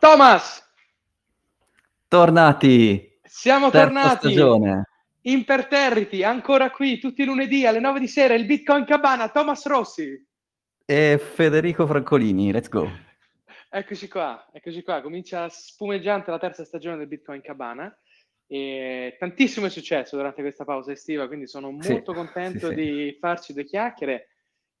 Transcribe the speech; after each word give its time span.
Thomas! 0.00 0.66
Tornati! 2.08 3.18
Siamo 3.22 3.68
Terza 3.68 3.84
tornati! 3.84 4.16
stagione. 4.16 4.88
Imperterriti, 5.22 6.24
ancora 6.24 6.70
qui, 6.70 6.98
tutti 6.98 7.20
i 7.20 7.26
lunedì 7.26 7.66
alle 7.66 7.80
9 7.80 8.00
di 8.00 8.08
sera, 8.08 8.32
il 8.32 8.46
Bitcoin 8.46 8.86
Cabana, 8.86 9.28
Thomas 9.28 9.66
Rossi. 9.66 10.26
E 10.86 11.18
Federico 11.18 11.86
Francolini, 11.86 12.50
let's 12.50 12.68
go. 12.70 12.88
Eccoci 13.72 14.08
qua, 14.08 14.48
eccoci 14.52 14.82
qua, 14.82 15.00
comincia 15.00 15.48
spumeggiante 15.48 16.32
la 16.32 16.40
terza 16.40 16.64
stagione 16.64 16.96
del 16.96 17.06
Bitcoin 17.06 17.40
Cabana. 17.40 17.94
E 18.48 19.14
tantissimo 19.16 19.66
è 19.66 19.70
successo 19.70 20.16
durante 20.16 20.40
questa 20.42 20.64
pausa 20.64 20.90
estiva, 20.90 21.28
quindi 21.28 21.46
sono 21.46 21.76
Sì, 21.78 21.92
molto 21.92 22.12
contento 22.12 22.68
sì, 22.70 22.74
sì. 22.74 22.74
di 22.74 23.16
farci 23.20 23.52
due 23.52 23.62
chiacchiere. 23.62 24.28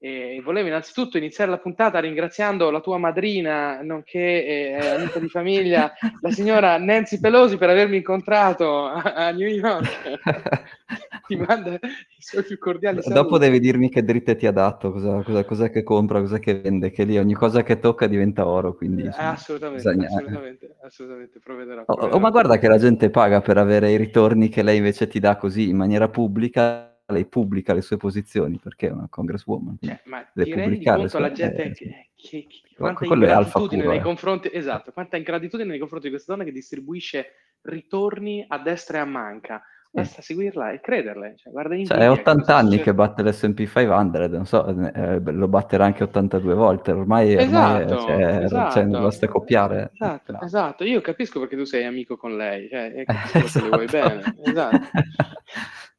E 0.02 0.40
volevo 0.42 0.66
innanzitutto 0.68 1.18
iniziare 1.18 1.50
la 1.50 1.58
puntata 1.58 2.00
ringraziando 2.00 2.70
la 2.70 2.80
tua 2.80 2.96
madrina, 2.96 3.82
nonché 3.82 4.46
eh, 4.46 4.86
amica 4.96 5.18
di 5.18 5.28
famiglia, 5.28 5.92
la 6.22 6.30
signora 6.30 6.78
Nancy 6.78 7.20
Pelosi, 7.20 7.58
per 7.58 7.68
avermi 7.68 7.98
incontrato 7.98 8.86
a, 8.86 9.02
a 9.14 9.30
New 9.30 9.46
York. 9.46 9.88
Ti 11.26 11.36
manda 11.36 11.74
i 11.74 11.78
suoi 12.18 12.42
più 12.42 12.58
cordiali 12.58 13.02
saluti. 13.02 13.20
Dopo 13.20 13.38
devi 13.38 13.60
dirmi 13.60 13.88
che 13.90 14.02
dritte 14.02 14.34
ti 14.36 14.46
ha 14.46 14.52
dato, 14.52 14.90
cosa, 14.90 15.22
cosa, 15.22 15.44
cos'è 15.44 15.70
che 15.70 15.82
compra, 15.82 16.20
cos'è 16.20 16.40
che 16.40 16.60
vende, 16.60 16.90
che 16.90 17.04
lì 17.04 17.18
ogni 17.18 17.34
cosa 17.34 17.62
che 17.62 17.78
tocca 17.78 18.06
diventa 18.06 18.46
oro, 18.46 18.74
quindi 18.74 19.02
Eh, 19.02 19.12
assolutamente, 19.16 19.88
bisogna- 19.88 20.06
assolutamente, 20.08 20.76
assolutamente, 20.82 21.40
provvederò. 21.40 21.84
Oh, 21.86 21.92
oh, 21.94 22.18
ma 22.18 22.30
guarda 22.30 22.58
che 22.58 22.66
la 22.66 22.78
gente 22.78 23.10
paga 23.10 23.40
per 23.40 23.58
avere 23.58 23.92
i 23.92 23.96
ritorni 23.96 24.48
che 24.48 24.62
lei 24.62 24.78
invece 24.78 25.06
ti 25.06 25.20
dà 25.20 25.36
così 25.36 25.68
in 25.68 25.76
maniera 25.76 26.08
pubblica, 26.08 26.89
lei 27.10 27.26
pubblica 27.26 27.72
le 27.74 27.80
sue 27.82 27.96
posizioni 27.96 28.58
perché 28.62 28.88
è 28.88 28.92
una 28.92 29.06
congresswoman. 29.08 29.76
Cioè, 29.80 30.00
ma 30.06 30.26
deve 30.32 30.50
ti 30.50 30.54
rendi 30.56 30.70
pubblicare 30.74 30.98
conto 31.00 31.18
le 31.18 31.24
alla 31.24 31.34
gente 31.34 31.62
eh, 31.62 31.70
che, 31.72 31.84
che- 32.16 32.46
che- 32.48 32.60
quanta 32.76 33.04
ingratitudine 33.04 33.86
nei 33.86 33.96
eh. 33.98 34.00
confronti, 34.02 34.50
esatto, 34.52 34.92
quanta 34.92 35.16
ingratitudine 35.16 35.68
nei 35.68 35.78
confronti 35.78 36.06
di 36.06 36.12
questa 36.12 36.32
donna 36.32 36.44
che 36.44 36.52
distribuisce 36.52 37.26
ritorni 37.62 38.44
a 38.48 38.58
destra 38.58 38.98
e 38.98 39.00
a 39.00 39.04
manca. 39.04 39.62
Basta 39.92 40.22
seguirla 40.22 40.70
e 40.70 40.80
crederle. 40.80 41.34
Cioè, 41.36 41.52
guarda 41.52 41.74
in 41.74 41.84
Cioè, 41.84 41.96
è 41.96 42.06
India, 42.06 42.20
80 42.20 42.40
cosa 42.42 42.54
anni 42.56 42.64
succede? 42.68 42.84
che 42.84 42.94
batte 42.94 43.22
l'S&P 43.24 43.56
500, 43.66 44.28
non 44.28 44.46
so, 44.46 44.64
eh, 44.94 45.20
lo 45.20 45.48
batterà 45.48 45.84
anche 45.84 46.04
82 46.04 46.54
volte, 46.54 46.92
ormai, 46.92 47.34
ormai 47.34 47.82
Esatto, 47.82 47.98
cioè, 48.06 48.44
esatto. 48.44 48.70
cioè, 48.72 48.84
non 48.84 49.02
basta 49.02 49.26
copiare. 49.26 49.90
Esatto, 49.92 50.30
No. 50.30 50.40
esatto. 50.42 50.84
Io 50.84 51.00
capisco 51.00 51.40
perché 51.40 51.56
tu 51.56 51.64
sei 51.64 51.84
amico 51.86 52.16
con 52.16 52.36
lei, 52.36 52.68
cioè, 52.68 53.02
capisco 53.04 53.62
le 53.64 53.68
vuoi 53.68 53.84
Esatto. 53.86 54.08
bene. 54.08 54.34
Esatto. 54.44 54.78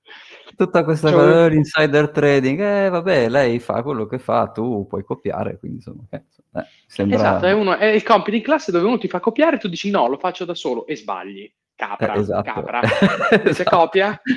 Tutta 0.55 0.83
questa 0.83 1.09
Cioè, 1.09 1.17
cosa 1.17 1.47
dell'insider 1.47 2.09
trading, 2.09 2.59
eh 2.59 2.89
vabbè, 2.89 3.29
lei 3.29 3.59
fa 3.59 3.81
quello 3.81 4.05
che 4.05 4.19
fa, 4.19 4.47
tu 4.47 4.85
puoi 4.87 5.03
copiare, 5.03 5.57
quindi 5.57 5.77
insomma, 5.77 6.03
eh, 6.09 6.23
eh, 6.55 6.65
sembra... 6.87 7.17
Esatto, 7.17 7.45
è, 7.45 7.53
uno, 7.53 7.77
è 7.77 7.85
il 7.85 8.03
compito 8.03 8.35
in 8.35 8.43
classe 8.43 8.71
dove 8.71 8.85
uno 8.85 8.97
ti 8.97 9.07
fa 9.07 9.19
copiare 9.19 9.55
e 9.55 9.59
tu 9.59 9.67
dici 9.67 9.89
no, 9.89 10.07
lo 10.07 10.17
faccio 10.17 10.45
da 10.45 10.53
solo 10.55 10.85
e 10.87 10.95
sbagli. 10.95 11.51
Capra, 11.75 12.13
Eh, 12.13 12.19
esatto. 12.19 12.51
capra. 12.51 12.81
Invece 13.31 13.49
Esatto. 13.49 13.75
copia. 13.77 14.21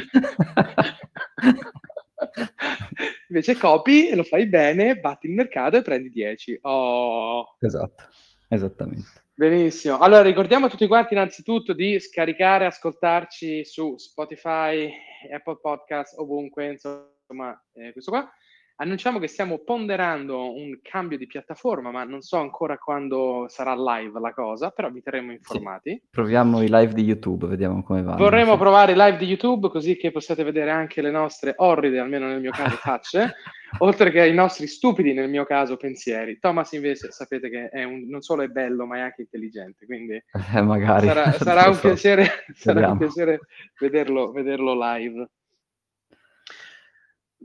Invece 3.29 3.57
copi 3.59 4.09
e 4.09 4.17
lo 4.17 4.23
fai 4.23 4.47
bene, 4.47 4.97
batti 4.97 5.27
il 5.27 5.35
mercato 5.35 5.77
e 5.77 5.83
prendi 5.83 6.09
10. 6.09 6.59
Oh, 6.63 7.57
Esatto, 7.61 8.05
esattamente. 8.49 9.24
Benissimo. 9.35 9.99
Allora, 9.99 10.23
ricordiamo 10.23 10.67
a 10.67 10.69
tutti 10.69 10.87
quanti 10.87 11.15
innanzitutto 11.15 11.73
di 11.73 11.99
scaricare, 12.01 12.67
ascoltarci 12.67 13.65
su 13.65 13.97
Spotify, 13.99 14.91
Apple 15.33 15.59
Podcast, 15.61 16.19
ovunque, 16.19 16.71
insomma, 16.73 17.61
eh, 17.75 17.93
questo 17.93 18.11
qua. 18.11 18.31
Annunciamo 18.77 19.21
che 19.21 19.29
stiamo 19.29 19.59
ponderando 19.59 20.53
un 20.53 20.81
cambio 20.83 21.17
di 21.17 21.29
piattaforma, 21.29 21.93
ma 21.93 22.03
non 22.03 22.23
so 22.23 22.39
ancora 22.39 22.77
quando 22.77 23.47
sarà 23.49 23.73
live 23.77 24.19
la 24.19 24.33
cosa, 24.33 24.71
però 24.71 24.91
vi 24.91 25.01
terremo 25.01 25.31
informati. 25.31 26.03
Proviamo 26.11 26.61
i 26.61 26.67
live 26.69 26.93
di 26.93 27.05
YouTube, 27.05 27.47
vediamo 27.47 27.85
come 27.85 28.03
vanno. 28.03 28.17
Vorremmo 28.17 28.55
sì. 28.55 28.59
provare 28.59 28.91
i 28.91 28.97
live 28.97 29.17
di 29.17 29.27
YouTube 29.27 29.69
così 29.69 29.97
che 29.97 30.11
possiate 30.11 30.43
vedere 30.43 30.73
anche 30.73 31.03
le 31.03 31.13
nostre 31.13 31.53
orride, 31.57 32.01
almeno 32.01 32.27
nel 32.27 32.41
mio 32.41 32.51
caso, 32.51 32.75
facce, 32.75 33.35
oltre 33.79 34.11
che 34.11 34.27
i 34.27 34.35
nostri 34.35 34.67
stupidi, 34.67 35.13
nel 35.13 35.31
mio 35.31 35.45
caso, 35.45 35.77
pensieri. 35.77 36.41
Thomas 36.41 36.73
invece 36.73 37.13
sapete 37.13 37.49
che 37.49 37.69
è 37.69 37.85
un- 37.85 38.09
non 38.09 38.23
solo 38.23 38.43
è 38.43 38.49
bello, 38.49 38.87
ma 38.87 38.97
è 38.97 39.01
anche 39.03 39.23
intelligente, 39.23 39.87
quindi 39.87 40.15
Eh, 40.55 40.63
magari. 40.63 41.07
sarà, 41.07 41.31
sarà 41.39 41.69
un 41.69 41.75
so. 41.75 41.81
piacere, 41.83 42.27
sarà 42.53 42.91
un 42.91 42.99
piacere 42.99 43.39
vederlo, 43.79 44.33
vederlo 44.33 44.75
live. 44.77 45.29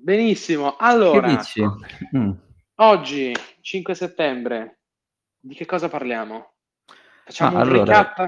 Benissimo, 0.01 0.75
allora? 0.77 1.39
Mm. 2.15 2.31
oggi, 2.75 3.33
5 3.61 3.93
settembre, 3.93 4.79
di 5.39 5.53
che 5.53 5.65
cosa 5.65 5.89
parliamo? 5.89 6.53
Facciamo 7.25 7.57
Ma 7.57 7.63
un 7.63 7.69
allora- 7.69 7.83
recap? 7.83 8.19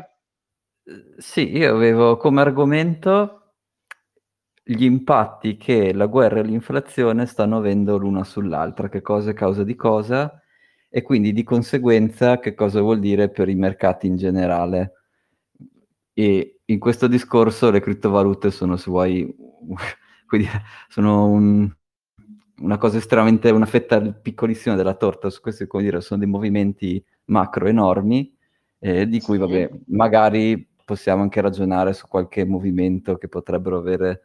Eh, 0.83 1.15
Sì, 1.17 1.55
io 1.55 1.73
avevo 1.73 2.17
come 2.17 2.41
argomento 2.41 3.37
gli 4.63 4.83
impatti 4.83 5.57
che 5.57 5.93
la 5.93 6.05
guerra 6.07 6.39
e 6.39 6.43
l'inflazione 6.43 7.25
stanno 7.25 7.57
avendo 7.57 7.97
l'una 7.97 8.23
sull'altra, 8.23 8.89
che 8.89 9.01
cosa 9.01 9.31
è 9.31 9.33
causa 9.33 9.63
di 9.63 9.75
cosa, 9.75 10.41
e 10.89 11.01
quindi 11.01 11.31
di 11.33 11.43
conseguenza 11.43 12.39
che 12.39 12.53
cosa 12.53 12.81
vuol 12.81 12.99
dire 12.99 13.29
per 13.29 13.47
i 13.49 13.55
mercati 13.55 14.07
in 14.07 14.17
generale. 14.17 14.93
E 16.13 16.61
in 16.65 16.79
questo 16.79 17.07
discorso 17.07 17.71
le 17.71 17.79
criptovalute 17.79 18.51
sono, 18.51 18.75
se 18.75 18.89
vuoi, 18.91 19.35
quindi 20.31 20.47
sono 20.88 21.25
un- 21.30 21.69
una 22.62 22.78
cosa 22.78 22.97
estremamente, 22.97 23.50
una 23.50 23.66
fetta 23.66 24.00
piccolissima 24.02 24.75
della 24.75 24.94
torta, 24.94 25.30
su 25.30 25.42
questi, 25.42 25.66
come 25.68 25.84
dire, 25.84 26.00
sono 26.02 26.19
dei 26.19 26.30
movimenti 26.30 27.03
macro 27.25 27.68
enormi, 27.68 28.31
eh, 28.80 29.08
di 29.08 29.19
cui, 29.19 29.38
vabbè, 29.40 29.69
magari 29.88 30.68
possiamo 30.86 31.24
anche 31.24 31.42
ragionare 31.42 31.94
su 31.94 32.08
qualche 32.08 32.46
movimento 32.46 33.18
che 33.18 33.28
potrebbero 33.28 33.78
avere 33.78 34.22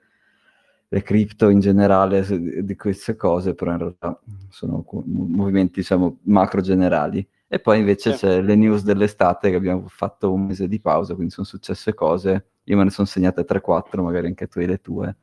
le 0.88 1.02
cripto 1.02 1.48
in 1.48 1.60
generale 1.60 2.24
di 2.62 2.76
queste 2.76 3.16
cose, 3.16 3.54
però 3.54 3.72
in 3.72 3.78
realtà 3.78 4.20
sono 4.48 4.84
movimenti, 5.06 5.80
diciamo, 5.80 6.18
macro 6.24 6.60
generali. 6.60 7.26
E 7.48 7.58
poi 7.58 7.78
invece 7.78 8.12
Sì. 8.12 8.18
c'è 8.18 8.40
le 8.42 8.54
news 8.54 8.82
dell'estate 8.84 9.50
che 9.50 9.56
abbiamo 9.56 9.86
fatto 9.88 10.32
un 10.32 10.46
mese 10.46 10.68
di 10.68 10.80
pausa, 10.80 11.14
quindi 11.14 11.32
sono 11.32 11.46
successe 11.46 11.94
cose. 11.94 12.46
Io 12.64 12.76
me 12.76 12.84
ne 12.84 12.90
sono 12.90 13.06
segnate 13.06 13.44
3-4, 13.44 14.02
magari 14.02 14.26
anche 14.26 14.46
tu 14.48 14.58
hai 14.58 14.66
le 14.66 14.80
tue. 14.80 15.16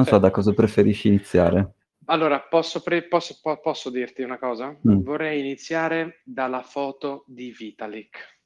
Non 0.00 0.08
so 0.08 0.18
da 0.18 0.30
cosa 0.30 0.54
preferisci 0.54 1.08
iniziare. 1.08 1.74
Allora, 2.06 2.40
posso, 2.40 2.80
pre- 2.82 3.02
posso- 3.06 3.38
po- 3.42 3.60
posso 3.60 3.90
dirti 3.90 4.22
una 4.22 4.38
cosa? 4.38 4.68
Mm. 4.88 5.02
Vorrei 5.02 5.40
iniziare 5.40 6.22
dalla 6.24 6.62
foto 6.62 7.24
di 7.26 7.54
Vitalik. 7.56 8.38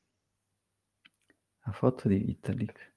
La 1.64 1.72
foto 1.72 2.08
di 2.08 2.18
Vitalik. 2.18 2.92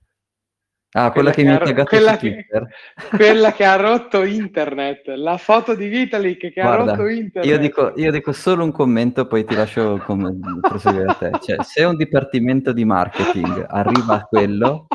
Ah, 0.94 1.12
quella, 1.12 1.30
che 1.30 1.44
mi 1.44 1.50
ha 1.50 1.56
ha 1.56 1.60
taggato 1.60 1.90
quella 1.90 2.14
su 2.14 2.18
che- 2.18 2.32
Twitter. 2.32 2.68
quella 3.16 3.52
che 3.54 3.64
ha 3.64 3.76
rotto 3.76 4.24
internet. 4.24 5.08
La 5.10 5.38
foto 5.38 5.76
di 5.76 5.88
Vitalik 5.88 6.52
che 6.52 6.60
ha 6.60 6.64
Guarda, 6.76 6.96
rotto 6.96 7.08
internet. 7.08 7.46
io 7.46 7.60
dico, 7.60 7.94
io 7.96 8.12
dico 8.12 8.32
solo 8.32 8.64
un 8.64 8.72
commento, 8.72 9.28
poi 9.28 9.46
ti 9.46 9.54
lascio 9.54 9.98
com- 10.04 10.60
proseguire 10.62 11.06
a 11.12 11.14
te. 11.14 11.32
Cioè, 11.40 11.64
se 11.64 11.84
un 11.84 11.96
dipartimento 11.96 12.74
di 12.74 12.86
marketing 12.86 13.66
arriva 13.70 14.16
a 14.16 14.24
quello, 14.24 14.88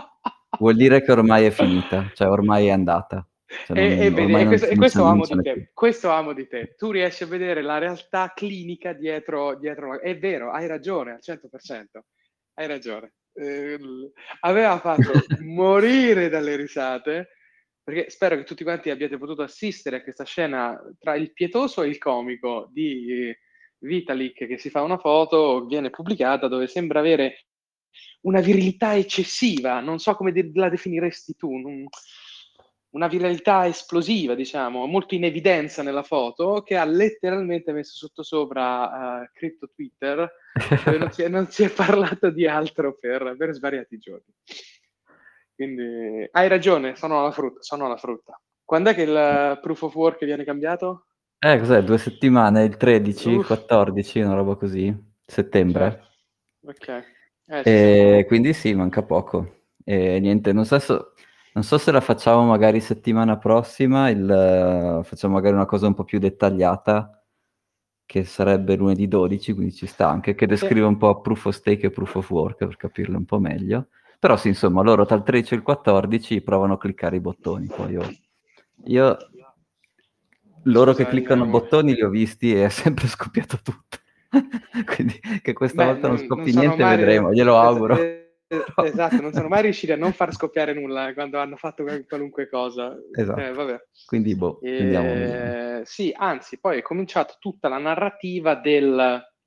vuol 0.59 0.75
dire 0.75 1.01
che 1.03 1.13
ormai 1.13 1.45
è 1.47 1.51
finita, 1.51 2.11
cioè 2.15 2.29
ormai 2.29 2.67
è 2.67 2.71
andata. 2.73 3.25
Cioè, 3.67 3.79
E, 3.79 3.89
non- 3.89 3.99
e 4.03 4.11
vedi, 4.11 4.33
e 4.35 4.47
questo, 4.47 4.67
e 4.67 4.77
questo 4.77 5.05
amo. 5.05 5.25
Questo 5.73 6.11
amo 6.11 6.33
di 6.33 6.47
te. 6.49 6.75
Tu 6.77 6.91
riesci 6.91 7.23
a 7.23 7.27
vedere 7.27 7.63
la 7.63 7.79
realtà 7.79 8.33
clinica 8.35 8.93
dietro, 8.93 9.57
dietro 9.57 10.01
È 10.01 10.17
vero, 10.19 10.51
hai 10.51 10.67
ragione 10.67 11.13
al 11.13 11.21
100%. 11.21 12.05
Hai 12.55 12.67
ragione. 12.67 13.13
Eh, 13.35 13.79
aveva 14.41 14.79
fatto 14.79 15.11
morire 15.45 16.29
dalle 16.29 16.57
risate, 16.57 17.29
perché 17.83 18.11
spero 18.11 18.37
che 18.37 18.45
tutti 18.45 18.63
quanti 18.63 18.91
abbiate 18.91 19.19
potuto 19.19 19.43
assistere 19.43 19.97
a 19.97 20.03
questa 20.03 20.25
scena 20.25 20.79
tra 20.99 21.15
il 21.17 21.33
pietoso 21.33 21.83
e 21.83 21.89
il 21.89 21.99
comico 21.99 22.69
di 22.73 23.35
Vitalik 23.79 24.47
che 24.47 24.59
si 24.59 24.71
fa 24.71 24.83
una 24.83 24.99
foto, 24.99 25.65
viene 25.67 25.91
pubblicata, 25.91 26.47
dove 26.49 26.67
sembra 26.67 27.01
avere 27.01 27.47
una 28.23 28.41
virilità 28.41 28.95
eccessiva, 28.97 29.81
non 29.81 29.99
so 29.99 30.15
come 30.15 30.31
de- 30.33 30.51
la 30.55 30.69
definiresti 30.69 31.35
tu, 31.35 31.57
non- 31.57 31.85
una 32.93 33.09
viralità 33.09 33.67
esplosiva, 33.67 34.35
diciamo, 34.35 34.87
molto 34.87 35.15
in 35.15 35.25
evidenza 35.25 35.83
nella 35.83 36.03
foto, 36.03 36.63
che 36.63 36.77
ha 36.77 36.85
letteralmente 36.85 37.73
messo 37.73 37.97
sotto 37.97 38.23
sopra 38.23 39.23
eh, 39.23 39.31
Crypto 39.33 39.71
Twitter, 39.75 40.31
dove 40.85 40.99
non 40.99 41.11
si, 41.13 41.23
è, 41.23 41.29
non 41.29 41.47
si 41.49 41.65
è 41.65 41.71
parlato 41.73 42.31
di 42.31 42.47
altro 42.47 42.95
per, 42.99 43.35
per 43.37 43.53
svariati 43.53 43.99
giorni. 43.99 44.33
Quindi 45.55 46.29
hai 46.31 46.49
ragione, 46.49 46.97
sono 46.97 47.21
alla 47.21 47.31
frutta. 47.31 47.63
Sono 47.63 47.87
alla 47.87 47.97
frutta. 47.97 48.41
Quando 48.65 48.91
è 48.91 48.95
che 48.95 49.03
il 49.03 49.59
proof 49.61 49.83
of 49.83 49.95
work 49.95 50.25
viene 50.25 50.45
cambiato? 50.45 51.07
Eh, 51.39 51.59
cos'è? 51.59 51.83
Due 51.83 51.99
settimane, 51.99 52.65
il 52.65 52.77
13, 52.77 53.35
Uff. 53.35 53.47
14, 53.47 54.21
una 54.21 54.35
roba 54.35 54.55
così, 54.57 54.95
settembre. 55.25 55.91
Certo. 55.91 56.11
Ok. 56.65 56.89
Eh, 57.47 57.63
sì, 57.63 57.69
E 57.69 58.25
quindi 58.27 58.53
sì, 58.53 58.75
manca 58.75 59.03
poco. 59.03 59.65
E 59.85 60.21
niente, 60.21 60.53
non 60.53 60.65
so, 60.65 60.79
so- 60.79 61.15
non 61.55 61.65
so 61.65 61.77
se 61.79 61.91
la 61.91 62.01
facciamo 62.01 62.45
magari 62.45 62.81
settimana 62.81 63.37
prossima, 63.37 64.09
il, 64.09 64.29
eh, 64.31 65.05
facciamo 65.05 65.35
magari 65.35 65.55
una 65.55 65.67
cosa 65.67 65.87
un 65.87 65.95
po' 65.95 66.05
più 66.05 66.19
dettagliata 66.19 67.23
che 68.07 68.25
sarebbe 68.25 68.77
lunedì 68.77 69.09
12, 69.09 69.53
quindi 69.55 69.73
ci 69.73 69.87
sta 69.87 70.09
anche, 70.09 70.35
che 70.35 70.47
descrive 70.47 70.87
un 70.87 70.97
po' 70.97 71.21
proof 71.21 71.47
of 71.47 71.55
stake 71.55 71.87
e 71.87 71.91
proof 71.91 72.17
of 72.17 72.31
work 72.31 72.59
per 72.59 72.77
capirlo 72.77 73.17
un 73.17 73.25
po' 73.25 73.39
meglio. 73.39 73.89
Però 74.19 74.37
sì, 74.37 74.49
insomma, 74.49 74.83
loro 74.83 75.05
tra 75.05 75.17
il 75.17 75.23
13 75.23 75.55
e 75.55 75.57
il 75.57 75.63
14 75.63 76.41
provano 76.43 76.75
a 76.75 76.79
cliccare 76.79 77.17
i 77.17 77.21
bottoni, 77.21 77.67
poi 77.67 77.93
io, 77.93 78.09
io 78.85 79.17
loro 80.65 80.95
che 80.95 81.07
cliccano 81.07 81.47
bottoni 81.47 81.95
li 81.95 82.03
ho 82.03 82.09
visti 82.09 82.55
e 82.55 82.67
è 82.67 82.69
sempre 82.69 83.09
scoppiato 83.09 83.59
tutto. 83.63 83.99
Quindi 84.95 85.21
che 85.43 85.53
questa 85.53 85.85
Beh, 85.85 85.93
volta 85.93 86.09
non 86.09 86.19
scoppi 86.19 86.53
non 86.53 86.65
niente, 86.65 86.83
mai... 86.83 86.97
vedremo, 86.97 87.33
glielo 87.33 87.59
auguro. 87.59 87.97
Esatto, 88.85 89.21
non 89.21 89.33
sono 89.33 89.49
mai 89.49 89.63
riusciti 89.63 89.93
a 89.93 89.97
non 89.97 90.13
far 90.13 90.33
scoppiare 90.33 90.73
nulla 90.73 91.13
quando 91.15 91.39
hanno 91.39 91.57
fatto 91.57 91.85
qualunque 92.07 92.49
cosa. 92.49 92.97
Esatto. 93.13 93.41
Eh, 93.41 93.87
Quindi, 94.07 94.35
boh, 94.35 94.61
eh, 94.61 95.83
Sì, 95.85 96.15
anzi, 96.17 96.59
poi 96.59 96.79
è 96.79 96.83
cominciata 96.83 97.37
tutta 97.39 97.69
la 97.69 97.79
narrativa 97.79 98.55
del, 98.55 98.95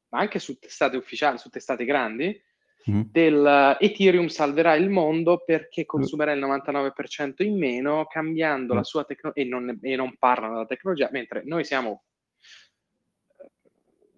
ma 0.09 0.19
anche 0.19 0.39
su 0.39 0.57
testate 0.57 0.97
ufficiali, 0.97 1.37
su 1.37 1.49
testate 1.49 1.85
grandi, 1.85 2.41
mm. 2.89 3.01
del 3.11 3.77
Ethereum 3.79 4.27
salverà 4.27 4.75
il 4.75 4.89
mondo 4.89 5.43
perché 5.45 5.81
mm. 5.81 5.85
consumerà 5.87 6.31
il 6.31 6.43
99% 6.43 7.43
in 7.43 7.57
meno 7.57 8.05
cambiando 8.05 8.73
mm. 8.73 8.77
la 8.77 8.83
sua 8.83 9.03
tecnologia 9.03 9.41
e 9.41 9.91
e 9.91 9.95
non 9.95 10.15
parlano 10.17 10.53
della 10.53 10.65
tecnologia, 10.65 11.09
mentre 11.11 11.43
noi 11.45 11.63
siamo 11.63 12.03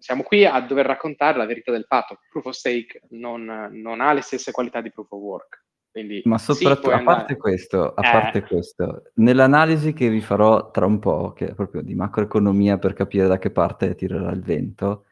siamo 0.08 0.22
qui 0.22 0.46
a 0.46 0.58
dover 0.62 0.86
raccontare 0.86 1.36
la 1.36 1.44
verità 1.44 1.70
del 1.70 1.84
fatto. 1.84 2.20
Proof 2.30 2.46
of 2.46 2.54
stake 2.54 3.02
non, 3.10 3.68
non 3.72 4.00
ha 4.00 4.14
le 4.14 4.22
stesse 4.22 4.52
qualità 4.52 4.80
di 4.80 4.90
proof 4.90 5.12
of 5.12 5.20
work. 5.20 5.64
Quindi, 5.90 6.22
Ma 6.24 6.38
soprattutto, 6.38 6.88
sì, 6.88 6.94
a, 6.94 7.02
parte 7.02 7.36
questo, 7.36 7.92
a 7.92 8.08
eh. 8.08 8.10
parte 8.10 8.40
questo, 8.40 9.02
nell'analisi 9.16 9.92
che 9.92 10.08
vi 10.08 10.22
farò 10.22 10.70
tra 10.70 10.86
un 10.86 10.98
po', 10.98 11.34
che 11.34 11.48
è 11.48 11.54
proprio 11.54 11.82
di 11.82 11.94
macroeconomia 11.94 12.78
per 12.78 12.94
capire 12.94 13.26
da 13.26 13.36
che 13.38 13.50
parte 13.50 13.94
tirerà 13.94 14.30
il 14.30 14.40
vento, 14.40 15.04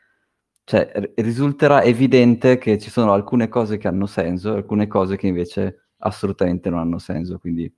cioè 0.64 0.90
r- 0.94 1.12
risulterà 1.16 1.82
evidente 1.82 2.56
che 2.56 2.78
ci 2.78 2.88
sono 2.88 3.12
alcune 3.12 3.48
cose 3.48 3.76
che 3.76 3.88
hanno 3.88 4.06
senso 4.06 4.54
e 4.54 4.56
alcune 4.56 4.86
cose 4.86 5.18
che 5.18 5.26
invece 5.26 5.88
assolutamente 5.98 6.70
non 6.70 6.78
hanno 6.78 6.98
senso. 6.98 7.38
Quindi 7.38 7.70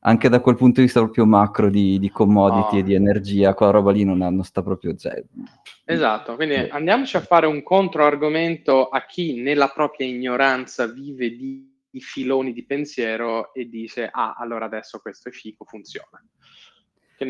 anche 0.00 0.28
da 0.28 0.40
quel 0.40 0.56
punto 0.56 0.80
di 0.80 0.86
vista 0.86 1.00
proprio 1.00 1.26
macro 1.26 1.70
di, 1.70 1.98
di 1.98 2.10
commodity 2.10 2.76
oh. 2.76 2.78
e 2.78 2.82
di 2.82 2.94
energia, 2.94 3.54
quella 3.54 3.72
roba 3.72 3.90
lì 3.90 4.04
non, 4.04 4.18
non 4.18 4.42
sta 4.44 4.62
proprio... 4.62 4.94
Cioè, 4.94 5.22
esatto, 5.84 6.36
quindi 6.36 6.54
andiamoci 6.54 7.16
a 7.16 7.20
fare 7.20 7.46
un 7.46 7.62
controargomento 7.62 8.88
a 8.88 9.04
chi 9.06 9.40
nella 9.40 9.68
propria 9.68 10.06
ignoranza 10.06 10.86
vive 10.86 11.30
di, 11.30 11.68
di 11.90 12.00
filoni 12.00 12.52
di 12.52 12.64
pensiero 12.64 13.52
e 13.52 13.68
dice, 13.68 14.08
ah, 14.10 14.36
allora 14.38 14.66
adesso 14.66 14.98
questo 15.00 15.30
è 15.30 15.32
fico, 15.32 15.64
funziona. 15.64 16.22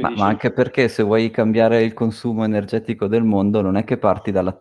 Ma, 0.01 0.11
ma, 0.11 0.27
anche 0.27 0.53
perché 0.53 0.89
se 0.89 1.03
vuoi 1.03 1.31
cambiare 1.31 1.83
il 1.83 1.95
consumo 1.95 2.45
energetico 2.45 3.07
del 3.07 3.25
mondo 3.25 3.63
non 3.63 3.77
è 3.77 3.85
che 3.85 3.97
parti 3.97 4.31
dalla 4.31 4.59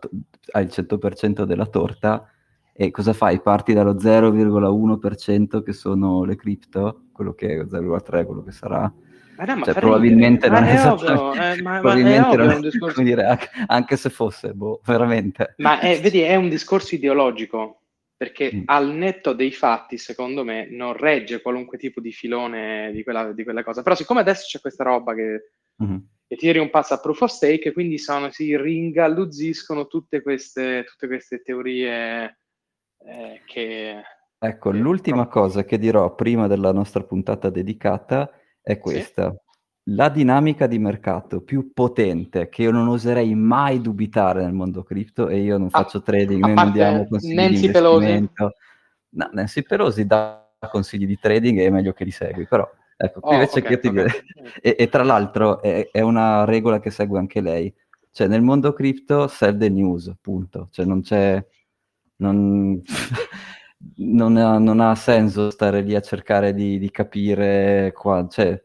al 0.52 0.64
100% 0.64 1.42
della 1.42 1.66
torta 1.66 2.32
e 2.72 2.90
cosa 2.90 3.12
fai? 3.12 3.42
Parti 3.42 3.74
dallo 3.74 3.94
0,1% 3.94 5.62
che 5.62 5.72
sono 5.72 6.24
le 6.24 6.36
cripto, 6.36 7.07
quello 7.18 7.34
che 7.34 7.48
è 7.48 7.58
0,3, 7.64 8.24
quello 8.24 8.44
che 8.44 8.52
sarà. 8.52 8.92
Ma 9.36 9.44
no, 9.44 9.64
cioè, 9.64 9.74
probabilmente 9.74 10.48
non 10.48 10.62
è, 10.62 10.74
esatto, 10.74 11.32
eh, 11.34 11.60
ma, 11.62 11.80
probabilmente 11.80 12.36
ma 12.36 12.42
è, 12.42 12.46
non 12.46 12.50
è 12.50 12.60
discorso... 12.60 13.02
dire, 13.02 13.24
anche, 13.24 13.50
anche, 13.66 13.96
se 13.96 14.08
fosse, 14.08 14.52
boh, 14.52 14.80
veramente. 14.84 15.54
Ma 15.58 15.80
è, 15.80 16.00
vedi, 16.00 16.20
è 16.20 16.36
un 16.36 16.48
discorso 16.48 16.94
ideologico, 16.94 17.82
perché 18.16 18.52
mm. 18.54 18.62
al 18.66 18.94
netto 18.94 19.32
dei 19.32 19.50
fatti, 19.50 19.98
secondo 19.98 20.44
me, 20.44 20.68
non 20.70 20.92
regge 20.92 21.42
qualunque 21.42 21.76
tipo 21.76 22.00
di 22.00 22.12
filone 22.12 22.92
di 22.92 23.02
quella, 23.02 23.32
di 23.32 23.42
quella 23.42 23.64
cosa. 23.64 23.82
Però 23.82 23.96
siccome 23.96 24.20
adesso 24.20 24.46
c'è 24.46 24.60
questa 24.60 24.84
roba 24.84 25.14
che 25.14 25.50
mm-hmm. 25.82 25.98
Ethereum 26.28 26.70
passa 26.70 26.94
a 26.94 27.00
proof 27.00 27.22
of 27.22 27.30
stake, 27.30 27.72
quindi 27.72 27.98
sono, 27.98 28.30
si 28.30 28.56
ringalluzziscono 28.56 29.88
tutte 29.88 30.22
queste, 30.22 30.84
tutte 30.84 31.08
queste 31.08 31.42
teorie 31.42 32.38
eh, 33.04 33.42
che... 33.44 34.02
Ecco, 34.38 34.70
che 34.70 34.78
l'ultima 34.78 35.22
proprio... 35.22 35.42
cosa 35.42 35.64
che 35.64 35.78
dirò 35.78 36.14
prima 36.14 36.46
della 36.46 36.72
nostra 36.72 37.02
puntata 37.02 37.50
dedicata 37.50 38.30
è 38.60 38.78
questa. 38.78 39.30
Sì? 39.30 39.46
La 39.94 40.10
dinamica 40.10 40.66
di 40.66 40.78
mercato 40.78 41.40
più 41.40 41.72
potente 41.72 42.50
che 42.50 42.62
io 42.62 42.70
non 42.70 42.88
oserei 42.88 43.34
mai 43.34 43.80
dubitare 43.80 44.42
nel 44.42 44.52
mondo 44.52 44.82
cripto 44.82 45.28
e 45.28 45.40
io 45.40 45.56
non 45.56 45.68
ah, 45.70 45.82
faccio 45.82 46.02
trading, 46.02 46.44
noi 46.44 46.54
non 46.54 46.72
diamo 46.72 47.06
consigli 47.08 47.34
Nancy 47.34 47.60
di 47.60 47.70
Pelosi. 47.70 48.28
No, 49.10 49.30
Nancy 49.32 49.62
Pelosi 49.62 50.06
dà 50.06 50.46
consigli 50.70 51.06
di 51.06 51.18
trading 51.18 51.58
e 51.58 51.66
è 51.66 51.70
meglio 51.70 51.92
che 51.94 52.04
li 52.04 52.10
segui, 52.10 52.46
però 52.46 52.68
ecco, 52.96 53.20
qui 53.20 53.30
oh, 53.30 53.34
invece 53.34 53.62
che 53.62 53.72
io 53.72 53.78
ti 53.78 53.90
direi, 53.90 54.12
e, 54.60 54.76
e, 54.78 54.88
tra 54.88 55.02
l'altro 55.02 55.62
è, 55.62 55.88
è, 55.90 56.00
una 56.00 56.44
regola 56.44 56.80
che 56.80 56.90
segue 56.90 57.18
anche 57.18 57.40
lei, 57.40 57.72
cioè 58.10 58.26
nel 58.26 58.42
mondo 58.42 58.74
cripto 58.74 59.26
sell 59.26 59.56
the 59.56 59.70
news, 59.70 60.12
punto, 60.20 60.68
cioè 60.70 60.84
non 60.84 61.00
c'è, 61.00 61.42
non, 62.16 62.82
non, 63.96 64.36
ha, 64.36 64.58
non, 64.58 64.80
ha, 64.80 64.94
senso 64.94 65.50
stare 65.50 65.82
lì 65.82 65.94
a 65.94 66.00
cercare 66.00 66.52
di, 66.52 66.78
di 66.78 66.90
capire 66.90 67.92
qua, 67.94 68.26
cioè, 68.28 68.60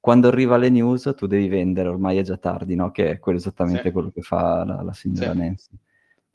quando 0.00 0.28
arriva 0.28 0.56
le 0.56 0.70
news 0.70 1.12
tu 1.16 1.26
devi 1.26 1.48
vendere, 1.48 1.88
ormai 1.88 2.18
è 2.18 2.22
già 2.22 2.36
tardi, 2.36 2.74
no? 2.74 2.90
Che 2.90 3.10
è 3.10 3.18
quello 3.18 3.38
esattamente 3.38 3.82
sì. 3.82 3.90
quello 3.90 4.10
che 4.10 4.22
fa 4.22 4.64
la, 4.64 4.82
la 4.82 4.92
signora 4.92 5.32
sì. 5.32 5.38
Nancy. 5.38 5.70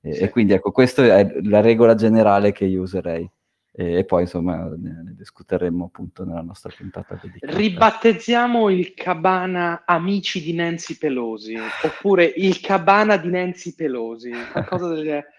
E, 0.01 0.13
sì. 0.13 0.21
e, 0.23 0.29
quindi 0.29 0.53
ecco, 0.53 0.71
questa 0.71 1.03
è 1.17 1.39
la 1.43 1.61
regola 1.61 1.95
generale 1.95 2.51
che 2.51 2.65
io 2.65 2.81
userei. 2.81 3.29
E, 3.75 3.93
e 3.97 4.05
poi 4.05 4.21
insomma 4.21 4.65
ne, 4.65 5.01
ne, 5.03 5.15
discuteremo 5.15 5.85
appunto 5.85 6.23
nella 6.23 6.41
nostra 6.41 6.71
puntata 6.75 7.19
dedicata. 7.19 7.57
Ribattezziamo 7.57 8.69
il 8.69 8.93
cabana 8.93 9.83
amici 9.85 10.43
di 10.43 10.53
Nancy 10.53 10.97
Pelosi, 10.97 11.55
oppure 11.83 12.25
il 12.25 12.59
cabana 12.59 13.17
di 13.17 13.31
Nancy 13.31 13.73
Pelosi, 13.73 14.31
qualcosa 14.51 14.89
del 14.89 15.23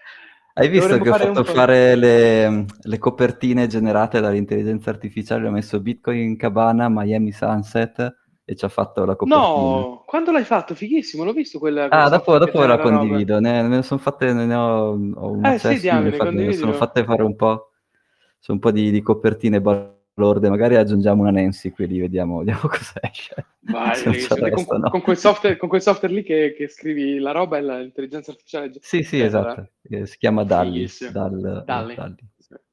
hai 0.57 0.69
visto 0.69 0.97
che 0.97 1.09
ho 1.09 1.13
fatto 1.13 1.43
fare 1.43 1.95
le, 1.95 2.65
le, 2.81 2.97
copertine 2.97 3.67
generate 3.67 4.21
dall'intelligenza 4.21 4.89
artificiale? 4.89 5.47
Ho 5.47 5.51
messo 5.51 5.81
Bitcoin 5.81 6.37
Cabana, 6.37 6.87
Miami 6.89 7.33
Sunset 7.33 8.15
e 8.45 8.55
ci 8.55 8.63
ha 8.63 8.69
fatto 8.69 9.03
la 9.03 9.17
copertina. 9.17 9.47
No, 9.47 10.03
quando 10.05 10.31
l'hai 10.31 10.45
fatto? 10.45 10.73
Fighissimo, 10.73 11.25
l'ho 11.25 11.33
visto 11.33 11.59
quella. 11.59 11.89
Ah, 11.89 12.07
dopo, 12.07 12.37
dopo 12.37 12.63
la 12.63 12.77
condivido. 12.77 13.39
Ne, 13.41 13.63
ne, 13.63 13.81
sono 13.81 13.99
fatte, 13.99 14.31
ne 14.31 14.55
ho, 14.55 14.91
ho 14.91 15.31
un 15.31 15.45
eh, 15.45 15.57
sì, 15.57 15.77
diamine, 15.77 16.15
fatte, 16.15 16.53
sono 16.53 16.71
fatte 16.71 17.03
fare 17.03 17.23
un 17.23 17.35
po', 17.35 17.71
un 18.47 18.59
po 18.59 18.71
di, 18.71 18.91
di 18.91 19.01
copertine 19.01 19.59
lorde, 20.15 20.49
magari 20.49 20.75
aggiungiamo 20.75 21.21
una 21.21 21.31
Nancy 21.31 21.71
qui, 21.71 21.87
lì, 21.87 21.99
vediamo, 21.99 22.39
vediamo 22.39 22.61
cosa 22.67 22.99
esce. 23.01 23.35
Vai, 23.61 24.51
con, 24.51 24.79
no. 24.79 24.89
con, 24.89 25.01
quel 25.01 25.17
software, 25.17 25.57
con, 25.57 25.69
quel 25.69 25.81
software, 25.81 26.13
lì 26.13 26.23
che, 26.23 26.53
che, 26.57 26.67
scrivi 26.67 27.19
la 27.19 27.31
roba 27.31 27.57
e 27.57 27.63
l'intelligenza 27.63 28.31
artificiale. 28.31 28.71
Sì, 28.79 29.03
sì, 29.03 29.19
esatto. 29.19 29.69
Eh, 29.83 30.05
si 30.05 30.17
chiama 30.17 30.43
Dalli. 30.43 30.87
Dal, 31.11 31.63
Dalli. 31.65 31.95
Dalli. 31.95 32.15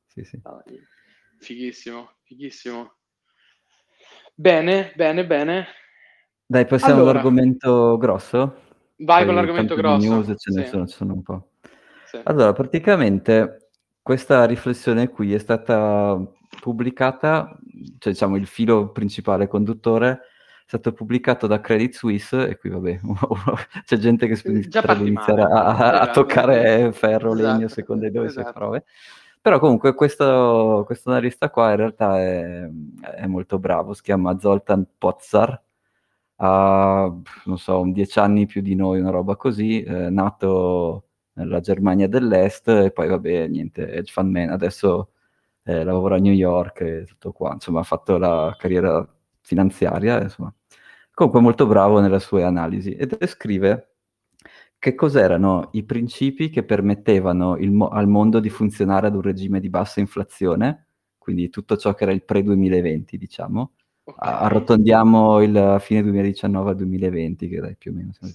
Sì, 0.06 0.24
sì. 0.24 0.40
Fighissimo, 1.38 2.10
fighissimo. 2.22 2.94
Bene, 4.34 4.92
bene, 4.94 5.26
bene. 5.26 5.66
Dai, 6.46 6.66
passiamo 6.66 6.96
allora, 6.96 7.10
all'argomento 7.10 7.96
grosso? 7.96 8.38
Vai 8.96 9.18
Poi 9.18 9.26
con 9.26 9.34
l'argomento 9.34 9.74
grosso. 9.74 10.06
News 10.06 10.34
ce 10.36 10.52
ne, 10.54 10.64
sì. 10.64 10.70
sono, 10.70 10.86
ce 10.86 10.96
sono 10.96 11.14
un 11.14 11.22
po'. 11.22 11.48
Sì. 12.04 12.20
Allora, 12.24 12.52
praticamente 12.52 13.70
questa 14.02 14.44
riflessione 14.44 15.08
qui 15.08 15.32
è 15.32 15.38
stata 15.38 16.20
pubblicata, 16.60 17.56
cioè 17.98 18.12
diciamo 18.12 18.36
il 18.36 18.46
filo 18.46 18.90
principale 18.90 19.48
conduttore 19.48 20.10
è 20.10 20.64
stato 20.66 20.92
pubblicato 20.92 21.46
da 21.46 21.60
Credit 21.60 21.92
Suisse 21.94 22.48
e 22.48 22.56
qui 22.56 22.70
vabbè 22.70 23.00
c'è 23.84 23.96
gente 23.96 24.26
che 24.26 24.40
potrebbe 24.70 25.08
iniziare 25.08 25.42
a, 25.42 25.48
a, 25.48 25.74
esatto. 25.74 26.20
toccare 26.20 26.92
ferro, 26.92 27.34
esatto. 27.34 27.52
legno, 27.52 27.68
secondo 27.68 28.10
dove 28.10 28.26
esatto. 28.26 28.46
si 28.46 28.52
prove. 28.52 28.84
Però 29.40 29.58
comunque 29.58 29.94
questo, 29.94 30.84
questo 30.86 31.10
analista 31.10 31.50
qua 31.50 31.70
in 31.70 31.76
realtà 31.76 32.20
è, 32.20 32.68
è, 33.16 33.26
molto 33.26 33.58
bravo, 33.58 33.92
si 33.92 34.02
chiama 34.02 34.38
Zoltan 34.38 34.86
Pozar, 34.96 35.60
ha 36.36 37.12
non 37.44 37.58
so, 37.58 37.80
un 37.80 37.92
dieci 37.92 38.18
anni 38.20 38.46
più 38.46 38.60
di 38.62 38.76
noi, 38.76 39.00
una 39.00 39.10
roba 39.10 39.34
così, 39.34 39.82
è 39.82 40.10
nato 40.10 41.06
nella 41.34 41.60
Germania 41.60 42.08
dell'Est 42.08 42.68
e 42.68 42.90
poi 42.92 43.08
vabbè 43.08 43.48
niente, 43.48 43.90
hedge 43.90 44.12
fund 44.12 44.30
man, 44.30 44.50
adesso 44.50 45.10
eh, 45.64 45.84
lavora 45.84 46.16
a 46.16 46.18
New 46.18 46.32
York 46.32 46.80
e 46.80 47.04
tutto 47.06 47.32
qua, 47.32 47.52
insomma 47.54 47.80
ha 47.80 47.84
fatto 47.84 48.18
la 48.18 48.54
carriera 48.58 49.06
finanziaria, 49.40 50.22
insomma. 50.22 50.52
Comunque 51.14 51.40
molto 51.40 51.66
bravo 51.66 52.00
nelle 52.00 52.20
sue 52.20 52.42
analisi 52.42 52.94
e 52.94 53.06
descrive 53.06 53.88
che 54.78 54.94
cos'erano 54.94 55.68
i 55.72 55.84
principi 55.84 56.48
che 56.48 56.64
permettevano 56.64 57.56
mo- 57.70 57.88
al 57.88 58.08
mondo 58.08 58.40
di 58.40 58.48
funzionare 58.48 59.06
ad 59.06 59.14
un 59.14 59.20
regime 59.20 59.60
di 59.60 59.68
bassa 59.68 60.00
inflazione, 60.00 60.86
quindi 61.18 61.50
tutto 61.50 61.76
ciò 61.76 61.94
che 61.94 62.02
era 62.02 62.12
il 62.12 62.24
pre-2020, 62.24 63.16
diciamo. 63.16 63.72
Okay. 64.04 64.44
Arrotondiamo 64.44 65.40
il 65.42 65.76
fine 65.78 66.02
2019 66.02 66.70
al 66.70 66.76
2020, 66.76 67.48
che 67.48 67.60
dai 67.60 67.76
più 67.76 67.92
o 67.92 67.94
meno. 67.94 68.10
Sì. 68.20 68.30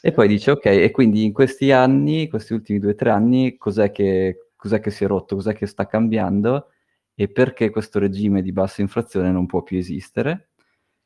E 0.00 0.12
poi 0.12 0.28
dice, 0.28 0.52
ok, 0.52 0.64
e 0.64 0.90
quindi 0.90 1.24
in 1.24 1.32
questi 1.32 1.72
anni, 1.72 2.28
questi 2.28 2.54
ultimi 2.54 2.78
due 2.78 2.92
o 2.92 2.94
tre 2.94 3.10
anni, 3.10 3.56
cos'è 3.58 3.90
che 3.90 4.45
cos'è 4.66 4.80
che 4.80 4.90
si 4.90 5.04
è 5.04 5.06
rotto, 5.06 5.36
cos'è 5.36 5.54
che 5.54 5.66
sta 5.66 5.86
cambiando 5.86 6.70
e 7.14 7.28
perché 7.28 7.70
questo 7.70 7.98
regime 7.98 8.42
di 8.42 8.52
bassa 8.52 8.82
inflazione 8.82 9.30
non 9.30 9.46
può 9.46 9.62
più 9.62 9.78
esistere. 9.78 10.50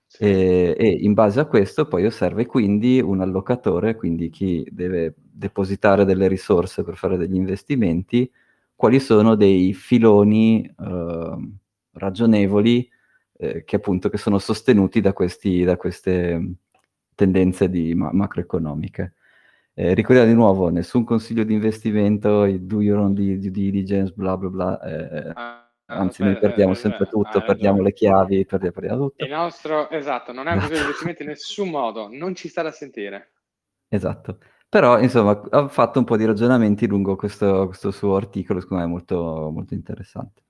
Sì. 0.07 0.25
E, 0.25 0.75
e, 0.77 0.89
in 0.89 1.13
base 1.13 1.39
a 1.39 1.45
questo 1.45 1.87
poi 1.87 2.05
osserva 2.05 2.45
quindi 2.45 3.01
un 3.01 3.21
allocatore, 3.21 3.95
quindi 3.95 4.29
chi 4.29 4.67
deve 4.69 5.15
depositare 5.17 6.05
delle 6.05 6.27
risorse 6.27 6.83
per 6.83 6.97
fare 6.97 7.17
degli 7.17 7.37
investimenti, 7.37 8.29
quali 8.75 8.99
sono 8.99 9.37
dei 9.37 9.73
filoni 9.73 10.65
eh, 10.65 11.37
ragionevoli 11.93 12.89
eh, 13.37 13.63
che 13.65 13.77
appunto 13.77 14.09
che 14.09 14.19
sono 14.19 14.39
sostenuti 14.39 15.01
da, 15.01 15.13
questi, 15.13 15.63
da 15.63 15.77
queste 15.77 16.55
tendenze 17.15 17.69
di 17.69 17.95
ma- 17.95 18.11
macroeconomiche. 18.13 19.15
Eh, 19.75 19.95
ricordiamo 19.95 20.29
di 20.29 20.35
nuovo, 20.35 20.69
nessun 20.69 21.05
consiglio 21.05 21.45
di 21.45 21.55
investimento, 21.55 22.47
do 22.59 22.81
your 22.81 22.99
own 22.99 23.15
due 23.15 23.39
diligence, 23.39 24.13
bla 24.15 24.37
bla 24.37 24.49
bla. 24.49 24.81
Eh, 24.83 25.33
ah 25.35 25.71
anzi 25.91 26.23
noi 26.23 26.39
perdiamo 26.39 26.75
sempre 26.75 27.07
tutto, 27.07 27.43
perdiamo 27.43 27.83
le 27.83 27.93
chiavi, 27.93 28.45
perdiamo, 28.47 28.73
perdiamo 28.73 29.09
tutto. 29.09 29.25
Il 29.25 29.31
nostro, 29.31 29.91
esatto, 29.91 30.33
non 30.33 30.47
è 30.47 30.53
un 30.53 30.59
esatto. 30.59 30.75
di 30.75 30.79
investimento 30.81 31.23
in 31.23 31.29
nessun 31.29 31.69
modo, 31.69 32.09
non 32.11 32.35
ci 32.35 32.49
sta 32.49 32.63
da 32.63 32.71
sentire. 32.71 33.33
Esatto. 33.89 34.39
Però, 34.69 35.01
insomma, 35.01 35.41
ha 35.51 35.69
fatto 35.69 35.99
un 35.99 36.05
po' 36.05 36.17
di 36.17 36.25
ragionamenti 36.25 36.87
lungo 36.87 37.17
questo, 37.17 37.67
questo 37.67 37.91
suo 37.91 38.15
articolo, 38.15 38.61
secondo 38.61 38.85
me 38.85 38.89
molto, 38.91 39.51
molto 39.53 39.75
interessante. 39.75 40.43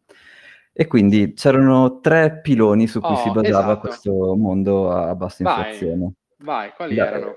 E 0.73 0.87
quindi 0.87 1.33
c'erano 1.33 2.00
tre 2.00 2.41
piloni 2.41 2.87
su 2.87 3.00
cui 3.00 3.15
oh, 3.15 3.17
si 3.17 3.31
basava 3.31 3.73
esatto. 3.73 3.81
questo 3.81 4.37
mondo 4.37 4.91
a 4.93 5.15
bassa 5.15 5.43
vai, 5.43 5.57
inflazione. 5.57 6.12
Vai, 6.39 6.71
quali 6.77 6.95
La, 6.95 7.07
erano? 7.07 7.33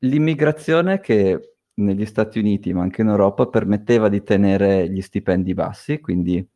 L'immigrazione 0.00 1.00
che 1.00 1.54
negli 1.74 2.06
Stati 2.06 2.38
Uniti, 2.38 2.72
ma 2.72 2.82
anche 2.82 3.02
in 3.02 3.08
Europa, 3.08 3.46
permetteva 3.46 4.08
di 4.08 4.22
tenere 4.22 4.88
gli 4.88 5.00
stipendi 5.00 5.54
bassi, 5.54 6.00
quindi 6.00 6.46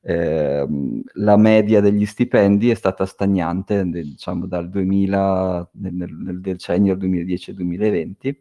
eh, 0.00 0.66
la 1.14 1.36
media 1.36 1.80
degli 1.80 2.06
stipendi 2.06 2.70
è 2.70 2.74
stata 2.74 3.04
stagnante, 3.06 3.84
diciamo 3.84 4.46
dal 4.46 4.68
2000, 4.68 5.70
nel, 5.74 5.94
nel 5.94 6.40
decennio 6.40 6.94
2010-2020, 6.94 8.36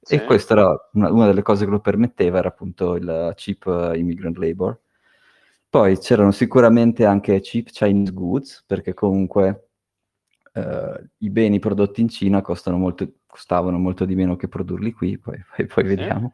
sì. 0.00 0.14
e 0.14 0.24
questa 0.24 0.54
era 0.54 0.88
una, 0.92 1.12
una, 1.12 1.26
delle 1.26 1.42
cose 1.42 1.64
che 1.64 1.70
lo 1.70 1.80
permetteva, 1.80 2.38
era 2.38 2.48
appunto 2.48 2.94
il 2.96 3.32
cheap 3.36 3.92
immigrant 3.94 4.36
labor. 4.38 4.80
Poi 5.68 5.98
c'erano 5.98 6.32
sicuramente 6.32 7.04
anche 7.04 7.40
cheap 7.40 7.68
Chinese 7.70 8.12
goods, 8.12 8.64
perché 8.66 8.94
comunque 8.94 9.69
eh, 10.52 11.10
i 11.18 11.30
beni 11.30 11.58
prodotti 11.58 12.00
in 12.00 12.08
Cina 12.08 12.42
molto, 12.70 13.12
costavano 13.26 13.78
molto 13.78 14.04
di 14.04 14.14
meno 14.14 14.36
che 14.36 14.48
produrli 14.48 14.92
qui, 14.92 15.18
poi, 15.18 15.42
poi, 15.56 15.66
poi 15.66 15.84
sì. 15.84 15.88
vediamo. 15.88 16.32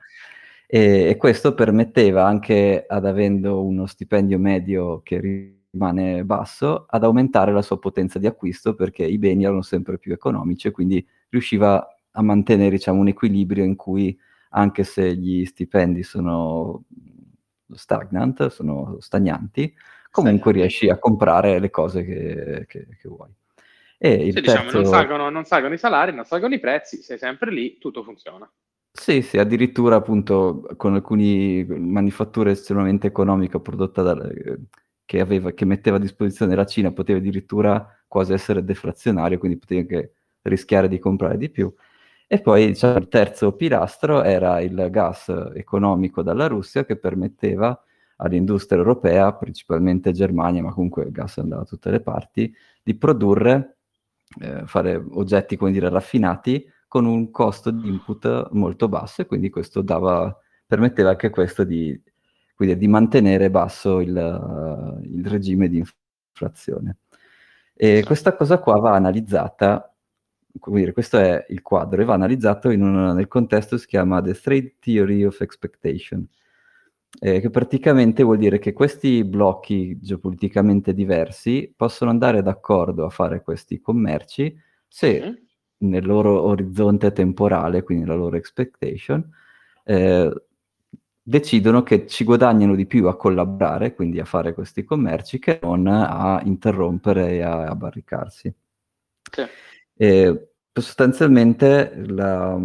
E, 0.66 1.08
e, 1.10 1.16
questo 1.16 1.54
permetteva 1.54 2.26
anche, 2.26 2.84
ad 2.86 3.06
avendo 3.06 3.64
uno 3.64 3.86
stipendio 3.86 4.38
medio 4.38 5.00
che 5.02 5.20
rimane 5.70 6.24
basso, 6.24 6.86
ad 6.88 7.04
aumentare 7.04 7.52
la 7.52 7.62
sua 7.62 7.78
potenza 7.78 8.18
di 8.18 8.26
acquisto 8.26 8.74
perché 8.74 9.04
i 9.04 9.18
beni 9.18 9.44
erano 9.44 9.62
sempre 9.62 9.98
più 9.98 10.12
economici 10.12 10.68
e 10.68 10.70
quindi 10.72 11.06
riusciva 11.28 11.86
a 12.10 12.22
mantenere 12.22 12.70
diciamo, 12.70 13.00
un 13.00 13.08
equilibrio 13.08 13.62
in 13.62 13.76
cui 13.76 14.18
anche 14.50 14.84
se 14.84 15.14
gli 15.14 15.44
stipendi 15.44 16.02
sono 16.02 16.84
stagnant, 17.74 18.46
sono 18.48 18.96
stagnanti, 19.00 19.72
comunque 20.10 20.52
riesci 20.52 20.88
a 20.88 20.98
comprare 20.98 21.58
le 21.58 21.70
cose 21.70 22.04
che, 22.04 22.64
che, 22.66 22.86
che 23.00 23.08
vuoi. 23.08 23.30
E 23.98 24.12
il 24.12 24.34
terzo... 24.34 24.50
diciamo, 24.50 24.70
non 24.70 24.84
salgono, 24.84 25.30
non 25.30 25.44
salgono 25.44 25.74
i 25.74 25.78
salari, 25.78 26.14
non 26.14 26.24
salgono 26.24 26.54
i 26.54 26.60
prezzi, 26.60 27.02
sei 27.02 27.18
sempre 27.18 27.50
lì, 27.50 27.78
tutto 27.78 28.02
funziona. 28.02 28.50
Sì, 28.92 29.20
sì, 29.20 29.38
addirittura 29.38 29.96
appunto 29.96 30.66
con 30.76 30.94
alcune 30.94 31.64
manifatture 31.66 32.52
estremamente 32.52 33.06
economiche 33.06 33.60
prodotte 33.60 34.02
da, 34.02 34.16
che, 35.04 35.20
aveva, 35.20 35.52
che 35.52 35.64
metteva 35.66 35.96
a 35.96 36.00
disposizione 36.00 36.54
la 36.54 36.64
Cina, 36.64 36.92
poteva 36.92 37.18
addirittura 37.18 37.86
quasi 38.06 38.32
essere 38.32 38.64
deflazionario, 38.64 39.38
quindi 39.38 39.58
potevi 39.58 39.80
anche 39.80 40.12
rischiare 40.42 40.88
di 40.88 40.98
comprare 40.98 41.36
di 41.36 41.50
più. 41.50 41.72
E 42.26 42.40
poi 42.40 42.66
diciamo, 42.66 42.96
il 42.98 43.08
terzo 43.08 43.52
pilastro 43.52 44.22
era 44.22 44.60
il 44.60 44.88
gas 44.90 45.28
economico 45.54 46.22
dalla 46.22 46.46
Russia 46.48 46.84
che 46.84 46.96
permetteva 46.96 47.78
all'industria 48.16 48.78
europea, 48.78 49.32
principalmente 49.34 50.12
Germania, 50.12 50.62
ma 50.62 50.72
comunque 50.72 51.04
il 51.04 51.12
gas 51.12 51.38
andava 51.38 51.62
da 51.62 51.68
tutte 51.68 51.90
le 51.90 52.00
parti, 52.00 52.52
di 52.82 52.94
produrre, 52.96 53.75
eh, 54.40 54.66
fare 54.66 54.96
oggetti, 54.96 55.56
come 55.56 55.72
dire, 55.72 55.88
raffinati 55.88 56.66
con 56.88 57.04
un 57.04 57.30
costo 57.30 57.70
di 57.70 57.88
input 57.88 58.50
molto 58.52 58.88
basso 58.88 59.22
e 59.22 59.26
quindi 59.26 59.50
questo 59.50 59.82
dava, 59.82 60.34
permetteva 60.66 61.10
anche 61.10 61.30
questo 61.30 61.64
di, 61.64 62.00
quindi, 62.54 62.76
di 62.76 62.88
mantenere 62.88 63.50
basso 63.50 64.00
il, 64.00 64.14
uh, 64.16 65.04
il, 65.04 65.26
regime 65.26 65.68
di 65.68 65.78
inflazione. 65.78 66.98
E 67.74 68.02
questa 68.04 68.34
cosa 68.34 68.58
qua 68.58 68.78
va 68.78 68.94
analizzata, 68.94 69.94
come 70.58 70.80
dire, 70.80 70.92
questo 70.92 71.18
è 71.18 71.44
il 71.50 71.62
quadro, 71.62 72.00
e 72.00 72.04
va 72.04 72.14
analizzato 72.14 72.68
una, 72.68 73.12
nel 73.12 73.28
contesto 73.28 73.76
si 73.76 73.86
chiama 73.86 74.22
The 74.22 74.32
Trade 74.32 74.76
Theory 74.80 75.24
of 75.24 75.40
Expectation, 75.40 76.26
eh, 77.18 77.40
che 77.40 77.50
praticamente 77.50 78.22
vuol 78.22 78.38
dire 78.38 78.58
che 78.58 78.72
questi 78.72 79.24
blocchi 79.24 79.98
geopoliticamente 80.00 80.94
diversi 80.94 81.72
possono 81.74 82.10
andare 82.10 82.42
d'accordo 82.42 83.04
a 83.04 83.10
fare 83.10 83.42
questi 83.42 83.80
commerci 83.80 84.54
se 84.88 85.20
mm-hmm 85.20 85.44
nel 85.78 86.06
loro 86.06 86.42
orizzonte 86.42 87.12
temporale, 87.12 87.82
quindi 87.82 88.06
la 88.06 88.14
loro 88.14 88.36
expectation, 88.36 89.28
eh, 89.84 90.42
decidono 91.22 91.82
che 91.82 92.06
ci 92.06 92.24
guadagnano 92.24 92.74
di 92.74 92.86
più 92.86 93.08
a 93.08 93.16
collaborare, 93.16 93.94
quindi 93.94 94.20
a 94.20 94.24
fare 94.24 94.54
questi 94.54 94.84
commerci, 94.84 95.38
che 95.38 95.58
non 95.62 95.86
a 95.88 96.40
interrompere 96.44 97.32
e 97.32 97.42
a, 97.42 97.64
a 97.64 97.74
barricarsi. 97.74 98.52
Sì. 99.30 99.42
E, 99.96 100.48
sostanzialmente 100.72 102.04
la, 102.06 102.58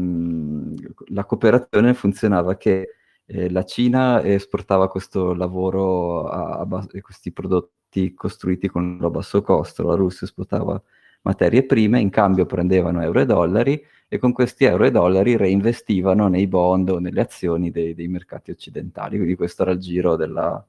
la, 1.08 1.24
cooperazione 1.24 1.94
funzionava 1.94 2.58
che 2.58 2.98
eh, 3.34 3.50
la 3.50 3.64
Cina 3.64 4.22
esportava 4.24 4.90
questo 4.90 5.34
lavoro 5.34 6.28
a, 6.28 6.60
a 6.60 6.66
bas- 6.66 6.90
questi 7.02 7.32
prodotti 7.32 8.14
costruiti 8.14 8.68
con 8.68 9.00
a 9.02 9.10
basso 9.10 9.42
costo, 9.42 9.84
la 9.84 9.96
Russia 9.96 10.28
esportava 10.28 10.82
materie 11.22 11.64
prime, 11.66 12.00
in 12.00 12.10
cambio 12.10 12.46
prendevano 12.46 13.02
euro 13.02 13.22
e 13.22 13.26
dollari 13.26 13.86
e 14.10 14.18
con 14.18 14.34
questi 14.34 14.66
euro 14.66 14.86
e 14.86 14.92
dollari 14.92 15.38
reinvestivano 15.38 16.28
nei 16.28 16.48
bond 16.48 16.90
o 16.90 17.00
nelle 17.00 17.22
azioni 17.22 17.72
dei, 17.72 17.94
dei 17.94 18.10
mercati 18.10 18.52
occidentali. 18.52 19.16
Quindi 19.16 19.36
questo 19.36 19.62
era 19.62 19.72
il 19.72 19.80
giro, 19.80 20.18
della, 20.18 20.66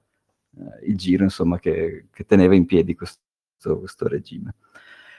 eh, 0.56 0.86
il 0.86 0.96
giro 0.96 1.24
insomma, 1.24 1.58
che, 1.58 2.06
che, 2.12 2.24
teneva 2.24 2.54
in 2.54 2.66
piedi 2.66 2.94
questo, 2.94 3.20
questo 3.78 4.06
regime. 4.06 4.54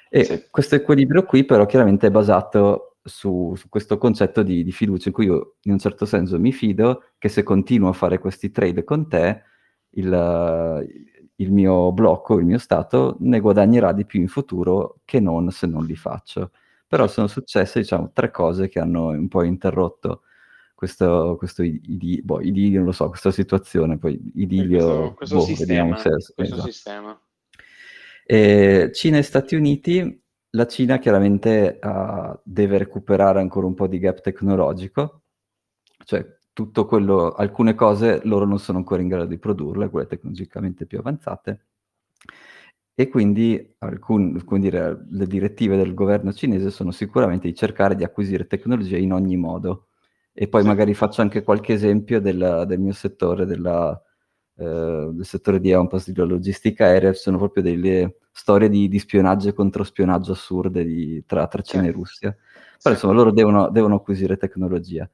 E 0.09 0.23
sì. 0.23 0.45
questo 0.50 0.75
equilibrio 0.75 1.23
qui 1.23 1.43
però 1.43 1.65
chiaramente 1.65 2.07
è 2.07 2.12
basato 2.12 2.92
su, 3.03 3.53
su 3.55 3.69
questo 3.69 3.98
concetto 3.98 4.43
di, 4.43 4.63
di, 4.63 4.72
fiducia 4.72 5.10
in 5.10 5.13
cui 5.13 5.25
io 5.25 5.55
in 5.63 5.74
un 5.74 5.79
certo 5.79 6.05
senso 6.05 6.39
mi 6.39 6.53
fido 6.53 7.03
che 7.17 7.29
se 7.29 7.43
continuo 7.43 7.89
a 7.89 7.93
fare 7.93 8.17
questi 8.17 8.50
trade 8.51 8.83
con 8.83 9.07
te, 9.10 9.43
il, 9.91 10.88
il 11.36 11.51
mio 11.51 11.91
blocco, 11.91 12.39
il 12.39 12.45
mio 12.45 12.57
stato, 12.57 13.17
ne 13.19 13.39
guadagnerà 13.39 13.91
di 13.91 14.05
più 14.05 14.22
in 14.22 14.27
futuro 14.27 15.00
che 15.05 15.19
non 15.19 15.51
se 15.51 15.67
non 15.67 15.86
li 15.86 15.95
faccio. 15.95 16.51
Però 16.88 17.07
sono 17.07 17.27
successe, 17.27 17.79
diciamo, 17.79 18.12
tre 18.13 18.31
cose 18.31 18.69
che 18.69 18.79
hanno 18.79 19.07
un 19.07 19.27
po' 19.27 19.43
interrotto 19.43 20.22
questo, 20.75 21.36
questo 21.38 21.63
idilio, 21.63 22.22
boh, 22.24 22.41
idilio, 22.41 22.77
non 22.77 22.88
lo 22.88 22.91
so, 22.91 23.07
questa 23.10 23.31
situazione, 23.31 23.98
poi 23.98 24.19
idilio, 24.36 25.13
questo, 25.13 25.13
questo 25.13 25.36
boh, 25.38 25.43
sistema, 25.43 26.01
questo 26.01 26.33
esatto. 26.36 26.62
sistema. 26.62 27.22
E 28.25 28.91
Cina 28.93 29.17
e 29.17 29.22
Stati 29.22 29.55
Uniti, 29.55 30.22
la 30.55 30.67
Cina 30.67 31.00
chiaramente 31.00 31.79
uh, 31.81 32.39
deve 32.43 32.77
recuperare 32.77 33.39
ancora 33.39 33.65
un 33.65 33.74
po' 33.74 33.88
di 33.88 34.00
gap 34.00 34.22
tecnologico, 34.22 35.24
cioè 36.05 36.25
tutto 36.53 36.86
quello, 36.86 37.31
alcune 37.31 37.74
cose 37.74 38.22
loro 38.25 38.45
non 38.45 38.60
sono 38.60 38.77
ancora 38.77 39.01
in 39.01 39.07
grado 39.07 39.25
di 39.25 39.39
produrle, 39.39 39.89
quelle 39.89 40.07
tecnologicamente 40.07 40.86
più 40.86 41.00
avanzate, 41.00 41.65
e 42.93 43.10
quindi 43.10 43.75
alcun, 43.79 44.39
dire, 44.60 45.05
le 45.10 45.25
direttive 45.25 45.75
del 45.75 45.95
governo 45.95 46.31
cinese 46.31 46.69
sono 46.69 46.91
sicuramente 46.91 47.48
di 47.48 47.55
cercare 47.55 47.95
di 47.95 48.03
acquisire 48.03 48.45
tecnologia 48.45 48.98
in 48.98 49.13
ogni 49.13 49.36
modo. 49.36 49.88
E 50.31 50.48
poi 50.48 50.62
sì. 50.62 50.67
magari 50.67 50.93
faccio 50.93 51.22
anche 51.22 51.43
qualche 51.43 51.74
esempio 51.74 52.22
del, 52.22 52.65
del 52.67 52.79
mio 52.79 52.93
settore, 52.93 53.45
della, 53.45 54.00
eh, 54.57 55.10
del 55.12 55.25
settore 55.25 55.60
di 55.60 55.74
Ampass, 55.74 56.10
della 56.10 56.27
logistica 56.27 56.86
aerea, 56.86 57.13
sono 57.13 57.38
proprio 57.38 57.63
delle 57.63 58.17
storie 58.33 58.67
di, 58.67 58.89
di 58.89 58.99
spionaggio 58.99 59.47
e 59.47 59.53
controspionaggio 59.53 60.33
assurde 60.33 60.83
di, 60.83 61.23
tra, 61.25 61.47
tra, 61.47 61.61
Cina 61.61 61.83
sì. 61.83 61.89
e 61.89 61.91
Russia. 61.91 62.37
Però 62.81 62.93
insomma 62.93 63.13
loro 63.13 63.31
devono, 63.31 63.69
devono 63.69 63.95
acquisire 63.95 64.35
tecnologia 64.35 65.09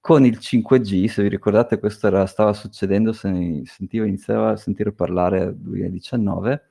con 0.00 0.24
il 0.24 0.38
5G, 0.40 1.06
se 1.08 1.22
vi 1.22 1.28
ricordate, 1.28 1.78
questo 1.78 2.06
era, 2.06 2.24
stava 2.26 2.52
succedendo, 2.54 3.12
se 3.12 3.30
ne 3.30 3.62
sentivo, 3.66 4.06
iniziava 4.06 4.52
a 4.52 4.56
sentire 4.56 4.92
parlare 4.92 5.40
nel 5.40 5.56
2019, 5.56 6.70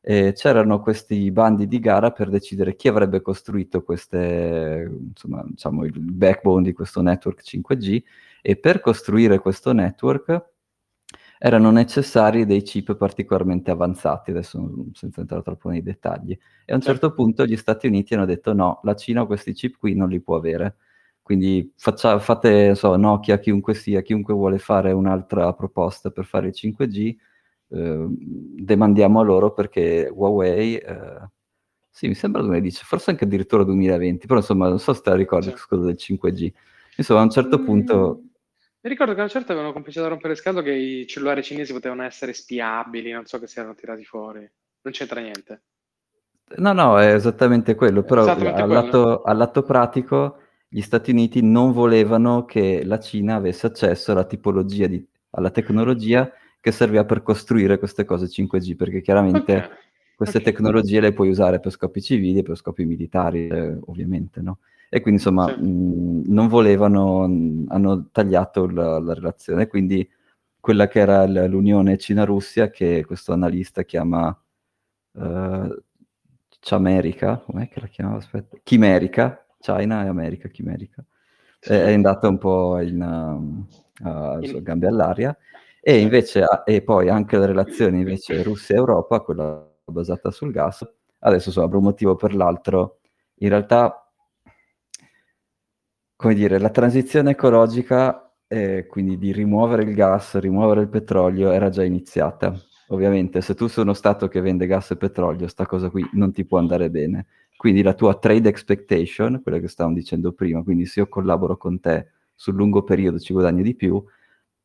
eh, 0.00 0.32
c'erano 0.32 0.80
questi 0.80 1.30
bandi 1.32 1.66
di 1.66 1.80
gara 1.80 2.12
per 2.12 2.28
decidere 2.30 2.76
chi 2.76 2.88
avrebbe 2.88 3.20
costruito 3.20 3.82
queste, 3.82 4.88
insomma, 5.10 5.42
diciamo, 5.44 5.84
il 5.84 5.98
backbone 6.00 6.62
di 6.62 6.72
questo 6.72 7.02
network 7.02 7.42
5G 7.42 8.02
e 8.40 8.56
per 8.56 8.80
costruire 8.80 9.40
questo 9.40 9.72
network 9.72 10.44
erano 11.38 11.70
necessari 11.70 12.44
dei 12.44 12.62
chip 12.62 12.96
particolarmente 12.96 13.70
avanzati, 13.70 14.30
adesso 14.30 14.86
senza 14.92 15.20
entrare 15.20 15.42
troppo 15.42 15.70
nei 15.70 15.82
dettagli. 15.82 16.36
E 16.64 16.72
a 16.72 16.74
un 16.74 16.80
certo 16.80 17.12
punto 17.12 17.46
gli 17.46 17.56
Stati 17.56 17.86
Uniti 17.86 18.14
hanno 18.14 18.24
detto 18.24 18.52
no, 18.52 18.80
la 18.82 18.94
Cina 18.94 19.24
questi 19.24 19.52
chip 19.52 19.78
qui 19.78 19.94
non 19.94 20.08
li 20.08 20.20
può 20.20 20.36
avere. 20.36 20.76
Quindi 21.22 21.72
faccia, 21.76 22.18
fate, 22.18 22.74
so, 22.74 22.96
Nokia, 22.96 23.38
chiunque 23.38 23.74
sia, 23.74 24.00
chiunque 24.00 24.34
vuole 24.34 24.58
fare 24.58 24.92
un'altra 24.92 25.52
proposta 25.52 26.10
per 26.10 26.24
fare 26.24 26.48
il 26.48 26.54
5G, 26.56 27.16
eh, 27.70 28.06
demandiamo 28.08 29.20
a 29.20 29.22
loro 29.22 29.52
perché 29.52 30.10
Huawei... 30.12 30.76
Eh, 30.76 31.28
sì, 31.90 32.06
mi 32.06 32.14
sembra 32.14 32.42
2010, 32.42 32.84
forse 32.84 33.10
anche 33.10 33.24
addirittura 33.24 33.64
2020, 33.64 34.26
però 34.26 34.38
insomma 34.38 34.68
non 34.68 34.78
so 34.78 34.92
se 34.92 35.00
te 35.02 35.10
la 35.10 35.16
ricordi 35.16 35.48
sì. 35.48 35.66
cosa 35.68 35.84
del 35.84 35.96
5G. 35.98 36.52
Insomma, 36.96 37.20
a 37.20 37.24
un 37.24 37.30
certo 37.30 37.58
mm. 37.58 37.64
punto 37.64 38.22
ricordo 38.88 39.12
che 39.12 39.20
a 39.20 39.22
una 39.24 39.32
certa 39.32 39.52
avevano 39.52 39.72
cominciato 39.72 40.06
a 40.06 40.10
rompere 40.10 40.32
il 40.32 40.38
scaldo 40.38 40.62
che 40.62 40.72
i 40.72 41.06
cellulari 41.06 41.42
cinesi 41.42 41.72
potevano 41.72 42.02
essere 42.02 42.32
spiabili, 42.32 43.12
non 43.12 43.26
so 43.26 43.38
che 43.38 43.46
si 43.46 43.58
erano 43.58 43.74
tirati 43.74 44.04
fuori. 44.04 44.40
Non 44.82 44.92
c'entra 44.92 45.20
niente. 45.20 45.62
No, 46.56 46.72
no, 46.72 46.98
è 46.98 47.14
esattamente 47.14 47.74
quello, 47.74 48.02
però 48.02 48.22
esattamente 48.22 48.60
al, 48.60 48.68
lato, 48.68 49.22
al, 49.22 49.36
lato, 49.36 49.62
pratico 49.62 50.38
gli 50.66 50.80
Stati 50.80 51.10
Uniti 51.10 51.42
non 51.42 51.72
volevano 51.72 52.44
che 52.44 52.84
la 52.84 52.98
Cina 52.98 53.34
avesse 53.34 53.66
accesso 53.66 54.12
alla 54.12 54.24
tipologia, 54.24 54.86
di, 54.86 55.04
alla 55.30 55.50
tecnologia 55.50 56.30
che 56.60 56.72
serviva 56.72 57.04
per 57.04 57.22
costruire 57.22 57.78
queste 57.78 58.04
cose 58.04 58.26
5G, 58.26 58.76
perché 58.76 59.02
chiaramente 59.02 59.56
okay. 59.56 59.68
queste 60.16 60.38
okay. 60.38 60.52
tecnologie 60.52 61.00
le 61.00 61.12
puoi 61.12 61.28
usare 61.28 61.60
per 61.60 61.70
scopi 61.70 62.00
civili 62.00 62.38
e 62.38 62.42
per 62.42 62.56
scopi 62.56 62.84
militari, 62.84 63.48
eh, 63.48 63.78
ovviamente, 63.86 64.40
no? 64.40 64.58
E 64.90 65.00
quindi 65.00 65.20
insomma 65.20 65.46
sì. 65.48 65.60
mh, 65.60 66.22
non 66.26 66.48
volevano, 66.48 67.24
hanno 67.68 68.08
tagliato 68.10 68.66
la, 68.66 68.98
la, 68.98 69.14
relazione, 69.14 69.66
quindi 69.66 70.08
quella 70.60 70.88
che 70.88 71.00
era 71.00 71.26
l'unione 71.26 71.98
Cina-Russia 71.98 72.70
che 72.70 73.04
questo 73.06 73.32
analista 73.32 73.82
chiama 73.82 74.28
uh, 75.12 75.82
C'America, 76.60 77.38
com'è 77.38 77.68
che 77.68 77.80
la 77.80 77.86
chiamava? 77.86 78.18
Aspetta, 78.18 78.56
Chimerica, 78.62 79.46
China 79.60 80.04
e 80.04 80.08
America, 80.08 80.48
Chimerica, 80.48 81.04
sì. 81.60 81.72
è, 81.72 81.84
è 81.84 81.92
andata 81.92 82.28
un 82.28 82.38
po' 82.38 82.80
in, 82.80 83.00
uh, 83.00 84.06
uh, 84.08 84.62
gambe 84.62 84.86
all'aria. 84.86 85.36
E 85.80 86.00
invece 86.00 86.44
e 86.64 86.82
poi 86.82 87.08
anche 87.08 87.36
la 87.38 87.46
relazione 87.46 87.98
invece 87.98 88.42
Russia-Europa, 88.42 89.20
quella 89.20 89.66
basata 89.84 90.30
sul 90.30 90.50
gas, 90.50 90.86
adesso 91.20 91.48
insomma 91.48 91.68
per 91.68 91.76
un 91.78 91.84
motivo 91.84 92.10
o 92.12 92.16
per 92.16 92.34
l'altro. 92.34 92.98
In 93.36 93.48
realtà 93.48 94.07
come 96.18 96.34
dire, 96.34 96.58
la 96.58 96.70
transizione 96.70 97.30
ecologica, 97.30 98.34
eh, 98.48 98.86
quindi 98.88 99.18
di 99.18 99.30
rimuovere 99.32 99.84
il 99.84 99.94
gas, 99.94 100.36
rimuovere 100.40 100.80
il 100.80 100.88
petrolio, 100.88 101.52
era 101.52 101.68
già 101.68 101.84
iniziata. 101.84 102.52
Ovviamente, 102.88 103.40
se 103.40 103.54
tu 103.54 103.68
sei 103.68 103.84
uno 103.84 103.92
Stato 103.94 104.26
che 104.26 104.40
vende 104.40 104.66
gas 104.66 104.90
e 104.90 104.96
petrolio, 104.96 105.46
sta 105.46 105.64
cosa 105.64 105.90
qui 105.90 106.04
non 106.14 106.32
ti 106.32 106.44
può 106.44 106.58
andare 106.58 106.90
bene. 106.90 107.26
Quindi 107.56 107.82
la 107.82 107.94
tua 107.94 108.18
trade 108.18 108.48
expectation, 108.48 109.40
quello 109.44 109.60
che 109.60 109.68
stavamo 109.68 109.94
dicendo 109.94 110.32
prima, 110.32 110.60
quindi 110.64 110.86
se 110.86 110.98
io 111.00 111.08
collaboro 111.08 111.56
con 111.56 111.78
te 111.78 112.08
sul 112.34 112.54
lungo 112.56 112.82
periodo 112.82 113.20
ci 113.20 113.32
guadagno 113.32 113.62
di 113.62 113.76
più, 113.76 114.04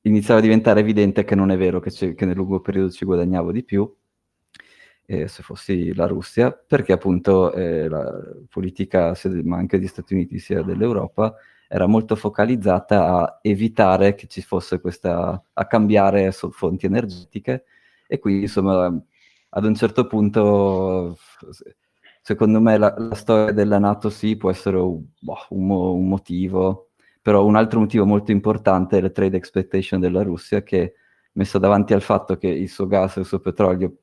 iniziava 0.01 0.39
a 0.39 0.43
diventare 0.43 0.79
evidente 0.79 1.24
che 1.24 1.36
non 1.36 1.51
è 1.51 1.57
vero 1.57 1.79
che, 1.79 2.15
che 2.15 2.25
nel 2.25 2.36
lungo 2.36 2.62
periodo 2.62 2.89
ci 2.89 3.05
guadagnavo 3.05 3.51
di 3.51 3.63
più, 3.63 3.95
eh, 5.05 5.27
se 5.27 5.43
fossi 5.43 5.93
la 5.93 6.07
Russia, 6.07 6.51
perché 6.51 6.93
appunto 6.93 7.53
eh, 7.53 7.88
la 7.88 8.12
politica, 8.50 9.13
ma 9.43 9.57
anche 9.57 9.77
degli 9.77 9.88
Stati 9.88 10.13
Uniti 10.13 10.39
sia 10.39 10.62
dell'Europa, 10.63 11.36
era 11.67 11.88
molto 11.88 12.15
focalizzata 12.15 13.07
a 13.07 13.39
evitare 13.41 14.13
che 14.15 14.27
ci 14.27 14.41
fosse 14.41 14.79
questa, 14.79 15.43
a 15.53 15.65
cambiare 15.65 16.31
fonti 16.31 16.86
energetiche 16.86 17.65
e 18.07 18.19
quindi 18.19 18.43
insomma 18.43 18.95
ad 19.55 19.65
un 19.65 19.74
certo 19.75 20.05
punto 20.05 21.17
secondo 22.22 22.62
me 22.62 22.77
la, 22.77 22.93
la 22.98 23.15
storia 23.15 23.51
della 23.53 23.79
Nato 23.79 24.10
sì 24.10 24.38
può 24.38 24.50
essere 24.51 24.77
boh, 24.77 25.38
un, 25.50 25.69
un, 25.69 26.07
motivo, 26.07 26.89
però 27.22 27.43
un 27.43 27.55
altro 27.55 27.79
motivo 27.79 28.05
molto 28.05 28.31
importante 28.31 28.98
è 28.98 29.01
la 29.01 29.10
trade 29.10 29.38
expectation 29.38 30.00
della 30.00 30.24
Russia 30.24 30.63
che 30.63 30.93
messa 31.33 31.57
davanti 31.60 31.93
al 31.93 32.01
fatto 32.01 32.38
che 32.38 32.48
il 32.48 32.69
suo 32.69 32.88
gas 32.88 33.17
e 33.17 33.22
il 33.22 33.25
suo 33.25 33.39
petrolio 33.39 34.02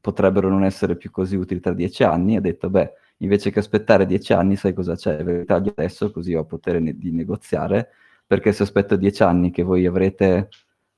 potrebbero 0.00 0.48
non 0.48 0.64
essere 0.64 0.96
più 0.96 1.10
così 1.10 1.36
utili 1.36 1.60
tra 1.60 1.72
dieci 1.72 2.02
anni, 2.04 2.36
ha 2.36 2.40
detto, 2.40 2.70
beh, 2.70 2.92
invece 3.18 3.50
che 3.50 3.58
aspettare 3.60 4.06
dieci 4.06 4.32
anni, 4.32 4.56
sai 4.56 4.72
cosa 4.72 4.94
c'è? 4.94 5.22
Ve 5.24 5.44
taglio 5.44 5.72
adesso 5.76 6.10
così 6.10 6.34
ho 6.34 6.44
potere 6.44 6.80
ne- 6.80 6.96
di 6.96 7.10
negoziare, 7.12 7.90
perché 8.26 8.52
se 8.52 8.62
aspetto 8.64 8.96
dieci 8.96 9.22
anni 9.22 9.50
che 9.50 9.62
voi 9.62 9.86
avrete, 9.86 10.48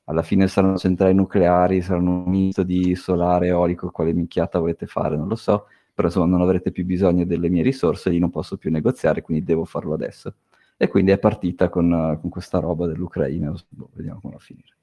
alla 0.05 0.23
fine 0.23 0.49
saranno 0.49 0.77
centrali 0.79 1.15
nucleari, 1.15 1.83
saranno 1.83 2.23
un 2.25 2.31
misto 2.31 2.63
di 2.63 2.95
solare, 2.95 3.49
eolico, 3.49 3.91
quale 3.91 4.13
minchiata 4.15 4.59
volete 4.59 4.87
fare, 4.87 5.17
non 5.17 5.29
lo 5.29 5.37
so, 5.37 5.67
però 5.95 6.09
insomma 6.09 6.27
non 6.27 6.41
avrete 6.43 6.71
più 6.71 6.85
bisogno 6.85 7.25
delle 7.25 7.49
mie 7.51 7.63
risorse, 7.63 8.11
lì 8.11 8.19
non 8.19 8.31
posso 8.31 8.57
più 8.57 8.71
negoziare, 8.71 9.23
quindi 9.23 9.45
devo 9.45 9.65
farlo 9.65 9.95
adesso. 9.95 10.35
E 10.77 10.89
quindi 10.89 11.11
è 11.11 11.19
partita 11.19 11.69
con, 11.69 12.19
con 12.21 12.31
questa 12.31 12.59
roba 12.61 12.87
dell'Ucraina, 12.87 13.53
boh, 13.69 13.91
vediamo 13.95 14.21
come 14.21 14.35
va 14.35 14.39
a 14.39 14.43
finire. 14.43 14.77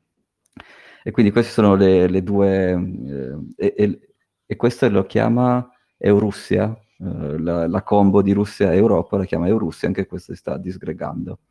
E 1.07 1.11
quindi 1.11 1.31
queste 1.31 1.51
sono 1.51 1.75
le, 1.75 2.07
le 2.07 2.23
due... 2.23 2.71
Eh, 3.57 3.73
e, 3.77 3.99
e 4.43 4.55
questo 4.55 4.89
lo 4.89 5.05
chiama 5.05 5.69
Eurussia, 5.99 6.75
eh, 6.97 7.37
la, 7.39 7.67
la, 7.67 7.83
combo 7.83 8.23
di 8.23 8.31
Russia 8.31 8.73
e 8.73 8.77
Europa 8.77 9.15
la 9.15 9.25
chiama 9.25 9.45
Eurussia, 9.45 9.87
anche 9.87 10.07
questo 10.07 10.33
si 10.33 10.39
sta 10.39 10.57
disgregando. 10.57 11.41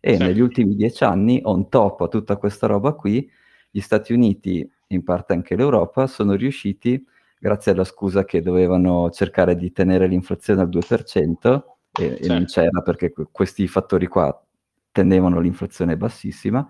E 0.00 0.16
sì. 0.16 0.18
negli 0.20 0.40
ultimi 0.40 0.74
dieci 0.74 1.04
anni, 1.04 1.40
on 1.44 1.68
top 1.68 2.00
a 2.00 2.08
tutta 2.08 2.36
questa 2.38 2.66
roba 2.66 2.94
qui, 2.94 3.30
gli 3.70 3.78
Stati 3.78 4.12
Uniti, 4.12 4.68
in 4.88 5.04
parte 5.04 5.32
anche 5.32 5.54
l'Europa, 5.54 6.08
sono 6.08 6.34
riusciti, 6.34 7.00
grazie 7.38 7.70
alla 7.70 7.84
scusa 7.84 8.24
che 8.24 8.42
dovevano 8.42 9.10
cercare 9.10 9.54
di 9.54 9.70
tenere 9.70 10.08
l'inflazione 10.08 10.60
al 10.60 10.68
2%, 10.70 11.62
e, 11.92 12.16
sì. 12.16 12.22
e 12.24 12.26
non 12.26 12.46
c'era 12.46 12.80
perché 12.82 13.12
questi 13.30 13.68
fattori 13.68 14.08
qua 14.08 14.44
tenevano 14.90 15.38
l'inflazione 15.38 15.96
bassissima, 15.96 16.66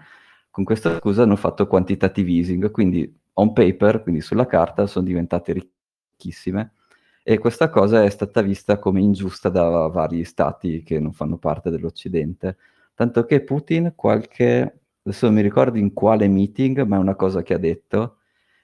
con 0.55 0.63
questa 0.63 0.97
scusa 1.01 1.25
hanno 1.25 1.35
fatto 1.35 1.67
quantitative 1.67 2.31
easing, 2.31 2.71
quindi 2.71 3.13
on 3.33 3.53
paper, 3.53 4.05
quindi 4.05 4.21
sulla 4.21 4.47
carta, 4.47 4.87
sono 4.87 5.05
diventate 5.05 5.53
ricchissime. 5.53 6.75
E 7.25 7.39
questa 7.39 7.69
cosa 7.71 8.05
è 8.05 8.09
stata 8.09 8.41
vista 8.41 8.79
come 8.79 9.01
ingiusta 9.01 9.49
da 9.49 9.89
vari 9.89 10.23
stati 10.23 10.85
che 10.85 11.01
non 11.01 11.13
fanno 11.13 11.39
parte 11.39 11.71
dell'Occidente. 11.71 12.57
Tanto 12.95 13.25
che 13.25 13.43
Putin 13.43 13.95
qualche, 13.97 14.83
adesso 15.03 15.27
non 15.27 15.35
mi 15.35 15.43
ricordo 15.43 15.77
in 15.77 15.93
quale 15.93 16.29
meeting, 16.29 16.83
ma 16.83 16.99
è 16.99 17.01
una 17.01 17.17
cosa 17.17 17.43
che 17.43 17.55
ha 17.55 17.59
detto, 17.59 18.19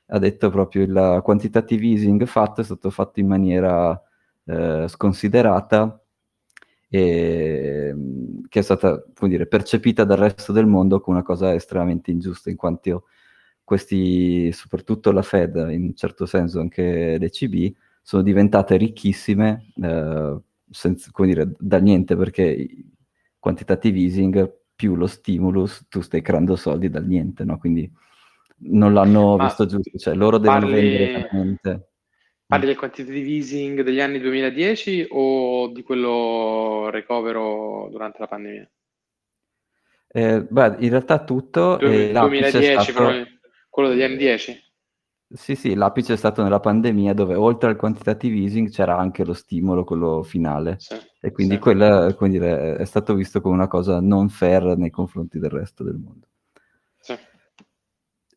ha 0.07 0.19
detto 0.21 0.49
proprio 0.49 0.83
il 0.85 1.21
quantitative 1.25 1.87
easing 1.87 2.25
fatto 2.27 2.61
è 2.61 2.65
stato 2.65 2.91
fatto 2.91 3.19
in 3.19 3.27
maniera 3.27 4.01
eh, 4.45 4.85
sconsiderata 4.87 6.00
e 6.93 7.95
che 8.49 8.59
è 8.59 8.63
stata, 8.63 9.03
come 9.15 9.31
dire, 9.31 9.47
percepita 9.47 10.03
dal 10.03 10.19
resto 10.19 10.53
del 10.53 10.67
mondo 10.67 11.01
come 11.01 11.19
una 11.19 11.25
cosa 11.25 11.55
estremamente 11.55 12.11
ingiusta 12.11 12.51
in 12.51 12.57
quanto 12.57 13.05
questi, 13.63 14.51
soprattutto 14.51 15.13
la 15.13 15.23
Fed, 15.23 15.55
in 15.71 15.83
un 15.85 15.95
certo 15.95 16.27
senso 16.27 16.59
anche 16.59 17.17
l'ECB, 17.17 17.73
sono 18.03 18.23
diventate 18.23 18.77
ricchissime 18.77 19.73
eh, 19.81 20.37
senza, 20.69 21.11
come 21.13 21.29
dire, 21.29 21.55
da 21.57 21.79
niente, 21.79 22.17
perché 22.17 22.67
quantitative 23.39 23.99
easing 24.01 24.53
più 24.75 24.97
lo 24.97 25.07
stimulus, 25.07 25.87
tu 25.89 26.01
stai 26.01 26.23
creando 26.23 26.57
soldi 26.57 26.91
dal 26.91 27.07
niente, 27.07 27.45
no? 27.45 27.59
Quindi 27.59 27.89
non 28.63 28.93
l'hanno 28.93 29.37
Ma 29.37 29.45
visto 29.45 29.67
giusto, 29.67 29.97
cioè 29.97 30.15
loro 30.15 30.39
devono 30.39 30.61
parli, 30.67 30.75
vendere 30.75 31.13
veramente. 31.13 31.90
Parli 32.51 32.67
del 32.67 32.77
quantitative 32.77 33.29
easing 33.29 33.83
degli 33.83 34.01
anni 34.01 34.19
2010 34.19 35.07
o 35.11 35.69
di 35.69 35.85
quello 35.85 36.91
recovero 36.91 37.87
durante 37.93 38.19
la 38.19 38.27
pandemia? 38.27 38.71
Eh, 40.09 40.43
beh, 40.43 40.77
in 40.81 40.91
realtà 40.91 41.23
tutto. 41.23 41.77
Du- 41.77 41.87
eh, 41.87 42.11
2010, 42.13 42.83
stato... 42.83 42.93
però 42.93 43.25
quello 43.69 43.89
degli 43.91 44.03
anni 44.03 44.17
10? 44.17 44.61
Sì, 45.33 45.55
sì, 45.55 45.75
l'apice 45.75 46.15
è 46.15 46.17
stato 46.17 46.43
nella 46.43 46.59
pandemia 46.59 47.15
dove 47.15 47.37
oltre 47.37 47.71
al 47.71 47.77
quantitative 47.77 48.37
easing 48.37 48.69
c'era 48.69 48.99
anche 48.99 49.25
lo 49.25 49.33
stimolo, 49.33 49.85
quello 49.85 50.25
finale. 50.25 50.75
Sì, 50.81 50.97
e 51.21 51.31
quindi 51.31 51.55
sì. 51.55 51.61
quella 51.61 52.13
dire, 52.19 52.75
è 52.79 52.85
stato 52.85 53.15
visto 53.15 53.41
come 53.41 53.55
una 53.55 53.69
cosa 53.69 54.01
non 54.01 54.29
fair 54.29 54.77
nei 54.77 54.91
confronti 54.91 55.39
del 55.39 55.51
resto 55.51 55.85
del 55.85 55.99
mondo. 55.99 56.27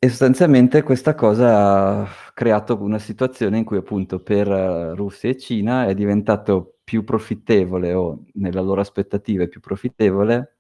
E 0.04 0.10
sostanzialmente 0.10 0.84
questa 0.84 1.16
cosa 1.16 2.02
ha 2.02 2.08
creato 2.34 2.78
una 2.82 3.00
situazione 3.00 3.58
in 3.60 3.64
cui 3.64 3.78
appunto 3.78 4.20
per 4.22 4.48
Russia 4.50 5.30
e 5.30 5.38
Cina 5.38 5.88
è 5.88 5.94
diventato 5.94 6.80
più 6.84 7.06
profittevole 7.06 7.94
o 7.94 8.26
nella 8.34 8.60
loro 8.60 8.82
aspettativa 8.82 9.44
è 9.44 9.48
più 9.48 9.62
profittevole 9.62 10.58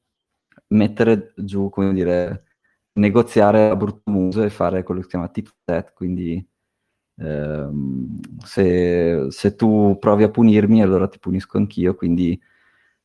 mettere 0.67 1.33
giù, 1.35 1.67
come 1.69 1.91
dire, 1.93 2.45
negoziare 2.93 3.69
a 3.69 3.75
brutto 3.75 4.09
muso 4.11 4.43
e 4.43 4.49
fare 4.49 4.81
quello 4.83 5.01
che 5.01 5.07
si 5.07 5.11
chiama 5.11 5.27
tip 5.29 5.49
set, 5.65 5.91
quindi 5.93 6.47
ehm, 7.17 8.19
se, 8.45 9.27
se, 9.29 9.55
tu 9.55 9.97
provi 9.99 10.23
a 10.23 10.29
punirmi 10.29 10.81
allora 10.81 11.09
ti 11.09 11.19
punisco 11.19 11.57
anch'io, 11.57 11.95
quindi 11.95 12.39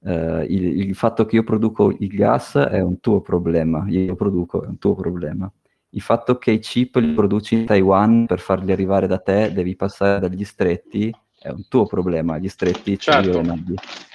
eh, 0.05 0.45
il, 0.49 0.81
il, 0.89 0.95
fatto 0.95 1.27
che 1.27 1.37
io 1.37 1.45
produco 1.45 1.91
il 1.91 2.09
gas 2.09 2.57
è 2.57 2.81
un 2.81 3.01
tuo 3.01 3.21
problema, 3.23 3.85
io 3.89 4.07
lo 4.07 4.15
produco 4.17 4.63
è 4.65 4.69
un 4.69 4.79
tuo 4.79 4.95
problema. 4.95 5.53
Il 5.91 6.01
fatto 6.01 6.37
che 6.39 6.51
i 6.51 6.59
chip 6.59 6.97
li 6.97 7.13
produci 7.13 7.55
in 7.55 7.65
Taiwan 7.65 8.27
per 8.27 8.41
farli 8.41 8.73
arrivare 8.73 9.07
da 9.07 9.19
te, 9.19 9.53
devi 9.53 9.75
passare 9.75 10.29
dagli 10.29 10.45
stretti, 10.45 11.15
è 11.39 11.49
un 11.49 11.67
tuo 11.69 11.87
problema, 11.87 12.39
gli 12.39 12.49
stretti 12.49 12.99
certo. 12.99 13.41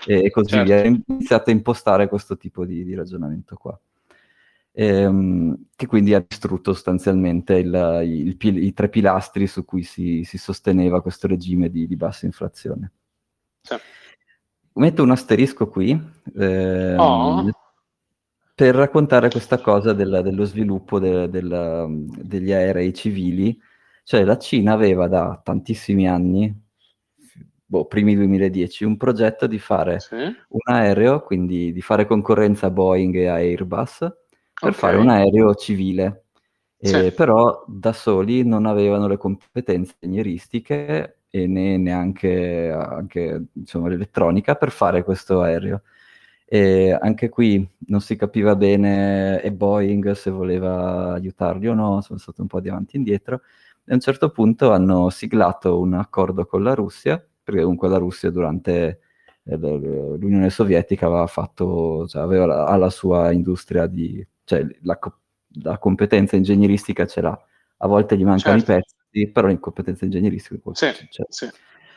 e, 0.06 0.26
e 0.26 0.30
così 0.30 0.50
certo. 0.50 0.66
via. 0.66 0.82
Ho 0.82 1.02
iniziato 1.08 1.50
a 1.50 1.54
impostare 1.54 2.08
questo 2.08 2.38
tipo 2.38 2.66
di, 2.66 2.84
di 2.84 2.94
ragionamento 2.94 3.56
qua. 3.56 3.80
Ehm, 4.76 5.68
che 5.76 5.86
quindi 5.86 6.16
ha 6.16 6.26
distrutto 6.28 6.74
sostanzialmente 6.74 7.56
il, 7.56 8.02
il, 8.06 8.36
il, 8.40 8.64
i 8.64 8.74
tre 8.74 8.90
pilastri 8.90 9.46
su 9.46 9.66
cui 9.66 9.84
si, 9.84 10.24
si 10.24 10.40
sosteneva 10.40 11.02
questo 11.02 11.28
regime 11.28 11.70
di, 11.70 11.88
di 11.88 11.96
bassa 11.96 12.26
inflazione. 12.26 12.92
Sì. 13.62 13.76
Metto 14.76 15.04
un 15.04 15.12
asterisco 15.12 15.68
qui 15.68 15.92
ehm, 16.36 17.00
oh. 17.00 17.52
Per 18.64 18.76
raccontare 18.76 19.30
questa 19.30 19.60
cosa 19.60 19.92
del, 19.92 20.22
dello 20.24 20.46
sviluppo 20.46 20.98
de, 20.98 21.30
del, 21.30 22.06
degli 22.08 22.54
aerei 22.54 22.94
civili. 22.94 23.60
Cioè 24.06 24.24
la 24.24 24.38
Cina 24.38 24.72
aveva 24.72 25.10
da 25.10 25.38
tantissimi 25.44 26.08
anni, 26.08 26.54
boh, 27.66 27.86
primi 27.88 28.16
2010, 28.16 28.86
un 28.86 28.96
progetto 28.96 29.48
di 29.48 29.60
fare 29.60 30.00
sì. 30.00 30.16
un 30.16 30.62
aereo, 30.64 31.24
quindi 31.24 31.74
di 31.74 31.82
fare 31.82 32.06
concorrenza 32.06 32.68
a 32.68 32.70
Boeing 32.70 33.14
e 33.16 33.28
a 33.28 33.34
Airbus, 33.34 33.98
per 33.98 34.14
okay. 34.62 34.72
fare 34.72 34.96
un 34.96 35.10
aereo 35.10 35.54
civile. 35.56 36.20
Sì. 36.84 37.14
però 37.14 37.64
da 37.66 37.94
soli 37.94 38.46
non 38.46 38.66
avevano 38.66 39.08
le 39.08 39.16
competenze 39.16 39.96
ingegneristiche 40.02 41.20
e 41.30 41.48
né 41.48 41.78
neanche 41.78 42.70
anche, 42.72 43.46
insomma, 43.54 43.90
l'elettronica 43.90 44.56
per 44.56 44.72
fare 44.72 45.04
questo 45.04 45.42
aereo. 45.42 45.82
E 46.54 46.96
anche 47.02 47.30
qui 47.30 47.68
non 47.88 48.00
si 48.00 48.16
capiva 48.16 48.56
bene 48.56 49.42
e 49.42 49.52
Boeing 49.52 50.12
se 50.12 50.30
voleva 50.30 51.14
aiutarli 51.14 51.68
o 51.68 51.74
no, 51.74 52.02
sono 52.02 52.20
stato 52.20 52.44
un 52.44 52.48
po' 52.48 52.60
di 52.60 52.70
avanti 52.70 52.96
e 52.96 53.00
indietro. 53.00 53.42
E 53.84 53.92
a 53.92 53.96
un 53.96 54.00
certo 54.00 54.30
punto 54.30 54.72
hanno 54.72 55.10
siglato 55.10 55.80
un 55.80 55.96
accordo 55.96 56.46
con 56.46 56.62
la 56.62 56.76
Russia, 56.76 57.20
perché 57.44 57.62
comunque 57.62 57.90
la 57.90 57.98
Russia 57.98 58.30
durante 58.30 59.00
eh, 59.46 59.58
l'Unione 59.58 60.52
Sovietica 60.52 61.08
aveva 61.08 61.26
fatto, 61.26 62.06
cioè 62.08 62.22
aveva 62.22 62.46
la, 62.46 62.76
la 62.76 62.90
sua 62.92 63.32
industria 63.32 63.88
di, 63.88 64.24
cioè 64.44 64.64
la, 64.84 65.00
la 65.64 65.80
competenza 65.80 66.36
ingegneristica 66.36 67.08
ce 67.08 67.22
l'ha, 67.22 67.46
a 67.78 67.88
volte 67.88 68.16
gli 68.16 68.26
mancano 68.26 68.60
certo. 68.60 68.74
i 68.74 68.76
pezzi 69.10 69.32
però 69.32 69.50
in 69.50 69.60
competenza 69.60 70.06
ingegneristica. 70.06 70.70
Sì, 70.74 70.92
sì, 71.30 71.50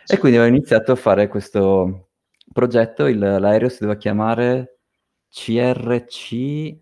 e 0.07 0.17
quindi 0.17 0.39
ho 0.39 0.47
iniziato 0.47 0.93
a 0.93 0.97
fare 0.97 1.29
questo 1.29 2.06
progetto, 2.53 3.07
il, 3.07 3.19
l'aereo 3.19 3.69
si 3.69 3.79
doveva 3.81 3.99
chiamare 3.99 4.79
CRC 5.29 6.77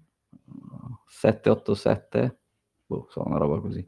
787, 1.06 2.38
boh, 2.86 3.06
so, 3.10 3.26
una 3.26 3.38
roba 3.38 3.60
così. 3.60 3.84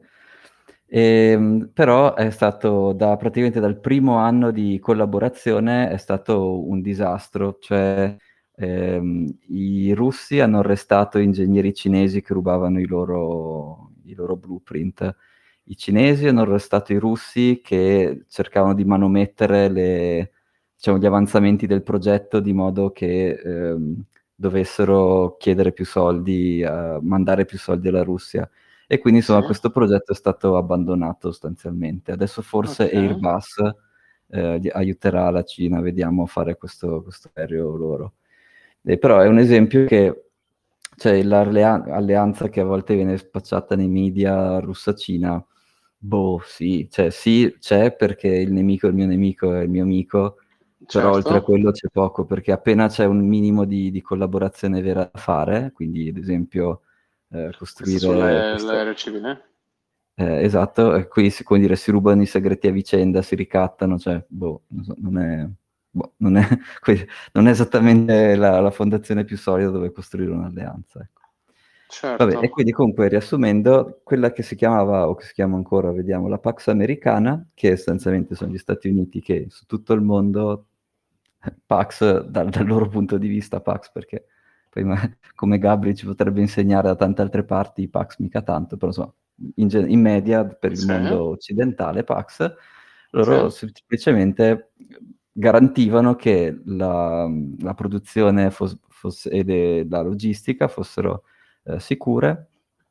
E, 0.85 1.01
ehm, 1.31 1.71
però 1.73 2.13
è 2.15 2.29
stato 2.29 2.93
da, 2.93 3.15
praticamente 3.17 3.59
dal 3.59 3.79
primo 3.79 4.17
anno 4.17 4.51
di 4.51 4.79
collaborazione 4.79 5.89
è 5.89 5.97
stato 5.97 6.67
un 6.67 6.81
disastro, 6.81 7.57
cioè 7.59 8.15
ehm, 8.55 9.37
i 9.49 9.93
russi 9.93 10.39
hanno 10.39 10.59
arrestato 10.59 11.19
ingegneri 11.19 11.73
cinesi 11.73 12.21
che 12.21 12.33
rubavano 12.33 12.79
i 12.79 12.85
loro, 12.85 13.91
i 14.05 14.13
loro 14.15 14.35
blueprint 14.35 15.15
i 15.69 15.75
cinesi 15.75 16.27
hanno 16.27 16.41
arrestato 16.41 16.93
i 16.93 16.97
russi 16.97 17.61
che 17.63 18.23
cercavano 18.29 18.73
di 18.73 18.85
manomettere 18.85 19.69
le, 19.69 20.31
diciamo, 20.87 20.97
gli 20.97 21.05
avanzamenti 21.05 21.67
del 21.67 21.83
progetto 21.83 22.39
di 22.39 22.53
modo 22.53 22.91
che 22.91 23.31
ehm, 23.31 24.03
dovessero 24.33 25.35
chiedere 25.37 25.73
più 25.73 25.85
soldi, 25.85 26.63
uh, 26.63 26.99
mandare 27.01 27.45
più 27.45 27.57
soldi 27.57 27.89
alla 27.89 28.03
Russia. 28.03 28.49
E 28.87 28.99
quindi 28.99 29.19
insomma 29.19 29.41
sì. 29.41 29.45
questo 29.47 29.69
progetto 29.69 30.13
è 30.13 30.15
stato 30.15 30.55
abbandonato 30.55 31.29
sostanzialmente. 31.31 32.11
Adesso 32.11 32.41
forse 32.41 32.85
okay. 32.85 32.97
Airbus 32.97 33.57
eh, 34.29 34.61
aiuterà 34.71 35.29
la 35.29 35.43
Cina, 35.43 35.81
vediamo, 35.81 36.23
a 36.23 36.27
fare 36.27 36.55
questo, 36.55 37.01
questo 37.03 37.29
aereo 37.33 37.75
loro. 37.75 38.13
E 38.81 38.97
però 38.97 39.19
è 39.19 39.27
un 39.27 39.39
esempio 39.39 39.85
che 39.85 40.23
cioè 40.95 41.21
l'alleanza 41.21 42.47
che 42.49 42.61
a 42.61 42.65
volte 42.65 42.95
viene 42.95 43.17
spacciata 43.17 43.75
nei 43.75 43.89
media 43.89 44.59
russa-Cina 44.59 45.45
Boh, 45.99 46.41
sì, 46.45 46.87
cioè 46.91 47.09
sì, 47.09 47.55
c'è 47.59 47.93
perché 47.95 48.27
il 48.27 48.53
nemico 48.53 48.85
è 48.85 48.89
il 48.89 48.95
mio 48.95 49.07
nemico, 49.07 49.53
è 49.55 49.61
il 49.63 49.69
mio 49.69 49.81
amico, 49.81 50.37
certo. 50.85 50.99
però 50.99 51.11
oltre 51.11 51.37
a 51.37 51.41
quello 51.41 51.71
c'è 51.71 51.87
poco, 51.91 52.25
perché 52.25 52.51
appena 52.51 52.87
c'è 52.87 53.05
un 53.05 53.19
minimo 53.19 53.65
di, 53.65 53.91
di 53.91 54.01
collaborazione 54.01 54.81
vera 54.81 55.09
da 55.11 55.19
fare, 55.19 55.71
quindi 55.73 56.09
ad 56.09 56.17
esempio 56.17 56.81
eh, 57.29 57.51
costruire... 57.57 58.51
Questo... 58.51 58.71
l'aereo 58.71 58.93
civile? 58.95 59.41
Eh, 60.19 60.43
esatto, 60.43 60.95
e 60.95 61.07
qui 61.07 61.29
si, 61.29 61.43
come 61.43 61.59
dire, 61.59 61.75
si 61.75 61.91
rubano 61.91 62.23
i 62.23 62.25
segreti 62.25 62.67
a 62.67 62.71
vicenda, 62.71 63.21
si 63.21 63.35
ricattano, 63.35 63.99
cioè, 63.99 64.23
boh, 64.27 64.63
non, 64.69 64.83
so, 64.83 64.95
non, 64.97 65.19
è, 65.19 65.47
boh, 65.91 66.13
non, 66.17 66.37
è, 66.37 66.47
non 67.33 67.47
è, 67.47 67.51
esattamente 67.51 68.35
la, 68.35 68.59
la, 68.59 68.71
fondazione 68.71 69.25
più 69.25 69.37
solida 69.37 69.69
dove 69.69 69.91
costruire 69.91 70.31
un'alleanza. 70.31 71.01
Ecco. 71.01 71.21
Certo. 71.87 72.25
Vabbè, 72.25 72.43
e 72.43 72.49
quindi 72.49 72.71
comunque 72.71 73.07
riassumendo, 73.07 74.01
quella 74.03 74.31
che 74.31 74.41
si 74.41 74.55
chiamava, 74.55 75.07
o 75.07 75.13
che 75.13 75.25
si 75.25 75.33
chiama 75.33 75.55
ancora, 75.55 75.91
vediamo, 75.91 76.27
la 76.27 76.39
Pax 76.39 76.67
Americana, 76.67 77.47
che 77.53 77.75
sostanzialmente 77.75 78.33
sono 78.33 78.51
gli 78.51 78.57
Stati 78.57 78.89
Uniti 78.89 79.21
che 79.21 79.45
su 79.49 79.65
tutto 79.65 79.93
il 79.93 80.01
mondo, 80.01 80.66
Pax 81.65 82.21
dal, 82.21 82.49
dal 82.49 82.65
loro 82.65 82.87
punto 82.87 83.17
di 83.17 83.27
vista, 83.27 83.61
Pax 83.61 83.91
perché 83.91 84.25
poi 84.69 84.83
come 85.35 85.57
Gabri 85.57 85.95
ci 85.95 86.05
potrebbe 86.05 86.41
insegnare 86.41 86.87
da 86.87 86.95
tante 86.95 87.21
altre 87.21 87.43
parti, 87.43 87.87
Pax 87.87 88.17
mica 88.19 88.41
tanto, 88.41 88.77
però 88.77 88.87
insomma, 88.87 89.13
in, 89.55 89.85
in 89.89 90.01
media 90.01 90.45
per 90.45 90.71
il 90.71 90.77
sì. 90.77 90.87
mondo 90.87 91.29
occidentale, 91.29 92.03
Pax, 92.03 92.53
loro 93.11 93.49
sì. 93.49 93.67
semplicemente 93.73 94.71
garantivano 95.31 96.15
che 96.15 96.61
la, 96.65 97.29
la 97.59 97.73
produzione 97.75 98.49
fos, 98.49 98.77
fosse, 98.87 99.29
e 99.29 99.85
la 99.87 100.01
logistica 100.01 100.67
fossero 100.67 101.23
eh, 101.63 101.79
sicure 101.79 102.49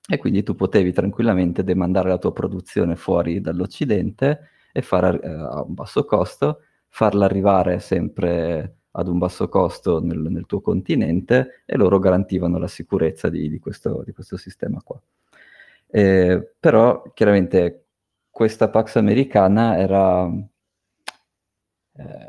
e 0.09 0.19
quindi 0.19 0.45
tu 0.45 0.55
potevi 0.55 0.93
tranquillamente 0.93 1.65
demandare 1.65 2.09
la 2.09 2.19
tua 2.19 2.33
produzione 2.33 2.95
fuori 2.95 3.41
dall'Occidente 3.41 4.51
e 4.73 4.83
fare 4.83 5.21
eh, 5.21 5.29
a 5.29 5.63
un 5.63 5.75
basso 5.75 6.05
costo, 6.05 6.61
farla 6.97 7.27
arrivare 7.27 7.79
sempre 7.79 8.79
ad 8.93 9.07
un 9.07 9.19
basso 9.19 9.51
costo 9.51 10.01
nel, 10.01 10.19
nel 10.19 10.47
tuo 10.47 10.63
continente 10.63 11.63
e 11.67 11.77
loro 11.77 11.99
garantivano 11.99 12.57
la 12.57 12.69
sicurezza 12.69 13.29
di, 13.29 13.51
di, 13.51 13.59
questo, 13.59 14.03
di 14.03 14.13
questo, 14.13 14.39
sistema 14.39 14.81
qua. 14.83 14.99
Eh, 15.89 16.55
però 16.59 17.03
chiaramente 17.13 17.89
questa 18.31 18.71
Pax 18.71 18.97
americana 18.97 19.77
era, 19.77 20.27
eh, 20.27 20.49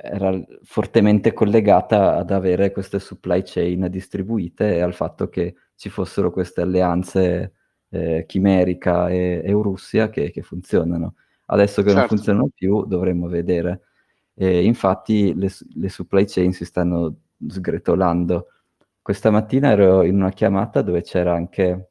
era 0.04 0.38
fortemente 0.64 1.32
collegata 1.32 2.18
ad 2.18 2.32
avere 2.32 2.74
queste 2.74 3.00
supply 3.00 3.44
chain 3.46 3.88
distribuite 3.90 4.76
e 4.76 4.82
al 4.82 4.94
fatto 4.94 5.30
che 5.30 5.56
ci 5.76 5.88
fossero 5.88 6.30
queste 6.30 6.60
alleanze 6.60 7.54
eh, 7.88 8.26
chimerica 8.28 9.08
e 9.08 9.42
Eurussia 9.46 10.10
che, 10.10 10.30
che, 10.30 10.42
funzionano. 10.42 11.16
Adesso 11.46 11.84
che 11.84 11.92
certo. 11.92 12.00
non 12.00 12.10
funzionano 12.10 12.50
più 12.54 12.86
dovremmo 12.86 13.30
vedere. 13.30 13.84
E 14.40 14.64
infatti 14.64 15.34
le, 15.34 15.50
le 15.74 15.90
supply 15.90 16.26
chain 16.26 16.54
si 16.54 16.64
stanno 16.64 17.16
sgretolando. 17.48 18.50
Questa 19.02 19.32
mattina 19.32 19.72
ero 19.72 20.04
in 20.04 20.16
una 20.16 20.30
chiamata 20.30 20.84
dove 20.84 21.02
c'era 21.02 21.34
anche 21.34 21.90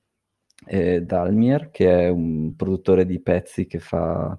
eh, 0.67 1.03
Dalmier, 1.03 1.71
che 1.71 2.05
è 2.05 2.09
un 2.09 2.55
produttore 2.55 3.05
di 3.05 3.21
pezzi 3.21 3.67
che 3.67 3.81
fa 3.81 4.39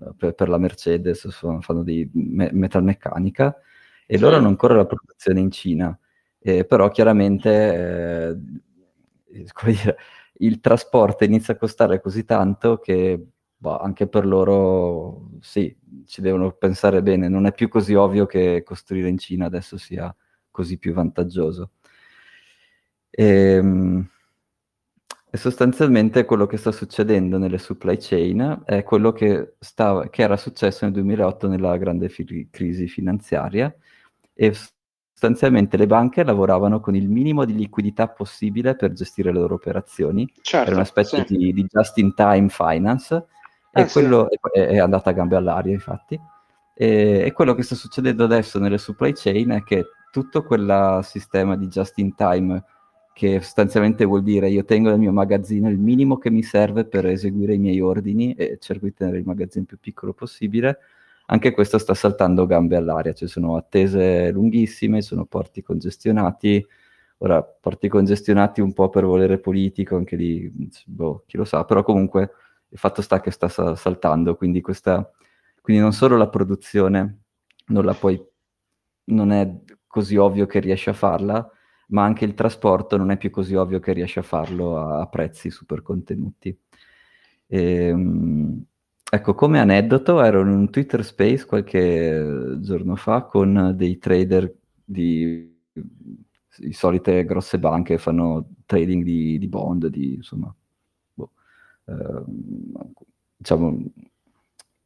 eh, 0.00 0.12
per, 0.16 0.34
per 0.34 0.48
la 0.48 0.58
Mercedes, 0.58 1.28
sono, 1.28 1.60
fanno 1.60 1.84
di 1.84 2.10
me- 2.14 2.50
metalmeccanica, 2.52 3.56
e 4.06 4.16
sì. 4.16 4.22
loro 4.22 4.36
hanno 4.36 4.48
ancora 4.48 4.74
la 4.74 4.86
produzione 4.86 5.38
in 5.38 5.50
Cina. 5.52 5.96
Eh, 6.38 6.64
però 6.64 6.90
chiaramente 6.90 8.34
eh, 9.28 9.44
dire, 9.64 9.96
il 10.38 10.60
trasporto 10.60 11.24
inizia 11.24 11.54
a 11.54 11.58
costare 11.58 12.00
così 12.00 12.24
tanto 12.24 12.78
che 12.78 13.24
boh, 13.56 13.78
anche 13.78 14.06
per 14.06 14.26
loro 14.26 15.28
sì, 15.40 15.74
ci 16.06 16.20
devono 16.20 16.52
pensare 16.52 17.02
bene. 17.02 17.28
Non 17.28 17.46
è 17.46 17.52
più 17.52 17.68
così 17.68 17.94
ovvio 17.94 18.26
che 18.26 18.62
costruire 18.64 19.08
in 19.08 19.18
Cina 19.18 19.46
adesso 19.46 19.76
sia 19.78 20.14
così 20.50 20.78
più 20.78 20.92
vantaggioso. 20.92 21.70
E, 23.10 23.24
ehm, 23.24 24.08
e 25.28 25.38
sostanzialmente 25.38 26.24
quello 26.24 26.46
che 26.46 26.56
sta 26.56 26.72
succedendo 26.72 27.36
nelle 27.36 27.58
supply 27.58 27.96
chain 27.98 28.62
è 28.64 28.82
quello 28.82 29.12
che, 29.12 29.56
stava, 29.58 30.08
che 30.08 30.22
era 30.22 30.36
successo 30.36 30.84
nel 30.84 30.94
2008 30.94 31.48
nella 31.48 31.76
grande 31.76 32.08
fi- 32.08 32.48
crisi 32.50 32.86
finanziaria 32.88 33.74
e 34.32 34.54
sostanzialmente 34.54 35.76
le 35.76 35.86
banche 35.86 36.24
lavoravano 36.24 36.80
con 36.80 36.94
il 36.94 37.08
minimo 37.08 37.44
di 37.44 37.54
liquidità 37.54 38.08
possibile 38.08 38.76
per 38.76 38.92
gestire 38.92 39.32
le 39.32 39.40
loro 39.40 39.54
operazioni. 39.56 40.30
Certo, 40.40 40.66
Era 40.66 40.76
una 40.76 40.84
specie 40.84 41.24
sì. 41.26 41.36
di, 41.36 41.52
di 41.52 41.66
just-in-time 41.68 42.48
finance 42.48 43.26
e 43.76 43.82
eh, 43.82 43.86
quello 43.88 44.28
sì. 44.30 44.60
è, 44.60 44.66
è 44.68 44.78
andato 44.78 45.08
a 45.08 45.12
gambe 45.12 45.36
all'aria, 45.36 45.72
infatti. 45.72 46.18
E, 46.74 47.22
e, 47.26 47.32
quello 47.32 47.54
che 47.54 47.62
sta 47.62 47.74
succedendo 47.74 48.24
adesso 48.24 48.58
nelle 48.58 48.78
supply 48.78 49.12
chain 49.12 49.50
è 49.50 49.62
che 49.62 49.84
tutto 50.10 50.44
quel 50.44 51.00
sistema 51.02 51.56
di 51.56 51.68
just-in-time 51.68 52.64
che 53.12 53.40
sostanzialmente 53.40 54.04
vuol 54.04 54.22
dire 54.22 54.50
io 54.50 54.64
tengo 54.64 54.90
nel 54.90 54.98
mio 54.98 55.12
magazzino 55.12 55.70
il 55.70 55.78
minimo 55.78 56.18
che 56.18 56.28
mi 56.28 56.42
serve 56.42 56.84
per 56.84 57.06
eseguire 57.06 57.54
i 57.54 57.58
miei 57.58 57.80
ordini 57.80 58.34
e 58.34 58.58
cerco 58.60 58.84
di 58.84 58.92
tenere 58.92 59.18
il 59.18 59.24
magazzino 59.24 59.64
più 59.64 59.78
piccolo 59.78 60.12
possibile, 60.12 60.78
anche 61.26 61.52
questo 61.52 61.78
sta 61.78 61.94
saltando 61.94 62.46
gambe 62.46 62.76
all'aria, 62.76 63.14
cioè 63.14 63.28
sono 63.28 63.56
attese 63.56 64.30
lunghissime, 64.30 65.00
sono 65.00 65.24
porti 65.24 65.62
congestionati, 65.62 66.64
ora 67.18 67.42
porti 67.42 67.88
congestionati 67.88 68.60
un 68.60 68.74
po' 68.74 68.90
per 68.90 69.06
volere 69.06 69.38
politico, 69.38 69.96
anche 69.96 70.16
lì, 70.16 70.52
boh, 70.84 71.24
chi 71.26 71.38
lo 71.38 71.44
sa, 71.44 71.64
però 71.64 71.82
comunque 71.82 72.30
il 72.76 72.82
fatto 72.82 73.00
sta 73.00 73.20
che 73.20 73.30
sta 73.30 73.48
saltando, 73.74 74.36
quindi, 74.36 74.60
questa, 74.60 75.10
quindi 75.62 75.80
non 75.80 75.94
solo 75.94 76.18
la 76.18 76.28
produzione 76.28 77.22
non 77.68 77.86
la 77.86 77.94
puoi, 77.94 78.22
non 79.04 79.32
è 79.32 79.50
così 79.86 80.16
ovvio 80.16 80.44
che 80.44 80.60
riesci 80.60 80.90
a 80.90 80.92
farla, 80.92 81.50
ma 81.88 82.04
anche 82.04 82.26
il 82.26 82.34
trasporto 82.34 82.98
non 82.98 83.10
è 83.10 83.16
più 83.16 83.30
così 83.30 83.54
ovvio 83.54 83.80
che 83.80 83.94
riesce 83.94 84.20
a 84.20 84.22
farlo 84.22 84.76
a, 84.76 85.00
a 85.00 85.06
prezzi 85.06 85.48
super 85.48 85.80
contenuti. 85.80 86.56
E, 87.46 87.86
ehm, 87.86 88.64
ecco, 89.10 89.34
come 89.34 89.58
aneddoto, 89.58 90.22
ero 90.22 90.42
in 90.42 90.48
un 90.48 90.68
Twitter 90.70 91.02
Space 91.02 91.46
qualche 91.46 92.58
giorno 92.60 92.94
fa 92.94 93.22
con 93.22 93.72
dei 93.74 93.96
trader 93.96 94.54
di 94.84 95.50
solite 96.70 97.24
grosse 97.24 97.58
banche 97.58 97.94
che 97.94 98.00
fanno 98.00 98.48
trading 98.66 99.02
di, 99.02 99.38
di 99.38 99.48
bond, 99.48 99.86
di 99.86 100.14
insomma, 100.16 100.54
diciamo, 103.36 103.78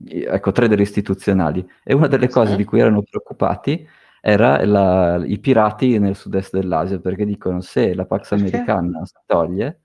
ecco, 0.06 0.52
trader 0.52 0.80
istituzionali. 0.80 1.68
E 1.82 1.94
una 1.94 2.06
delle 2.06 2.28
cose 2.28 2.56
di 2.56 2.64
cui 2.64 2.80
erano 2.80 3.02
preoccupati 3.02 3.86
era 4.20 4.64
la, 4.66 5.24
i 5.24 5.38
pirati 5.38 5.98
nel 5.98 6.14
sud-est 6.14 6.52
dell'Asia, 6.52 6.98
perché 6.98 7.24
dicono 7.24 7.60
se 7.60 7.94
la 7.94 8.04
Pax 8.04 8.28
perché? 8.30 8.44
americana 8.44 9.04
si 9.04 9.14
toglie... 9.26 9.80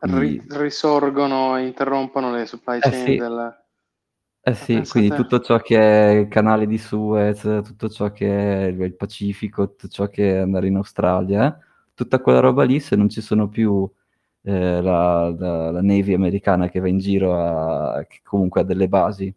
Ri- 0.00 0.40
risorgono 0.50 1.56
e 1.56 1.66
interrompono 1.66 2.30
le 2.30 2.46
supply 2.46 2.78
chain 2.78 2.94
eh 2.94 3.04
sì. 3.04 3.16
del... 3.16 3.66
Eh 4.40 4.54
sì, 4.54 4.82
quindi 4.88 5.14
tutto 5.14 5.40
ciò 5.40 5.58
che 5.58 5.78
è 5.78 6.10
il 6.20 6.28
canale 6.28 6.66
di 6.66 6.78
Suez, 6.78 7.42
tutto 7.64 7.88
ciò 7.88 8.12
che 8.12 8.66
è 8.66 8.66
il 8.68 8.94
Pacifico, 8.94 9.66
tutto 9.70 9.88
ciò 9.88 10.08
che 10.08 10.36
è 10.36 10.38
andare 10.38 10.68
in 10.68 10.76
Australia, 10.76 11.58
tutta 11.92 12.20
quella 12.20 12.40
roba 12.40 12.62
lì, 12.62 12.80
se 12.80 12.96
non 12.96 13.08
ci 13.08 13.20
sono 13.20 13.48
più 13.48 13.90
eh, 14.42 14.80
la, 14.82 15.34
la, 15.36 15.70
la, 15.70 15.82
Navy 15.82 16.14
americana 16.14 16.68
che 16.68 16.80
va 16.80 16.88
in 16.88 16.98
giro 16.98 17.34
a, 17.34 18.04
che 18.08 18.20
comunque 18.22 18.60
ha 18.62 18.64
delle 18.64 18.88
basi 18.88 19.34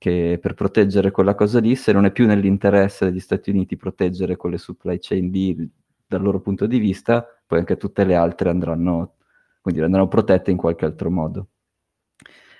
che 0.00 0.38
per 0.40 0.54
proteggere 0.54 1.10
quella 1.10 1.34
cosa 1.34 1.60
lì, 1.60 1.76
se 1.76 1.92
non 1.92 2.06
è 2.06 2.10
più 2.10 2.26
nell'interesse 2.26 3.04
degli 3.04 3.20
Stati 3.20 3.50
Uniti 3.50 3.76
proteggere 3.76 4.36
quelle 4.36 4.56
supply 4.56 4.98
chain 4.98 5.30
lì 5.30 5.70
dal 6.06 6.22
loro 6.22 6.40
punto 6.40 6.66
di 6.66 6.78
vista, 6.78 7.26
poi 7.46 7.58
anche 7.58 7.76
tutte 7.76 8.04
le 8.04 8.14
altre 8.14 8.48
andranno, 8.48 9.16
quindi 9.60 9.82
andranno 9.82 10.08
protette 10.08 10.50
in 10.50 10.56
qualche 10.56 10.86
altro 10.86 11.10
modo. 11.10 11.48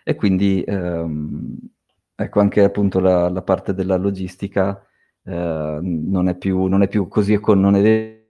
E 0.04 0.14
quindi 0.16 0.62
ehm, 0.62 1.56
ecco 2.14 2.40
anche 2.40 2.62
appunto 2.62 3.00
la, 3.00 3.30
la 3.30 3.42
parte 3.42 3.72
della 3.72 3.96
logistica 3.96 4.84
eh, 5.24 5.78
non, 5.80 6.28
è 6.28 6.36
più, 6.36 6.66
non 6.66 6.82
è 6.82 6.88
più 6.88 7.08
così, 7.08 7.40
non 7.54 7.74
è 7.74 7.80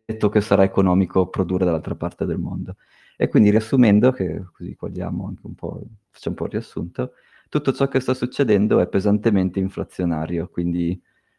detto 0.04 0.28
che 0.28 0.40
sarà 0.40 0.62
economico 0.62 1.28
produrre 1.28 1.64
dall'altra 1.64 1.96
parte 1.96 2.26
del 2.26 2.38
mondo. 2.38 2.76
E 3.22 3.28
quindi 3.28 3.50
riassumendo, 3.50 4.12
che 4.12 4.42
così 4.50 4.74
cogliamo 4.74 5.26
anche 5.26 5.42
un 5.44 5.54
po', 5.54 5.78
facciamo 6.08 6.36
un 6.38 6.42
po' 6.42 6.44
il 6.46 6.52
riassunto, 6.52 7.12
tutto 7.50 7.70
ciò 7.74 7.86
che 7.86 8.00
sta 8.00 8.14
succedendo 8.14 8.80
è 8.80 8.88
pesantemente 8.88 9.58
inflazionario, 9.58 10.48
quindi 10.48 10.98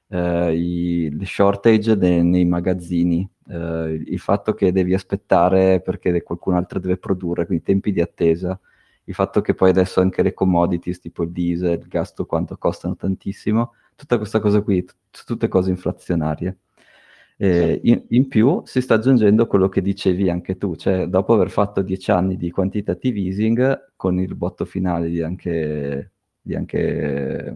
eh, 0.09 0.55
i, 0.55 1.09
le 1.09 1.25
shortage 1.25 1.97
de, 1.97 2.21
nei 2.21 2.45
magazzini, 2.45 3.27
eh, 3.47 4.03
il 4.05 4.19
fatto 4.19 4.53
che 4.53 4.71
devi 4.71 4.93
aspettare 4.93 5.81
perché 5.81 6.21
qualcun 6.21 6.53
altro 6.53 6.79
deve 6.79 6.97
produrre, 6.97 7.47
quindi 7.47 7.63
tempi 7.63 7.91
di 7.91 8.01
attesa, 8.01 8.59
il 9.05 9.15
fatto 9.15 9.41
che 9.41 9.55
poi 9.55 9.71
adesso 9.71 10.01
anche 10.01 10.21
le 10.21 10.35
commodities 10.35 10.99
tipo 10.99 11.23
il 11.23 11.31
diesel, 11.31 11.79
il 11.79 11.87
gas, 11.87 12.13
quanto 12.27 12.57
costano 12.57 12.95
tantissimo, 12.95 13.73
tutta 13.95 14.17
questa 14.17 14.39
cosa 14.39 14.61
qui, 14.61 14.83
t- 14.83 14.93
tutte 15.25 15.47
cose 15.47 15.71
inflazionarie. 15.71 16.57
Eh, 17.43 17.79
in, 17.85 18.03
in, 18.09 18.27
più 18.27 18.61
si 18.65 18.81
sta 18.81 18.93
aggiungendo 18.93 19.47
quello 19.47 19.67
che 19.67 19.81
dicevi 19.81 20.29
anche 20.29 20.59
tu, 20.59 20.75
cioè 20.75 21.07
dopo 21.07 21.33
aver 21.33 21.49
fatto 21.49 21.81
dieci 21.81 22.11
anni 22.11 22.37
di 22.37 22.51
quantitative 22.51 23.19
easing 23.19 23.93
con 23.95 24.19
il 24.19 24.35
botto 24.35 24.63
finale 24.63 25.09
di 25.09 25.23
anche, 25.23 26.11
di 26.39 26.53
anche, 26.53 27.53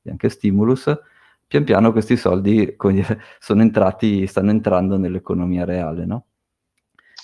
di 0.00 0.08
anche 0.10 0.28
stimulus, 0.30 0.98
pian 1.46 1.64
piano 1.64 1.92
questi 1.92 2.16
soldi 2.16 2.74
entrati, 3.48 4.26
stanno 4.26 4.50
entrando 4.50 4.96
nell'economia 4.96 5.66
reale, 5.66 6.06
no? 6.06 6.24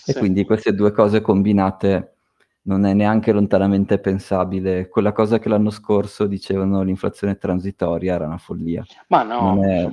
E 0.05 0.13
sì. 0.13 0.19
quindi 0.19 0.45
queste 0.45 0.75
due 0.75 0.93
cose 0.93 1.23
combinate 1.23 2.17
non 2.65 2.85
è 2.85 2.93
neanche 2.93 3.33
lontanamente 3.33 3.99
pensabile. 3.99 4.89
Quella 4.89 5.13
cosa 5.13 5.39
che 5.39 5.49
l'anno 5.49 5.71
scorso 5.71 6.27
dicevano 6.27 6.83
l'inflazione 6.83 7.39
transitoria 7.39 8.13
era 8.13 8.27
una 8.27 8.37
follia. 8.37 8.85
Ma 9.09 9.23
no, 9.23 9.63
è, 9.65 9.89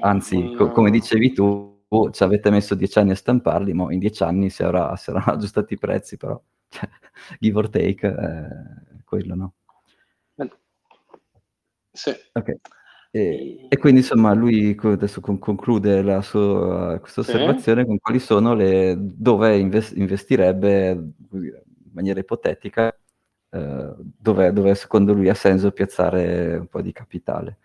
Anzi, 0.00 0.52
co- 0.56 0.70
come 0.70 0.90
dicevi 0.90 1.32
tu, 1.32 1.80
ci 2.10 2.22
avete 2.22 2.50
messo 2.50 2.74
dieci 2.74 2.98
anni 2.98 3.12
a 3.12 3.16
stamparli, 3.16 3.72
ma 3.72 3.92
in 3.92 3.98
dieci 3.98 4.22
anni 4.22 4.50
si, 4.50 4.62
avrà, 4.62 4.94
saranno 4.96 5.26
aggiustati 5.32 5.74
i 5.74 5.78
prezzi, 5.78 6.16
però 6.16 6.40
cioè, 6.68 6.88
give 7.38 7.58
or 7.58 7.68
take 7.68 8.08
è 8.08 9.02
quello, 9.04 9.34
no? 9.34 9.54
Sì. 11.96 12.12
Okay. 12.32 12.60
E, 13.10 13.66
e, 13.70 13.78
quindi 13.78 14.00
insomma 14.00 14.34
lui 14.34 14.76
adesso 14.82 15.22
con, 15.22 15.38
conclude 15.38 16.02
la 16.02 16.20
sua, 16.20 16.98
questa 17.00 17.20
osservazione 17.20 17.80
sì. 17.80 17.86
con 17.86 17.98
quali 17.98 18.18
sono 18.18 18.54
le 18.54 18.94
dove 18.98 19.56
invest, 19.56 19.96
investirebbe 19.96 20.90
in 20.90 21.62
maniera 21.92 22.20
ipotetica 22.20 22.94
eh, 23.48 23.94
dove, 23.96 24.52
dove, 24.52 24.74
secondo 24.74 25.14
lui 25.14 25.30
ha 25.30 25.34
senso 25.34 25.70
piazzare 25.70 26.56
un 26.56 26.66
po' 26.66 26.82
di 26.82 26.92
capitale 26.92 27.58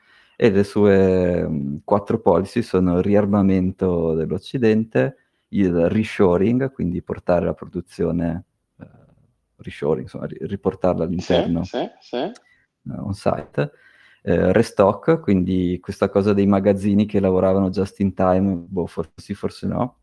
e 0.43 0.49
le 0.49 0.63
sue 0.63 1.43
um, 1.43 1.82
quattro 1.84 2.19
policy 2.19 2.63
sono 2.63 2.97
il 2.97 3.04
riarmamento 3.04 4.15
dell'Occidente, 4.15 5.17
il 5.49 5.88
reshoring, 5.88 6.71
quindi 6.71 7.04
portare 7.04 7.45
la 7.45 7.54
produzione, 7.54 8.45
uh, 8.77 8.86
reshoring, 9.58 10.01
insomma, 10.01 10.25
riportarla 10.27 11.04
all'interno 11.04 11.63
sì, 11.63 11.88
sì. 11.99 12.17
Uh, 12.17 13.06
on 13.06 13.13
site, 13.13 13.71
uh, 14.23 14.49
restock, 14.51 15.19
quindi 15.19 15.77
questa 15.80 16.10
cosa 16.10 16.34
dei 16.34 16.47
magazzini 16.47 17.06
che 17.06 17.19
lavoravano 17.19 17.69
just 17.69 17.99
in 17.99 18.15
time, 18.15 18.65
boh, 18.67 18.88
forse 18.88 19.12
sì, 19.17 19.36
forse 19.36 19.67
no, 19.67 19.99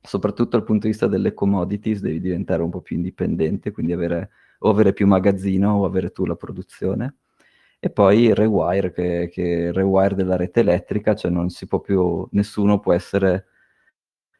soprattutto 0.00 0.56
dal 0.56 0.64
punto 0.64 0.82
di 0.82 0.92
vista 0.92 1.08
delle 1.08 1.34
commodities 1.34 2.00
devi 2.00 2.20
diventare 2.20 2.62
un 2.62 2.70
po' 2.70 2.80
più 2.80 2.94
indipendente, 2.94 3.72
quindi 3.72 3.92
avere, 3.92 4.30
o 4.60 4.70
avere 4.70 4.92
più 4.92 5.08
magazzino 5.08 5.78
o 5.78 5.84
avere 5.84 6.12
tu 6.12 6.26
la 6.26 6.36
produzione 6.36 7.16
e 7.82 7.88
poi 7.90 8.24
il 8.24 8.34
rewire, 8.34 8.92
che, 8.92 9.30
che 9.32 9.40
il 9.40 9.72
rewire 9.72 10.14
della 10.14 10.36
rete 10.36 10.60
elettrica, 10.60 11.14
cioè 11.14 11.30
non 11.30 11.48
si 11.48 11.66
può 11.66 11.80
più, 11.80 12.28
nessuno 12.32 12.78
può 12.78 12.92
essere 12.92 13.46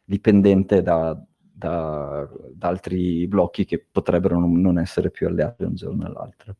dipendente 0.05 0.83
da, 0.83 1.19
da, 1.41 2.29
da 2.55 2.69
altri 2.69 3.27
blocchi 3.27 3.65
che 3.65 3.85
potrebbero 3.91 4.39
non, 4.39 4.79
essere 4.79 5.11
più 5.11 5.27
alleati 5.27 5.65
un 5.65 5.75
giorno 5.75 6.05
all'altro. 6.05 6.57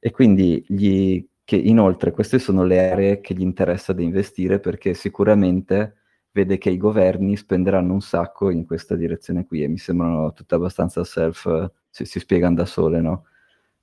E 0.00 0.10
quindi 0.10 0.64
gli, 0.66 1.22
che 1.44 1.56
inoltre 1.56 2.12
queste 2.12 2.38
sono 2.38 2.64
le 2.64 2.90
aree 2.90 3.20
che 3.20 3.34
gli 3.34 3.42
interessa 3.42 3.92
da 3.92 4.00
investire 4.00 4.58
perché 4.58 4.94
sicuramente 4.94 5.96
vede 6.32 6.56
che 6.56 6.70
i 6.70 6.78
governi 6.78 7.36
spenderanno 7.36 7.92
un 7.92 8.00
sacco 8.00 8.50
in 8.50 8.64
questa 8.64 8.94
direzione 8.96 9.46
qui 9.46 9.62
e 9.62 9.68
mi 9.68 9.78
sembrano 9.78 10.32
tutte 10.32 10.54
abbastanza 10.54 11.04
self, 11.04 11.70
si, 11.90 12.06
si 12.06 12.18
spiegano 12.20 12.54
da 12.54 12.64
sole, 12.64 13.00
no? 13.02 13.26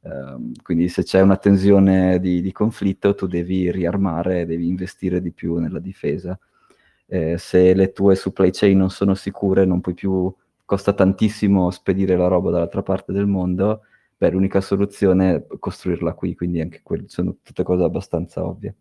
Ehm, 0.05 0.51
quindi 0.61 0.89
se 0.89 1.03
c'è 1.03 1.21
una 1.21 1.37
tensione 1.37 2.19
di, 2.19 2.41
di, 2.41 2.51
conflitto 2.51 3.15
tu 3.15 3.25
devi 3.27 3.71
riarmare, 3.71 4.45
devi 4.45 4.67
investire 4.67 5.21
di 5.21 5.31
più 5.31 5.55
nella 5.57 5.79
difesa. 5.79 6.37
Uh, 7.05 7.35
se 7.37 7.73
le 7.73 7.91
tue 7.91 8.15
supply 8.15 8.49
chain 8.51 8.77
non 8.77 8.89
sono 8.89 9.13
sicure, 9.13 9.65
non 9.65 9.81
puoi 9.81 9.93
più, 9.93 10.33
costa 10.65 10.93
tantissimo 10.93 11.69
spedire 11.69 12.15
la 12.15 12.27
roba 12.27 12.49
dall'altra 12.49 12.81
parte 12.81 13.11
del 13.11 13.27
mondo, 13.27 13.81
beh, 14.17 14.31
l'unica 14.31 14.61
soluzione 14.61 15.35
è 15.35 15.45
costruirla 15.59 16.13
qui, 16.13 16.35
quindi 16.35 16.61
anche 16.61 16.81
quelle 16.81 17.07
sono 17.07 17.37
tutte 17.43 17.63
cose 17.63 17.83
abbastanza 17.83 18.45
ovvie. 18.45 18.75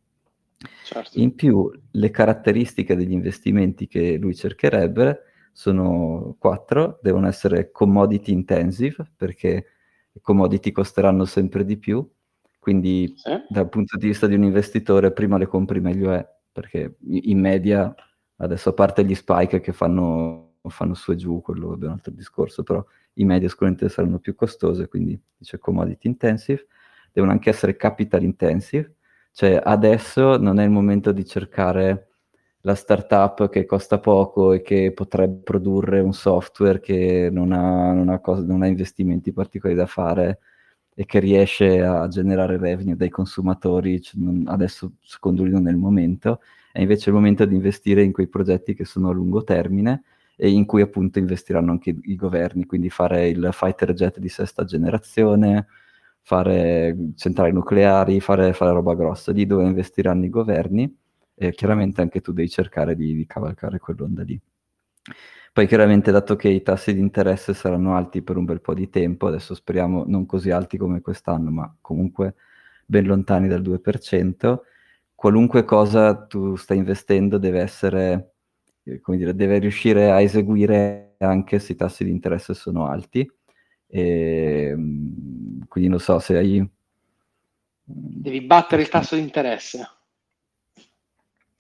Certo. 0.84 1.18
In 1.18 1.34
più, 1.34 1.70
le 1.90 2.10
caratteristiche 2.10 2.96
degli 2.96 3.12
investimenti 3.12 3.86
che 3.86 4.16
lui 4.16 4.34
cercherebbe 4.34 5.24
sono 5.52 6.36
quattro, 6.38 6.98
devono 7.02 7.28
essere 7.28 7.70
commodity 7.70 8.32
intensive, 8.32 9.10
perché 9.16 9.66
le 10.12 10.20
commodity 10.20 10.70
costeranno 10.72 11.24
sempre 11.24 11.64
di 11.64 11.76
più, 11.78 12.06
quindi 12.58 13.12
sì. 13.16 13.30
dal 13.48 13.68
punto 13.68 13.96
di 13.96 14.06
vista 14.06 14.26
di 14.26 14.34
un 14.34 14.44
investitore 14.44 15.12
prima 15.12 15.38
le 15.38 15.46
compri 15.46 15.80
meglio 15.80 16.12
è, 16.12 16.26
perché 16.52 16.96
in 17.06 17.40
media, 17.40 17.92
adesso 18.36 18.68
a 18.68 18.72
parte 18.74 19.04
gli 19.04 19.14
spike 19.14 19.60
che 19.60 19.72
fanno, 19.72 20.58
fanno 20.68 20.94
su 20.94 21.12
e 21.12 21.16
giù, 21.16 21.40
quello 21.40 21.72
è 21.74 21.84
un 21.84 21.90
altro 21.90 22.12
discorso, 22.12 22.62
però 22.62 22.84
in 23.14 23.26
media 23.26 23.48
sicuramente 23.48 23.88
saranno 23.88 24.18
più 24.18 24.34
costose, 24.34 24.88
quindi 24.88 25.20
dice 25.36 25.58
commodity 25.58 26.08
intensive, 26.08 26.66
devono 27.10 27.32
anche 27.32 27.50
essere 27.50 27.76
capital 27.76 28.22
intensive, 28.22 28.96
cioè 29.32 29.60
adesso 29.62 30.36
non 30.36 30.58
è 30.58 30.64
il 30.64 30.70
momento 30.70 31.12
di 31.12 31.24
cercare 31.24 32.11
la 32.62 32.74
startup 32.74 33.48
che 33.48 33.64
costa 33.64 33.98
poco 33.98 34.52
e 34.52 34.62
che 34.62 34.92
potrebbe 34.92 35.42
produrre 35.42 36.00
un 36.00 36.12
software 36.12 36.80
che 36.80 37.28
non 37.30 37.52
ha, 37.52 37.92
non 37.92 38.08
ha, 38.08 38.20
cose, 38.20 38.44
non 38.44 38.62
ha 38.62 38.66
investimenti 38.66 39.32
particolari 39.32 39.78
da 39.78 39.86
fare 39.86 40.38
e 40.94 41.04
che 41.04 41.18
riesce 41.18 41.82
a 41.82 42.06
generare 42.08 42.58
revenue 42.58 42.96
dai 42.96 43.08
consumatori, 43.08 44.00
cioè 44.00 44.20
non, 44.22 44.44
adesso 44.46 44.92
secondo 45.02 45.42
lui 45.42 45.52
non 45.52 45.66
è 45.66 45.70
il 45.70 45.76
momento, 45.76 46.40
è 46.70 46.80
invece 46.80 47.10
il 47.10 47.16
momento 47.16 47.44
di 47.46 47.54
investire 47.54 48.02
in 48.02 48.12
quei 48.12 48.28
progetti 48.28 48.74
che 48.74 48.84
sono 48.84 49.08
a 49.08 49.12
lungo 49.12 49.42
termine 49.42 50.04
e 50.36 50.50
in 50.50 50.64
cui 50.66 50.82
appunto 50.82 51.18
investiranno 51.18 51.72
anche 51.72 51.90
i, 51.90 52.00
i 52.04 52.16
governi, 52.16 52.66
quindi 52.66 52.90
fare 52.90 53.28
il 53.28 53.48
fighter 53.52 53.92
jet 53.94 54.18
di 54.18 54.28
sesta 54.28 54.64
generazione, 54.64 55.66
fare 56.20 56.96
centrali 57.16 57.52
nucleari, 57.52 58.20
fare, 58.20 58.52
fare 58.52 58.72
roba 58.72 58.94
grossa, 58.94 59.32
lì 59.32 59.46
dove 59.46 59.64
investiranno 59.64 60.24
i 60.24 60.30
governi 60.30 60.96
e 61.48 61.52
chiaramente 61.52 62.00
anche 62.00 62.20
tu 62.20 62.32
devi 62.32 62.48
cercare 62.48 62.94
di, 62.94 63.14
di 63.14 63.26
cavalcare 63.26 63.78
quell'onda 63.78 64.22
lì. 64.22 64.40
Poi 65.52 65.66
chiaramente 65.66 66.10
dato 66.10 66.36
che 66.36 66.48
i 66.48 66.62
tassi 66.62 66.94
di 66.94 67.00
interesse 67.00 67.52
saranno 67.52 67.94
alti 67.94 68.22
per 68.22 68.36
un 68.36 68.44
bel 68.44 68.60
po' 68.60 68.74
di 68.74 68.88
tempo, 68.88 69.26
adesso 69.26 69.54
speriamo 69.54 70.04
non 70.06 70.24
così 70.24 70.50
alti 70.50 70.78
come 70.78 71.00
quest'anno, 71.00 71.50
ma 71.50 71.76
comunque 71.80 72.36
ben 72.86 73.04
lontani 73.04 73.48
dal 73.48 73.60
2%, 73.60 74.60
qualunque 75.14 75.64
cosa 75.64 76.14
tu 76.26 76.56
stai 76.56 76.78
investendo 76.78 77.38
deve 77.38 77.60
essere, 77.60 78.34
eh, 78.84 79.00
come 79.00 79.16
dire, 79.18 79.34
deve 79.34 79.58
riuscire 79.58 80.10
a 80.10 80.20
eseguire 80.20 81.16
anche 81.18 81.58
se 81.58 81.72
i 81.72 81.76
tassi 81.76 82.04
di 82.04 82.10
interesse 82.10 82.54
sono 82.54 82.86
alti. 82.86 83.30
E, 83.88 84.68
ehm, 84.70 85.66
quindi 85.68 85.90
non 85.90 86.00
so 86.00 86.18
se 86.18 86.36
hai... 86.36 86.66
Devi 87.84 88.40
battere 88.42 88.82
il 88.82 88.88
tasso 88.88 89.16
di 89.16 89.20
interesse. 89.20 89.86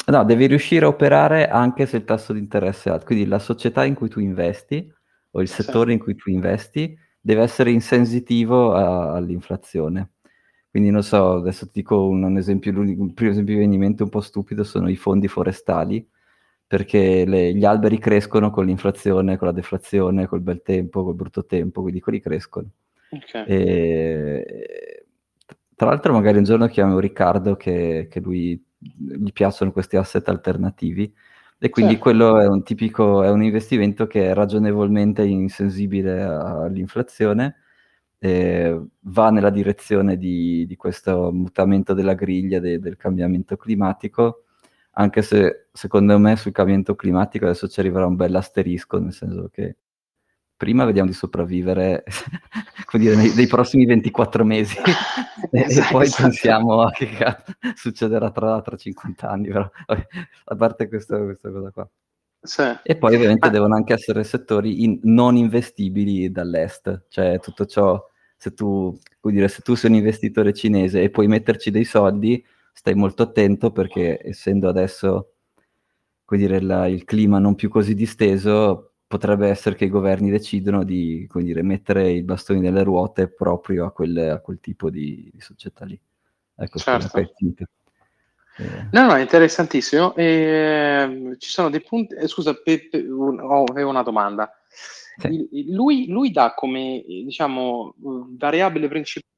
No, 0.06 0.24
devi 0.24 0.46
riuscire 0.46 0.84
a 0.84 0.88
operare 0.88 1.48
anche 1.48 1.86
se 1.86 1.96
il 1.98 2.04
tasso 2.04 2.32
di 2.32 2.40
interesse 2.40 2.88
è 2.88 2.92
alto. 2.92 3.06
Quindi 3.06 3.26
la 3.26 3.38
società 3.38 3.84
in 3.84 3.94
cui 3.94 4.08
tu 4.08 4.20
investi 4.20 4.92
o 5.30 5.40
il 5.40 5.48
settore 5.48 5.92
in 5.92 5.98
cui 5.98 6.14
tu 6.16 6.30
investi 6.30 6.96
deve 7.20 7.42
essere 7.42 7.70
insensitivo 7.70 8.74
a, 8.74 9.12
all'inflazione. 9.12 10.10
Quindi 10.70 10.90
non 10.90 11.02
so, 11.02 11.34
adesso 11.34 11.66
ti 11.66 11.80
dico 11.80 12.08
un, 12.08 12.22
un 12.22 12.36
esempio, 12.36 12.72
il 12.72 13.12
primo 13.12 13.30
esempio 13.30 13.54
che 13.54 13.60
viene 13.60 13.74
in 13.74 13.80
mente 13.80 14.02
un 14.02 14.08
po' 14.08 14.20
stupido 14.22 14.64
sono 14.64 14.88
i 14.88 14.96
fondi 14.96 15.28
forestali, 15.28 16.06
perché 16.66 17.24
le, 17.26 17.54
gli 17.54 17.64
alberi 17.64 17.98
crescono 17.98 18.50
con 18.50 18.64
l'inflazione, 18.64 19.36
con 19.36 19.46
la 19.46 19.52
deflazione, 19.52 20.26
col 20.26 20.40
bel 20.40 20.62
tempo, 20.62 21.04
col 21.04 21.14
brutto 21.14 21.44
tempo, 21.44 21.82
quindi 21.82 22.00
quelli 22.00 22.20
crescono. 22.20 22.68
Okay. 23.10 23.44
E, 23.46 24.91
tra 25.82 25.90
l'altro 25.90 26.12
magari 26.12 26.38
un 26.38 26.44
giorno 26.44 26.68
chiamo 26.68 27.00
Riccardo 27.00 27.56
che, 27.56 28.06
che 28.08 28.20
lui 28.20 28.64
gli 28.78 29.32
piacciono 29.32 29.72
questi 29.72 29.96
asset 29.96 30.28
alternativi 30.28 31.12
e 31.58 31.70
quindi 31.70 31.94
certo. 31.94 32.08
quello 32.08 32.38
è 32.38 32.46
un 32.46 32.62
tipico, 32.62 33.24
è 33.24 33.30
un 33.30 33.42
investimento 33.42 34.06
che 34.06 34.30
è 34.30 34.32
ragionevolmente 34.32 35.24
insensibile 35.24 36.22
all'inflazione, 36.22 37.56
va 39.00 39.30
nella 39.30 39.50
direzione 39.50 40.16
di, 40.16 40.66
di, 40.66 40.76
questo 40.76 41.32
mutamento 41.32 41.94
della 41.94 42.14
griglia 42.14 42.60
de, 42.60 42.78
del 42.78 42.96
cambiamento 42.96 43.56
climatico, 43.56 44.44
anche 44.92 45.20
se 45.22 45.66
secondo 45.72 46.16
me 46.16 46.36
sul 46.36 46.52
cambiamento 46.52 46.94
climatico 46.94 47.46
adesso 47.46 47.66
ci 47.66 47.80
arriverà 47.80 48.06
un 48.06 48.14
bel 48.14 48.36
asterisco, 48.36 49.00
nel 49.00 49.12
senso 49.12 49.48
che 49.52 49.78
prima 50.62 50.84
vediamo 50.84 51.08
di 51.08 51.14
sopravvivere 51.14 52.04
dire, 52.92 53.16
nei, 53.16 53.34
nei, 53.34 53.48
prossimi 53.48 53.84
24 53.84 54.44
mesi 54.44 54.76
esatto, 55.50 55.88
e 55.88 55.90
poi 55.90 56.04
esatto. 56.04 56.22
pensiamo 56.22 56.82
a 56.82 56.90
che 56.92 57.08
succederà 57.74 58.30
tra, 58.30 58.62
tra 58.62 58.76
50 58.76 59.28
anni, 59.28 59.48
però 59.48 59.68
a 60.44 60.54
parte 60.54 60.86
questa, 60.86 61.18
questa 61.18 61.50
cosa 61.50 61.70
qua. 61.72 61.90
Sì. 62.40 62.62
E 62.84 62.96
poi 62.96 63.16
ovviamente 63.16 63.46
Ma... 63.48 63.52
devono 63.52 63.74
anche 63.74 63.92
essere 63.92 64.22
settori 64.22 64.84
in, 64.84 65.00
non 65.02 65.34
investibili 65.34 66.30
dall'est, 66.30 67.06
cioè 67.08 67.40
tutto 67.40 67.66
ciò, 67.66 68.00
se 68.36 68.54
tu, 68.54 68.96
dire, 69.20 69.48
se 69.48 69.62
tu 69.62 69.74
sei 69.74 69.90
un 69.90 69.96
investitore 69.96 70.52
cinese 70.52 71.02
e 71.02 71.10
puoi 71.10 71.26
metterci 71.26 71.72
dei 71.72 71.84
soldi, 71.84 72.44
stai 72.72 72.94
molto 72.94 73.24
attento 73.24 73.72
perché 73.72 74.20
essendo 74.22 74.68
adesso 74.68 75.32
dire, 76.36 76.60
la, 76.60 76.86
il 76.86 77.02
clima 77.02 77.40
non 77.40 77.56
più 77.56 77.68
così 77.68 77.94
disteso, 77.94 78.91
potrebbe 79.12 79.48
essere 79.50 79.76
che 79.76 79.84
i 79.84 79.90
governi 79.90 80.30
decidono 80.30 80.84
di 80.84 81.28
dire, 81.30 81.60
mettere 81.60 82.12
i 82.12 82.22
bastoni 82.22 82.60
nelle 82.60 82.82
ruote 82.82 83.28
proprio 83.28 83.84
a 83.84 83.92
quel, 83.92 84.16
a 84.16 84.38
quel 84.38 84.58
tipo 84.58 84.88
di, 84.88 85.28
di, 85.30 85.38
società 85.38 85.84
lì. 85.84 86.00
Ecco, 86.56 86.78
certo. 86.78 87.18
eh. 87.18 87.28
No, 88.90 89.06
no, 89.06 89.14
è 89.14 89.20
interessantissimo. 89.20 90.14
E, 90.14 91.36
ci 91.38 91.50
sono 91.50 91.68
dei 91.68 91.82
punti. 91.82 92.14
Eh, 92.14 92.26
scusa, 92.26 92.54
pe, 92.54 92.88
pe, 92.88 93.00
un, 93.00 93.38
oh, 93.38 93.64
avevo 93.64 93.90
una 93.90 94.02
domanda. 94.02 94.50
Sì. 95.18 95.46
Il, 95.50 95.74
lui, 95.74 96.06
lui, 96.06 96.30
dà 96.30 96.54
come 96.54 97.04
diciamo 97.06 97.94
variabile 97.98 98.88
principale. 98.88 99.28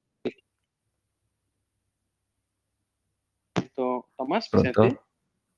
Thomas, 3.75 4.49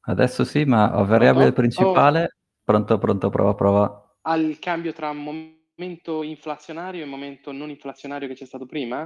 Adesso 0.08 0.44
sì, 0.44 0.64
ma 0.64 0.86
variabile 1.02 1.52
Pronto? 1.52 1.60
principale. 1.60 2.22
Oh. 2.22 2.34
Pronto, 2.64 2.98
pronto, 2.98 3.28
prova, 3.28 3.54
prova 3.54 4.05
al 4.26 4.58
cambio 4.58 4.92
tra 4.92 5.12
momento 5.12 6.22
inflazionario 6.22 7.02
e 7.02 7.06
momento 7.06 7.52
non 7.52 7.70
inflazionario 7.70 8.28
che 8.28 8.34
c'è 8.34 8.44
stato 8.44 8.66
prima? 8.66 9.02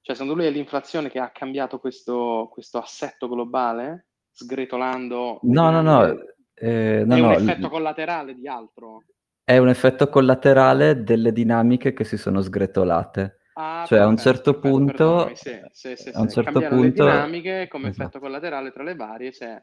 Cioè, 0.00 0.14
secondo 0.14 0.34
lui 0.34 0.46
è 0.46 0.50
l'inflazione 0.50 1.08
che 1.08 1.18
ha 1.18 1.30
cambiato 1.30 1.78
questo, 1.78 2.48
questo 2.52 2.78
assetto 2.78 3.26
globale, 3.26 4.08
sgretolando... 4.30 5.38
No, 5.42 5.70
no, 5.70 5.80
no. 5.80 6.04
Eh, 6.52 7.04
no 7.06 7.14
è 7.16 7.20
no, 7.20 7.26
un 7.28 7.32
effetto 7.32 7.70
collaterale 7.70 8.34
di 8.34 8.46
altro? 8.46 9.02
È 9.42 9.56
un 9.56 9.68
effetto 9.68 10.10
collaterale 10.10 11.02
delle 11.02 11.32
dinamiche 11.32 11.94
che 11.94 12.04
si 12.04 12.18
sono 12.18 12.42
sgretolate. 12.42 13.38
Ah, 13.54 13.84
cioè, 13.86 14.00
a 14.00 14.06
un 14.06 14.18
certo 14.18 14.58
punto... 14.58 15.34
Sì, 15.34 15.58
sì, 15.70 15.96
sì, 15.96 16.10
a 16.12 16.20
un 16.20 16.28
certo 16.28 16.60
punto... 16.60 17.04
le 17.04 17.10
dinamiche 17.10 17.68
come 17.68 17.88
esatto. 17.88 18.02
effetto 18.02 18.18
collaterale 18.20 18.72
tra 18.72 18.82
le 18.82 18.94
varie 18.94 19.30
c'è, 19.30 19.62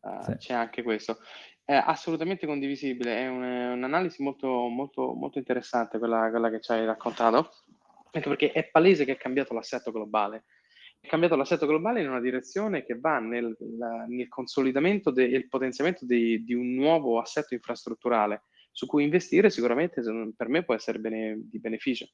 uh, 0.00 0.36
c'è 0.36 0.54
anche 0.54 0.82
questo. 0.82 1.18
È 1.70 1.80
assolutamente 1.86 2.48
condivisibile, 2.48 3.16
è 3.16 3.28
un, 3.28 3.44
un'analisi 3.44 4.24
molto, 4.24 4.48
molto, 4.48 5.12
molto 5.12 5.38
interessante 5.38 5.98
quella, 5.98 6.28
quella 6.28 6.50
che 6.50 6.60
ci 6.60 6.72
hai 6.72 6.84
raccontato, 6.84 7.52
anche 8.10 8.28
perché 8.28 8.50
è 8.50 8.68
palese 8.68 9.04
che 9.04 9.12
è 9.12 9.16
cambiato 9.16 9.54
l'assetto 9.54 9.92
globale. 9.92 10.46
È 10.98 11.06
cambiato 11.06 11.36
l'assetto 11.36 11.68
globale 11.68 12.00
in 12.00 12.08
una 12.08 12.18
direzione 12.18 12.82
che 12.82 12.98
va 12.98 13.20
nel, 13.20 13.56
nel 14.08 14.26
consolidamento 14.26 15.14
e 15.14 15.22
il 15.22 15.46
potenziamento 15.46 16.04
di, 16.04 16.42
di 16.42 16.54
un 16.54 16.74
nuovo 16.74 17.20
assetto 17.20 17.54
infrastrutturale 17.54 18.46
su 18.72 18.86
cui 18.86 19.04
investire 19.04 19.48
sicuramente 19.48 20.02
per 20.36 20.48
me 20.48 20.64
può 20.64 20.74
essere 20.74 20.98
bene, 20.98 21.38
di 21.38 21.60
beneficio. 21.60 22.08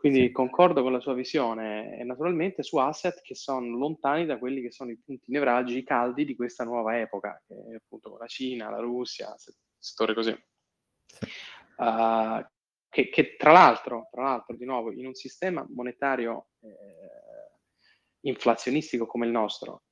Quindi 0.00 0.28
sì. 0.28 0.32
concordo 0.32 0.80
con 0.80 0.92
la 0.92 1.00
sua 1.00 1.12
visione 1.12 1.98
e 1.98 2.04
naturalmente 2.04 2.62
su 2.62 2.78
asset 2.78 3.20
che 3.20 3.34
sono 3.34 3.76
lontani 3.76 4.24
da 4.24 4.38
quelli 4.38 4.62
che 4.62 4.72
sono 4.72 4.90
i 4.90 4.96
punti 4.96 5.30
nevralgici 5.30 5.84
caldi 5.84 6.24
di 6.24 6.34
questa 6.34 6.64
nuova 6.64 6.98
epoca, 6.98 7.38
che 7.46 7.54
è 7.54 7.74
appunto 7.74 8.16
la 8.16 8.26
Cina, 8.26 8.70
la 8.70 8.78
Russia, 8.78 9.36
settore 9.78 10.14
così. 10.14 10.34
Sì. 11.04 11.26
Uh, 11.76 12.42
che, 12.88 13.10
che, 13.10 13.36
tra 13.36 13.52
l'altro, 13.52 14.08
tra 14.10 14.22
l'altro, 14.22 14.56
di 14.56 14.64
nuovo, 14.64 14.90
in 14.90 15.04
un 15.04 15.12
sistema 15.12 15.66
monetario 15.68 16.48
eh, 16.60 16.70
inflazionistico 18.20 19.04
come 19.04 19.26
il 19.26 19.32
nostro, 19.32 19.82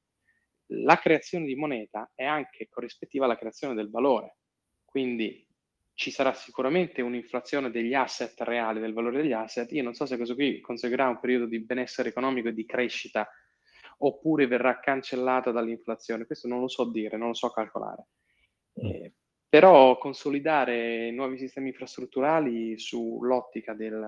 la 0.69 0.97
creazione 0.97 1.45
di 1.45 1.55
moneta 1.55 2.11
è 2.15 2.25
anche 2.25 2.69
corrispettiva 2.71 3.27
alla 3.27 3.37
creazione 3.37 3.75
del 3.75 3.91
valore. 3.91 4.39
Quindi 4.87 5.47
ci 5.99 6.13
sarà 6.13 6.33
sicuramente 6.33 7.03
un'inflazione 7.03 7.73
degli 7.73 7.93
asset 7.93 8.41
reali, 8.43 8.79
del 8.79 8.93
valore 8.93 9.21
degli 9.21 9.33
asset. 9.33 9.73
Io 9.73 9.83
non 9.83 9.95
so 9.95 10.07
se 10.07 10.15
questo 10.15 10.37
qui 10.37 10.61
conseguirà 10.61 11.09
un 11.09 11.19
periodo 11.19 11.47
di 11.47 11.59
benessere 11.59 12.11
economico 12.11 12.47
e 12.47 12.55
di 12.55 12.65
crescita 12.65 13.29
oppure 13.99 14.47
verrà 14.47 14.79
cancellata 14.79 15.51
dall'inflazione. 15.51 16.25
Questo 16.25 16.47
non 16.47 16.61
lo 16.61 16.69
so 16.69 16.89
dire, 16.89 17.17
non 17.17 17.29
lo 17.29 17.35
so 17.35 17.51
calcolare. 17.51 18.07
Mm. 18.81 18.87
Eh, 18.91 19.15
però 19.49 19.99
consolidare 19.99 21.11
nuovi 21.11 21.37
sistemi 21.37 21.71
infrastrutturali 21.71 22.79
sull'ottica 22.79 23.75
del, 23.75 24.07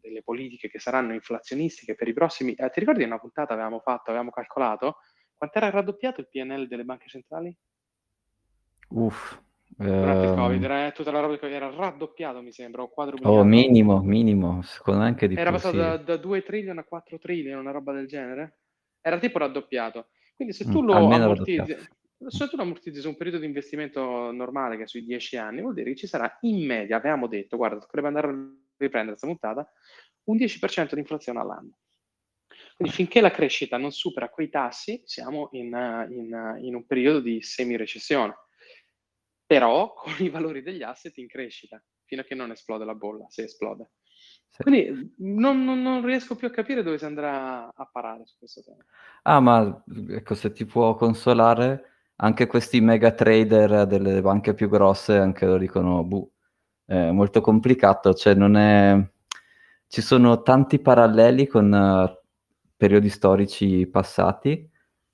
delle 0.00 0.22
politiche 0.22 0.70
che 0.70 0.78
saranno 0.78 1.14
inflazionistiche 1.14 1.96
per 1.96 2.06
i 2.06 2.12
prossimi... 2.12 2.54
Eh, 2.54 2.70
ti 2.70 2.78
ricordi 2.78 3.02
una 3.02 3.18
puntata 3.18 3.54
avevamo 3.54 3.80
fatto, 3.80 4.10
avevamo 4.10 4.30
calcolato? 4.30 4.98
Quanto 5.34 5.58
era 5.58 5.70
raddoppiato 5.70 6.20
il 6.20 6.28
PNL 6.28 6.68
delle 6.68 6.84
banche 6.84 7.08
centrali? 7.08 7.52
Uff, 8.90 9.36
Durante 9.78 10.26
il 10.26 10.34
Covid, 10.34 10.62
ehm 10.64 10.70
era 10.70 10.90
tutta 10.90 11.12
la 11.12 11.20
roba 11.20 11.38
era 11.40 11.70
raddoppiato, 11.70 12.42
mi 12.42 12.50
sembra, 12.50 12.82
o 12.82 12.88
quadruplicato. 12.88 13.36
Oh, 13.36 13.44
minimo, 13.44 14.02
minimo, 14.02 14.60
secondo 14.62 15.00
me 15.00 15.06
anche 15.06 15.28
di 15.28 15.36
Era 15.36 15.50
più, 15.50 15.52
passato 15.52 15.76
sì. 15.76 15.80
da, 15.80 15.96
da 15.98 16.16
2 16.16 16.42
trillion 16.42 16.78
a 16.78 16.84
4 16.84 17.16
trillion, 17.18 17.60
una 17.60 17.70
roba 17.70 17.92
del 17.92 18.08
genere. 18.08 18.58
Era 19.00 19.18
tipo 19.18 19.38
raddoppiato. 19.38 20.08
Quindi 20.34 20.52
se 20.52 20.64
tu 20.64 20.82
mm, 20.82 20.84
lo 20.84 20.94
ammortizzi, 20.94 21.76
se 22.26 22.48
tu 22.48 22.56
lo 22.56 22.62
ammortizzi 22.62 23.00
su 23.00 23.08
un 23.08 23.16
periodo 23.16 23.38
di 23.38 23.46
investimento 23.46 24.32
normale 24.32 24.76
che 24.76 24.82
è 24.82 24.86
sui 24.88 25.04
10 25.04 25.36
anni, 25.36 25.60
vuol 25.60 25.74
dire 25.74 25.90
che 25.90 25.96
ci 25.96 26.06
sarà 26.08 26.38
in 26.40 26.66
media, 26.66 26.96
avevamo 26.96 27.28
detto, 27.28 27.56
guarda, 27.56 27.78
dovrebbe 27.78 28.08
andare 28.08 28.26
a 28.26 28.30
riprendere 28.78 29.16
questa 29.16 29.28
puntata, 29.28 29.72
un 30.24 30.36
10% 30.36 30.94
di 30.94 31.00
inflazione 31.00 31.38
all'anno. 31.38 31.78
Quindi 32.74 32.92
finché 32.94 33.20
la 33.20 33.30
crescita 33.30 33.76
non 33.76 33.92
supera 33.92 34.28
quei 34.28 34.48
tassi, 34.48 35.02
siamo 35.04 35.50
in, 35.52 35.66
in, 36.10 36.58
in 36.62 36.74
un 36.74 36.84
periodo 36.84 37.20
di 37.20 37.40
semi-recessione, 37.40 38.34
però 39.48 39.94
con 39.94 40.12
i 40.18 40.28
valori 40.28 40.62
degli 40.62 40.82
asset 40.82 41.16
in 41.16 41.26
crescita, 41.26 41.82
fino 42.04 42.20
a 42.20 42.24
che 42.24 42.34
non 42.34 42.50
esplode 42.50 42.84
la 42.84 42.94
bolla, 42.94 43.24
se 43.28 43.44
esplode. 43.44 43.92
Sì. 44.46 44.62
Quindi 44.62 45.14
non, 45.18 45.64
non, 45.64 45.80
non, 45.80 46.04
riesco 46.04 46.36
più 46.36 46.46
a 46.46 46.50
capire 46.50 46.82
dove 46.82 46.98
si 46.98 47.06
andrà 47.06 47.72
a 47.74 47.88
parare 47.90 48.26
su 48.26 48.36
questo 48.38 48.62
tema. 48.62 48.84
Ah, 49.22 49.40
ma 49.40 49.82
ecco, 50.10 50.34
se 50.34 50.52
ti 50.52 50.66
può 50.66 50.94
consolare, 50.96 52.10
anche 52.16 52.46
questi 52.46 52.80
mega 52.82 53.12
trader 53.12 53.86
delle 53.86 54.20
banche 54.20 54.52
più 54.52 54.68
grosse, 54.68 55.16
anche 55.16 55.46
lo 55.46 55.56
dicono, 55.56 56.04
buh, 56.04 56.30
è 56.84 57.10
molto 57.10 57.40
complicato, 57.40 58.12
cioè 58.12 58.34
non 58.34 58.56
è... 58.56 59.10
Ci 59.86 60.02
sono 60.02 60.42
tanti 60.42 60.78
paralleli 60.78 61.46
con 61.46 61.72
uh, 61.72 62.26
periodi 62.76 63.08
storici 63.08 63.86
passati. 63.86 64.70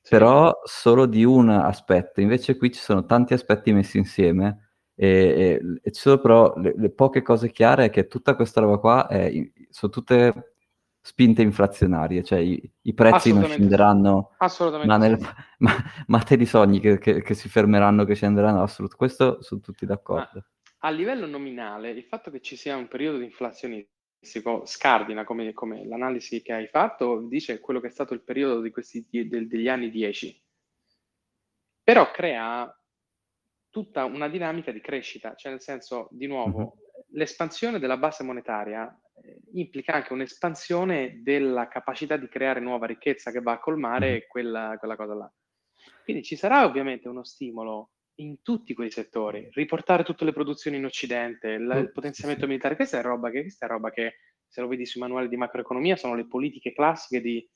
Però 0.09 0.61
solo 0.65 1.07
di 1.07 1.25
un 1.25 1.49
aspetto. 1.49 2.21
Invece 2.21 2.57
qui 2.57 2.73
ci 2.73 2.81
sono 2.81 3.07
tanti 3.07 3.33
aspetti 3.35 3.73
messi 3.73 3.99
insieme 3.99 4.71
e, 4.95 5.09
e, 5.09 5.61
e 5.83 5.91
ci 5.91 6.01
sono 6.01 6.19
però 6.19 6.55
le, 6.57 6.75
le, 6.77 6.91
poche 6.91 7.23
cose 7.23 7.51
chiare 7.51 7.87
è 7.87 7.91
che 7.91 8.07
tutta 8.07 8.35
questa 8.35 8.61
roba 8.61 8.79
qua 8.79 9.07
è, 9.07 9.33
sono 9.71 9.93
tutte 9.93 10.55
spinte 11.01 11.43
inflazionarie, 11.43 12.23
cioè 12.23 12.39
i, 12.39 12.73
i 12.83 12.95
prezzi 12.95 13.33
non 13.33 13.45
scenderanno, 13.45 14.31
ma, 14.85 14.97
nel, 14.97 15.19
ma, 15.59 15.73
ma, 16.07 16.19
te 16.21 16.37
li 16.37 16.47
sogni 16.47 16.81
che, 16.81 16.99
che, 16.99 17.23
che, 17.23 17.35
si 17.35 17.49
fermeranno, 17.49 18.05
che 18.05 18.15
scenderanno? 18.15 18.63
Assolutamente, 18.63 18.97
questo 18.97 19.43
sono 19.43 19.61
tutti 19.61 19.85
d'accordo. 19.85 20.31
Ma 20.33 20.89
a 20.89 20.91
livello 20.91 21.27
nominale, 21.27 21.91
il 21.91 22.05
fatto 22.05 22.31
che 22.31 22.41
ci 22.41 22.57
sia 22.57 22.77
un 22.77 22.89
periodo 22.89 23.19
di 23.19 23.25
inflazionistico 23.25 23.93
scardina, 24.25 25.25
come, 25.25 25.53
come, 25.53 25.87
l'analisi 25.87 26.43
che 26.43 26.53
hai 26.53 26.66
fatto, 26.66 27.20
dice 27.20 27.61
quello 27.61 27.81
che 27.81 27.89
è 27.89 27.91
stato 27.91 28.14
il 28.14 28.22
periodo 28.22 28.61
di 28.61 28.70
questi, 28.70 29.07
de, 29.09 29.47
degli 29.47 29.68
anni 29.68 29.91
10, 29.91 30.43
però 31.83 32.11
crea 32.11 32.75
tutta 33.70 34.05
una 34.05 34.29
dinamica 34.29 34.70
di 34.72 34.81
crescita, 34.81 35.35
cioè 35.35 35.51
nel 35.51 35.61
senso, 35.61 36.09
di 36.11 36.27
nuovo, 36.27 36.59
mm-hmm. 36.59 37.01
l'espansione 37.11 37.79
della 37.79 37.97
base 37.97 38.22
monetaria 38.22 38.89
eh, 39.22 39.41
implica 39.55 39.95
anche 39.95 40.12
un'espansione 40.12 41.20
della 41.22 41.66
capacità 41.68 42.16
di 42.16 42.29
creare 42.29 42.61
nuova 42.61 42.87
ricchezza 42.87 43.31
che 43.31 43.41
va 43.41 43.53
a 43.53 43.59
colmare 43.59 44.11
mm-hmm. 44.11 44.29
quella, 44.29 44.77
quella 44.79 44.97
cosa 44.97 45.14
là. 45.14 45.33
Quindi 46.05 46.22
ci 46.22 46.37
sarà 46.37 46.64
ovviamente 46.64 47.09
uno 47.09 47.25
stimolo 47.25 47.93
in 48.17 48.43
tutti 48.43 48.75
quei 48.75 48.91
settori, 48.91 49.49
riportare 49.53 50.05
tutte 50.05 50.25
le 50.25 50.33
produzioni 50.33 50.77
in 50.77 50.85
Occidente, 50.85 51.49
il, 51.49 51.62
il 51.62 51.93
potenziamento 51.93 52.47
militare, 52.47 52.77
questa 52.77 52.99
è 52.99 53.03
roba 53.03 53.31
che, 53.31 53.41
questa 53.43 53.67
è 53.67 53.69
roba 53.69 53.91
che 53.91 54.17
se 54.47 54.61
lo 54.61 54.69
vedi 54.69 54.87
sui 54.87 55.01
manuali 55.01 55.29
di 55.29 55.37
macroeconomia 55.37 55.97
sono 55.97 56.15
le 56.15 56.27
politiche 56.27 56.73
classiche 56.73 57.21
di 57.21 57.49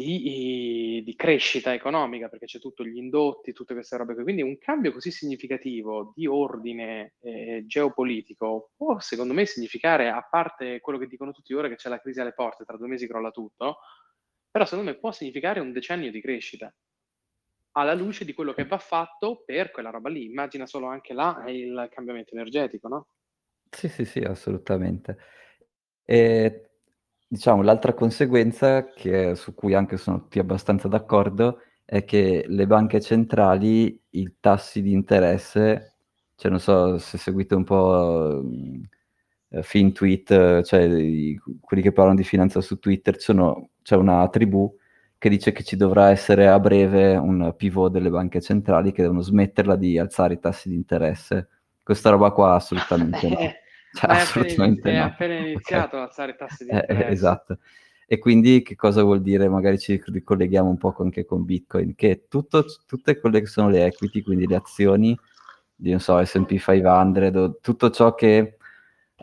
di, 0.00 1.02
di, 1.04 1.14
crescita 1.14 1.74
economica, 1.74 2.28
perché 2.28 2.46
c'è 2.46 2.58
tutto 2.58 2.84
gli 2.84 2.96
indotti, 2.96 3.52
tutte 3.52 3.74
queste 3.74 3.96
robe 3.96 4.14
qui. 4.14 4.22
Quindi 4.22 4.42
un 4.42 4.58
cambio 4.58 4.92
così 4.92 5.10
significativo 5.10 6.12
di 6.14 6.26
ordine 6.26 7.14
eh, 7.20 7.64
geopolitico 7.66 8.70
può, 8.76 8.98
secondo 8.98 9.34
me, 9.34 9.44
significare, 9.46 10.08
a 10.08 10.26
parte 10.28 10.80
quello 10.80 10.98
che 10.98 11.06
dicono 11.06 11.32
tutti 11.32 11.52
ora, 11.52 11.68
che 11.68 11.76
c'è 11.76 11.88
la 11.88 12.00
crisi 12.00 12.20
alle 12.20 12.32
porte, 12.32 12.64
tra 12.64 12.76
due 12.76 12.88
mesi 12.88 13.06
crolla 13.06 13.30
tutto, 13.30 13.78
però 14.50 14.64
secondo 14.64 14.90
me 14.90 14.96
può 14.96 15.12
significare 15.12 15.60
un 15.60 15.72
decennio 15.72 16.10
di 16.10 16.20
crescita 16.20 16.72
alla 17.72 17.94
luce 17.94 18.24
di 18.24 18.32
quello 18.32 18.52
che 18.52 18.66
va 18.66 18.78
fatto 18.78 19.42
per 19.44 19.70
quella 19.70 19.90
roba 19.90 20.08
lì. 20.08 20.24
Immagina 20.24 20.66
solo 20.66 20.86
anche 20.86 21.12
là 21.12 21.44
il 21.46 21.88
cambiamento 21.90 22.34
energetico, 22.34 22.88
no? 22.88 23.06
Sì, 23.70 23.88
sì, 23.88 24.04
sì, 24.04 24.20
assolutamente. 24.20 25.16
E 26.04 26.70
Diciamo, 27.32 27.62
l'altra 27.62 27.94
conseguenza, 27.94 28.86
che, 28.86 29.36
su 29.36 29.54
cui 29.54 29.72
anche 29.72 29.96
sono 29.96 30.22
tutti 30.22 30.40
abbastanza 30.40 30.88
d'accordo, 30.88 31.60
è 31.84 32.04
che 32.04 32.44
le 32.48 32.66
banche 32.66 33.00
centrali, 33.00 34.02
i 34.10 34.34
tassi 34.40 34.82
di 34.82 34.90
interesse, 34.90 35.94
cioè 36.34 36.50
non 36.50 36.58
so 36.58 36.98
se 36.98 37.18
seguite 37.18 37.54
un 37.54 37.62
po' 37.62 38.42
uh, 38.42 39.62
FinTweet, 39.62 40.62
cioè 40.62 40.82
i, 40.82 41.40
quelli 41.60 41.84
che 41.84 41.92
parlano 41.92 42.16
di 42.16 42.24
finanza 42.24 42.60
su 42.60 42.80
Twitter, 42.80 43.20
sono, 43.20 43.70
c'è 43.82 43.94
una 43.94 44.28
tribù 44.28 44.76
che 45.20 45.28
dice 45.28 45.52
che 45.52 45.62
ci 45.64 45.76
dovrà 45.76 46.08
essere 46.08 46.48
a 46.48 46.58
breve 46.58 47.14
un 47.14 47.52
pivot 47.54 47.92
delle 47.92 48.08
banche 48.08 48.40
centrali 48.40 48.90
che 48.90 49.02
devono 49.02 49.20
smetterla 49.20 49.76
di 49.76 49.98
alzare 49.98 50.32
i 50.32 50.38
tassi 50.40 50.70
di 50.70 50.74
interesse. 50.74 51.48
Questa 51.82 52.08
roba 52.08 52.30
qua 52.30 52.54
assolutamente 52.54 53.28
no. 53.28 53.36
Cioè, 53.92 54.10
assolutamente 54.10 54.90
è 54.90 54.96
appena, 54.96 55.00
no. 55.00 55.04
è 55.04 55.10
appena 55.10 55.34
iniziato 55.46 55.86
okay. 55.88 56.00
a 56.00 56.02
alzare 56.04 56.30
i 56.30 56.36
tassi 56.38 56.64
di 56.64 56.70
interesse. 56.70 57.06
Eh, 57.06 57.12
esatto. 57.12 57.58
E 58.06 58.18
quindi 58.18 58.62
che 58.62 58.76
cosa 58.76 59.02
vuol 59.02 59.20
dire? 59.20 59.46
Magari 59.50 59.78
ci 59.78 60.02
ricolleghiamo 60.02 60.70
un 60.70 60.78
po' 60.78 60.94
anche 60.98 61.26
con 61.26 61.44
Bitcoin, 61.44 61.94
che 61.94 62.24
tutto, 62.26 62.64
tutte 62.86 63.20
quelle 63.20 63.40
che 63.40 63.46
sono 63.46 63.68
le 63.68 63.84
equity, 63.84 64.22
quindi 64.22 64.46
le 64.46 64.56
azioni 64.56 65.14
di, 65.74 65.90
non 65.90 66.00
so, 66.00 66.24
S&P 66.24 66.56
500, 66.56 67.58
tutto 67.60 67.90
ciò 67.90 68.14
che 68.14 68.56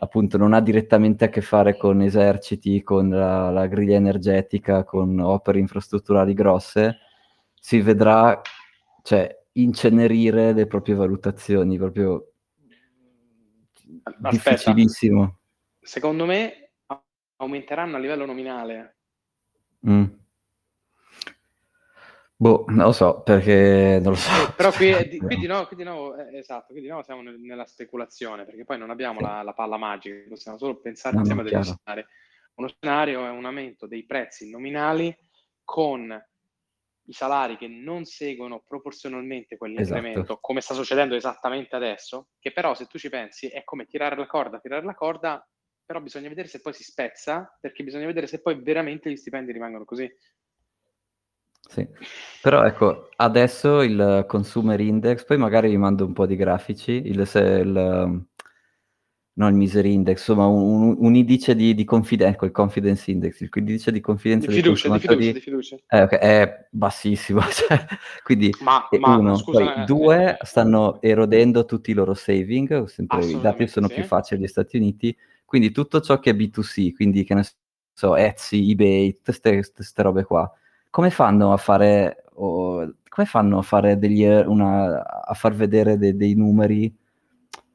appunto 0.00 0.36
non 0.36 0.52
ha 0.52 0.60
direttamente 0.60 1.24
a 1.24 1.28
che 1.28 1.40
fare 1.40 1.76
con 1.76 2.00
eserciti, 2.02 2.82
con 2.82 3.08
la, 3.08 3.50
la 3.50 3.66
griglia 3.66 3.96
energetica, 3.96 4.84
con 4.84 5.18
opere 5.18 5.58
infrastrutturali 5.58 6.34
grosse, 6.34 6.98
si 7.54 7.80
vedrà, 7.80 8.40
cioè, 9.02 9.36
incenerire 9.52 10.52
le 10.52 10.66
proprie 10.66 10.94
valutazioni, 10.94 11.76
proprio 11.76 12.32
Aspetta, 14.02 14.30
difficilissimo. 14.30 15.38
Secondo 15.80 16.26
me 16.26 16.70
aumenteranno 17.36 17.96
a 17.96 17.98
livello 17.98 18.26
nominale. 18.26 18.96
Mm. 19.88 20.04
Boh, 22.40 22.66
non 22.68 22.84
lo 22.84 22.92
so, 22.92 23.20
perché 23.22 23.98
non 24.00 24.12
lo 24.12 24.14
so. 24.14 24.30
Eh, 24.30 24.52
però 24.54 24.70
qui, 24.70 24.94
di, 25.10 25.18
qui, 25.18 25.36
di 25.36 25.48
nuovo, 25.48 25.66
qui 25.66 25.76
di 25.76 25.82
nuovo 25.82 26.16
eh, 26.16 26.38
esatto, 26.38 26.72
qui 26.72 26.80
di 26.80 26.86
nuovo 26.86 27.02
siamo 27.02 27.20
nel, 27.20 27.40
nella 27.40 27.66
speculazione, 27.66 28.44
perché 28.44 28.64
poi 28.64 28.78
non 28.78 28.90
abbiamo 28.90 29.18
la, 29.18 29.42
la 29.42 29.54
palla 29.54 29.76
magica, 29.76 30.28
possiamo 30.28 30.56
solo 30.56 30.78
pensare 30.78 31.16
no, 31.16 31.22
insieme 31.22 31.40
a 31.40 31.44
degli 31.44 31.62
scenari. 31.64 32.06
Uno 32.54 32.68
scenario 32.68 33.24
è 33.24 33.30
un 33.30 33.44
aumento 33.44 33.88
dei 33.88 34.06
prezzi 34.06 34.48
nominali 34.50 35.16
con 35.64 36.16
i 37.06 37.12
salari 37.12 37.56
che 37.56 37.66
non 37.66 38.04
seguono 38.04 38.62
proporzionalmente 38.64 39.56
quell'incremento, 39.56 40.20
esatto. 40.20 40.38
come 40.40 40.60
sta 40.60 40.74
succedendo 40.74 41.16
esattamente 41.16 41.74
adesso, 41.74 42.28
che 42.38 42.52
però 42.52 42.74
se 42.74 42.86
tu 42.86 42.98
ci 42.98 43.08
pensi 43.08 43.48
è 43.48 43.64
come 43.64 43.86
tirare 43.86 44.14
la 44.14 44.26
corda, 44.26 44.60
tirare 44.60 44.84
la 44.84 44.94
corda, 44.94 45.44
però 45.84 46.00
bisogna 46.00 46.28
vedere 46.28 46.46
se 46.46 46.60
poi 46.60 46.72
si 46.72 46.84
spezza, 46.84 47.56
perché 47.60 47.82
bisogna 47.82 48.06
vedere 48.06 48.28
se 48.28 48.40
poi 48.40 48.62
veramente 48.62 49.10
gli 49.10 49.16
stipendi 49.16 49.50
rimangono 49.50 49.84
così. 49.84 50.08
Sì, 51.60 51.86
però 52.40 52.64
ecco, 52.64 53.08
adesso 53.16 53.82
il 53.82 54.24
consumer 54.26 54.80
index, 54.80 55.24
poi 55.24 55.36
magari 55.36 55.68
vi 55.68 55.76
mando 55.76 56.04
un 56.04 56.12
po' 56.12 56.26
di 56.26 56.36
grafici, 56.36 56.92
il, 56.92 57.20
il 57.20 58.26
non 59.38 59.50
il 59.50 59.56
misery 59.56 59.92
index, 59.92 60.18
insomma 60.18 60.46
un, 60.46 60.96
un 60.98 61.14
indice 61.14 61.54
di, 61.54 61.74
di 61.74 61.84
confidenza, 61.84 62.34
ecco, 62.34 62.44
il 62.44 62.50
confidence 62.50 63.10
index, 63.10 63.40
il 63.40 63.50
indice 63.54 63.92
di 63.92 64.00
confidenza 64.00 64.48
di 64.48 64.54
fiducia, 64.54 64.92
di 64.92 64.98
fiducia, 64.98 65.32
di 65.32 65.40
fiducia. 65.40 65.76
Eh, 65.88 66.02
okay, 66.02 66.18
è 66.18 66.66
bassissimo, 66.70 67.40
cioè, 67.48 67.86
quindi 68.24 68.52
ma, 68.60 68.88
ma, 68.98 69.16
uno, 69.16 69.36
scusa, 69.36 69.58
poi 69.64 69.82
eh, 69.82 69.84
due 69.84 70.38
eh, 70.40 70.44
stanno 70.44 71.00
erodendo 71.00 71.64
tutti 71.64 71.92
i 71.92 71.94
loro 71.94 72.14
saving, 72.14 72.84
sempre, 72.84 73.24
i 73.24 73.40
dati 73.40 73.68
sono 73.68 73.86
sì. 73.86 73.94
più 73.94 74.04
facili 74.04 74.40
negli 74.40 74.50
Stati 74.50 74.76
Uniti, 74.76 75.16
quindi 75.44 75.70
tutto 75.70 76.00
ciò 76.00 76.18
che 76.18 76.30
è 76.30 76.34
B2C, 76.34 76.94
quindi 76.94 77.22
che 77.22 77.34
ne 77.34 77.44
so, 77.92 78.16
Etsy, 78.16 78.72
eBay, 78.72 79.20
tutte 79.22 79.70
queste 79.72 80.02
robe 80.02 80.24
qua, 80.24 80.52
come 80.98 81.10
fanno 81.10 81.52
a 81.52 81.56
fare, 81.56 82.24
oh, 82.34 82.92
come 83.08 83.24
fanno 83.24 83.58
a 83.58 83.62
fare 83.62 84.00
degli, 84.00 84.24
una, 84.24 85.06
a 85.06 85.32
far 85.32 85.54
vedere 85.54 85.96
de, 85.96 86.16
dei 86.16 86.34
numeri 86.34 86.92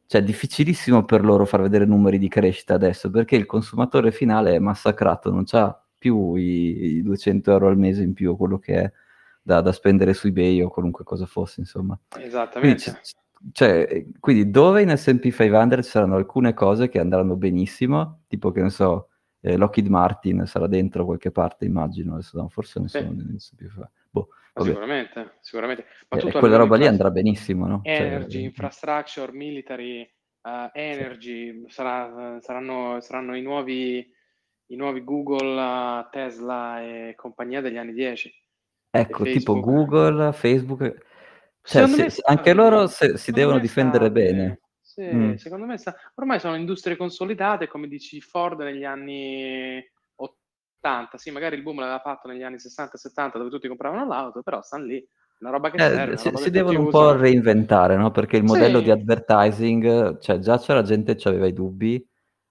cioè 0.07 0.19
è 0.19 0.23
difficilissimo 0.25 1.05
per 1.05 1.23
loro 1.23 1.45
far 1.45 1.61
vedere 1.61 1.85
numeri 1.85 2.17
di 2.17 2.27
crescita 2.27 2.73
adesso 2.73 3.09
perché 3.09 3.37
il 3.37 3.45
consumatore 3.45 4.11
finale 4.11 4.55
è 4.55 4.59
massacrato, 4.59 5.31
non 5.31 5.45
ha 5.51 5.81
più 5.97 6.35
i, 6.35 6.97
i 6.97 7.01
200 7.01 7.49
euro 7.49 7.69
al 7.69 7.77
mese 7.77 8.03
in 8.03 8.11
più, 8.11 8.35
quello 8.35 8.59
che 8.59 8.73
è 8.81 8.91
da, 9.41 9.61
da, 9.61 9.71
spendere 9.71 10.13
su 10.13 10.27
eBay 10.27 10.61
o 10.61 10.67
qualunque 10.67 11.05
cosa 11.05 11.25
fosse, 11.25 11.61
insomma. 11.61 11.97
Esattamente. 12.19 12.83
Quindi, 12.83 13.53
cioè, 13.53 14.05
quindi 14.19 14.49
dove 14.49 14.81
in 14.81 14.93
S&P 14.97 15.31
500 15.31 15.81
ci 15.81 15.89
saranno 15.89 16.17
alcune 16.17 16.53
cose 16.53 16.89
che 16.89 16.99
andranno 16.99 17.37
benissimo, 17.37 18.23
tipo 18.27 18.51
che 18.51 18.61
ne 18.61 18.69
so, 18.69 19.07
eh, 19.45 19.57
Lockheed 19.57 19.87
Martin 19.87 20.45
sarà 20.45 20.67
dentro 20.67 21.03
qualche 21.03 21.29
parte, 21.29 21.65
immagino, 21.65 22.13
adesso 22.13 22.39
no, 22.39 22.47
forse 22.47 22.79
ne 22.79 22.87
sono 22.87 23.13
S&P 23.37 23.57
500. 23.57 23.91
Boh, 24.09 24.29
sicuramente, 24.55 25.37
sicuramente. 25.41 25.85
Ma 26.07 26.17
eh, 26.17 26.31
quella 26.31 26.55
roba 26.55 26.77
lì 26.77 26.87
andrà 26.87 27.11
benissimo, 27.11 27.67
no? 27.67 27.81
Cioè, 27.83 27.93
energy, 27.93 28.37
cioè, 28.37 28.41
infrastructure, 28.41 29.33
military, 29.33 30.09
uh, 30.43 30.69
energy, 30.71 31.65
sì. 31.65 31.65
sarà, 31.67 32.39
saranno, 32.39 33.01
saranno 33.01 33.35
i, 33.35 33.41
nuovi, 33.41 34.09
i 34.67 34.75
nuovi 34.77 35.03
Google, 35.03 35.61
uh, 35.61 36.09
Tesla 36.09 36.81
e 36.81 37.13
compagnia 37.17 37.59
degli 37.59 37.77
anni 37.77 37.91
10. 37.91 38.33
Ecco, 38.91 39.23
tipo 39.25 39.59
Google, 39.59 40.31
Facebook... 40.31 41.11
Cioè, 41.65 41.87
se, 41.87 42.09
se, 42.09 42.21
anche 42.25 42.53
loro 42.53 42.87
se, 42.87 43.17
si 43.17 43.31
devono 43.31 43.57
difendere 43.59 44.11
bene. 44.11 44.62
Sì, 44.93 45.01
mm. 45.01 45.33
secondo 45.33 45.65
me 45.65 45.77
sta... 45.77 45.95
ormai 46.15 46.39
sono 46.39 46.55
industrie 46.55 46.95
consolidate, 46.95 47.67
come 47.67 47.87
dici 47.87 48.21
Ford 48.21 48.59
negli 48.59 48.83
anni 48.83 49.83
80, 50.15 51.17
sì, 51.17 51.31
magari 51.31 51.55
il 51.55 51.63
boom 51.63 51.79
l'aveva 51.79 51.97
fatto 51.97 52.27
negli 52.27 52.43
anni 52.43 52.57
60-70 52.57 53.37
dove 53.37 53.49
tutti 53.49 53.67
compravano 53.67 54.05
l'auto, 54.05 54.43
però 54.43 54.61
stanno 54.61 54.85
lì, 54.85 55.03
una 55.39 55.49
roba 55.49 55.71
che 55.71 55.77
eh, 55.77 55.89
serve. 55.89 56.17
Si, 56.17 56.31
si 56.35 56.51
devono 56.51 56.79
un 56.79 56.89
po' 56.89 57.15
reinventare, 57.15 57.97
no? 57.97 58.11
Perché 58.11 58.37
il 58.37 58.43
modello 58.43 58.77
sì. 58.77 58.83
di 58.83 58.91
advertising, 58.91 60.19
cioè 60.19 60.37
già 60.37 60.59
c'era 60.59 60.83
gente 60.83 61.15
che 61.15 61.27
aveva 61.27 61.47
i 61.47 61.53
dubbi, 61.53 62.07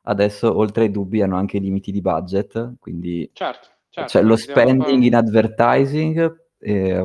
adesso 0.06 0.52
oltre 0.52 0.82
ai 0.82 0.90
dubbi 0.90 1.22
hanno 1.22 1.36
anche 1.36 1.58
i 1.58 1.60
limiti 1.60 1.92
di 1.92 2.00
budget, 2.00 2.74
quindi 2.80 3.30
certo, 3.34 3.68
certo, 3.88 4.10
cioè, 4.10 4.22
lo 4.22 4.34
spending 4.34 5.00
in 5.00 5.14
advertising, 5.14 6.46
eh, 6.58 6.98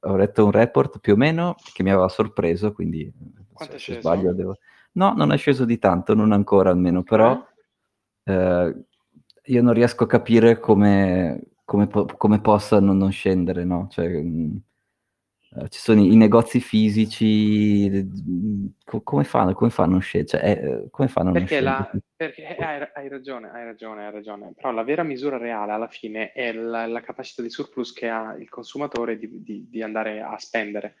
ho 0.00 0.16
letto 0.16 0.44
un 0.44 0.50
report 0.50 0.98
più 0.98 1.12
o 1.12 1.16
meno 1.16 1.54
che 1.72 1.84
mi 1.84 1.92
aveva 1.92 2.08
sorpreso, 2.08 2.72
quindi 2.72 3.38
Quanto 3.52 3.78
se, 3.78 3.92
se 3.92 4.00
sbaglio 4.00 4.32
devo... 4.32 4.56
No, 4.92 5.12
non 5.12 5.32
è 5.32 5.36
sceso 5.36 5.64
di 5.64 5.78
tanto, 5.78 6.14
non 6.14 6.32
ancora 6.32 6.70
almeno, 6.70 7.02
però 7.02 7.46
eh, 8.24 8.84
io 9.44 9.62
non 9.62 9.72
riesco 9.72 10.04
a 10.04 10.08
capire 10.08 10.58
come, 10.58 11.40
come, 11.64 11.86
po- 11.86 12.06
come 12.16 12.40
possa 12.40 12.80
non, 12.80 12.96
non 12.96 13.12
scendere, 13.12 13.64
no? 13.64 13.86
Cioè, 13.90 14.08
mh, 14.08 14.62
uh, 15.50 15.66
ci 15.68 15.78
sono 15.78 16.00
i, 16.00 16.12
i, 16.12 16.16
negozi 16.16 16.60
fisici, 16.60 17.88
mh, 17.88 18.66
co- 18.84 19.02
come 19.02 19.24
fanno, 19.24 19.54
come 19.54 19.70
fanno 19.70 19.96
a 19.96 20.00
scendere? 20.00 20.38
Cioè, 20.38 20.50
eh, 20.50 20.90
come 20.90 21.08
fanno 21.08 21.32
perché, 21.32 21.60
la, 21.60 21.88
perché 22.16 22.56
hai, 22.56 22.88
hai, 22.92 23.08
ragione, 23.08 23.50
hai 23.50 23.64
ragione, 23.64 24.06
hai 24.06 24.12
ragione, 24.12 24.52
però 24.54 24.72
la 24.72 24.82
vera 24.82 25.04
misura 25.04 25.38
reale 25.38 25.72
alla 25.72 25.88
fine 25.88 26.32
è 26.32 26.52
la, 26.52 26.86
la 26.86 27.00
capacità 27.00 27.42
di 27.42 27.50
surplus 27.50 27.92
che 27.92 28.08
ha 28.08 28.34
il 28.36 28.48
consumatore 28.48 29.18
di, 29.18 29.42
di, 29.42 29.66
di 29.68 29.82
andare 29.82 30.20
a 30.20 30.36
spendere 30.38 30.96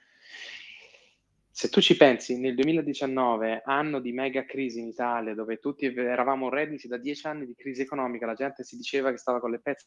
se 1.52 1.68
tu 1.68 1.80
ci 1.80 1.96
pensi, 1.96 2.38
nel 2.38 2.54
2019, 2.54 3.62
anno 3.64 4.00
di 4.00 4.12
mega 4.12 4.44
crisi 4.44 4.80
in 4.80 4.86
Italia, 4.86 5.34
dove 5.34 5.58
tutti 5.58 5.84
eravamo 5.86 6.48
redditi 6.48 6.86
da 6.86 6.96
dieci 6.96 7.26
anni 7.26 7.44
di 7.44 7.54
crisi 7.54 7.82
economica, 7.82 8.24
la 8.24 8.34
gente 8.34 8.62
si 8.62 8.76
diceva 8.76 9.10
che 9.10 9.18
stava 9.18 9.40
con 9.40 9.50
le 9.50 9.60
pezze 9.60 9.86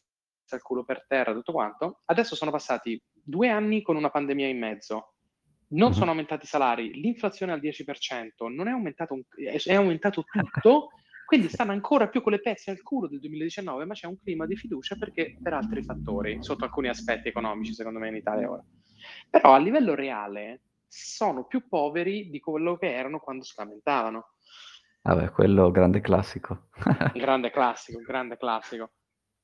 al 0.50 0.62
culo 0.62 0.84
per 0.84 1.06
terra, 1.08 1.32
tutto 1.32 1.52
quanto, 1.52 2.02
adesso 2.04 2.36
sono 2.36 2.50
passati 2.50 3.00
due 3.10 3.48
anni 3.48 3.80
con 3.80 3.96
una 3.96 4.10
pandemia 4.10 4.46
in 4.46 4.58
mezzo, 4.58 5.14
non 5.68 5.88
uh-huh. 5.88 5.94
sono 5.94 6.10
aumentati 6.10 6.44
i 6.44 6.48
salari, 6.48 6.92
l'inflazione 6.92 7.52
al 7.52 7.60
10%, 7.60 8.52
non 8.52 8.68
è 8.68 8.70
aumentato, 8.70 9.14
un, 9.14 9.22
è 9.34 9.74
aumentato 9.74 10.22
tutto, 10.22 10.90
quindi 11.24 11.48
stanno 11.48 11.72
ancora 11.72 12.08
più 12.08 12.20
con 12.20 12.32
le 12.32 12.40
pezze 12.40 12.70
al 12.70 12.82
culo 12.82 13.08
del 13.08 13.20
2019, 13.20 13.86
ma 13.86 13.94
c'è 13.94 14.06
un 14.06 14.18
clima 14.18 14.46
di 14.46 14.54
fiducia 14.54 14.96
perché 14.96 15.38
per 15.42 15.54
altri 15.54 15.82
fattori, 15.82 16.36
sotto 16.42 16.64
alcuni 16.64 16.88
aspetti 16.88 17.28
economici, 17.28 17.72
secondo 17.72 17.98
me 17.98 18.08
in 18.08 18.16
Italia 18.16 18.50
ora. 18.50 18.62
Però 19.30 19.54
a 19.54 19.58
livello 19.58 19.94
reale 19.94 20.60
sono 21.02 21.46
più 21.46 21.66
poveri 21.68 22.30
di 22.30 22.40
quello 22.40 22.76
che 22.76 22.94
erano 22.94 23.18
quando 23.18 23.44
si 23.44 23.54
lamentavano. 23.56 24.30
Vabbè, 25.02 25.30
quello 25.32 25.70
grande 25.70 26.00
classico. 26.00 26.68
grande 27.14 27.50
classico, 27.50 28.00
grande 28.00 28.36
classico. 28.36 28.92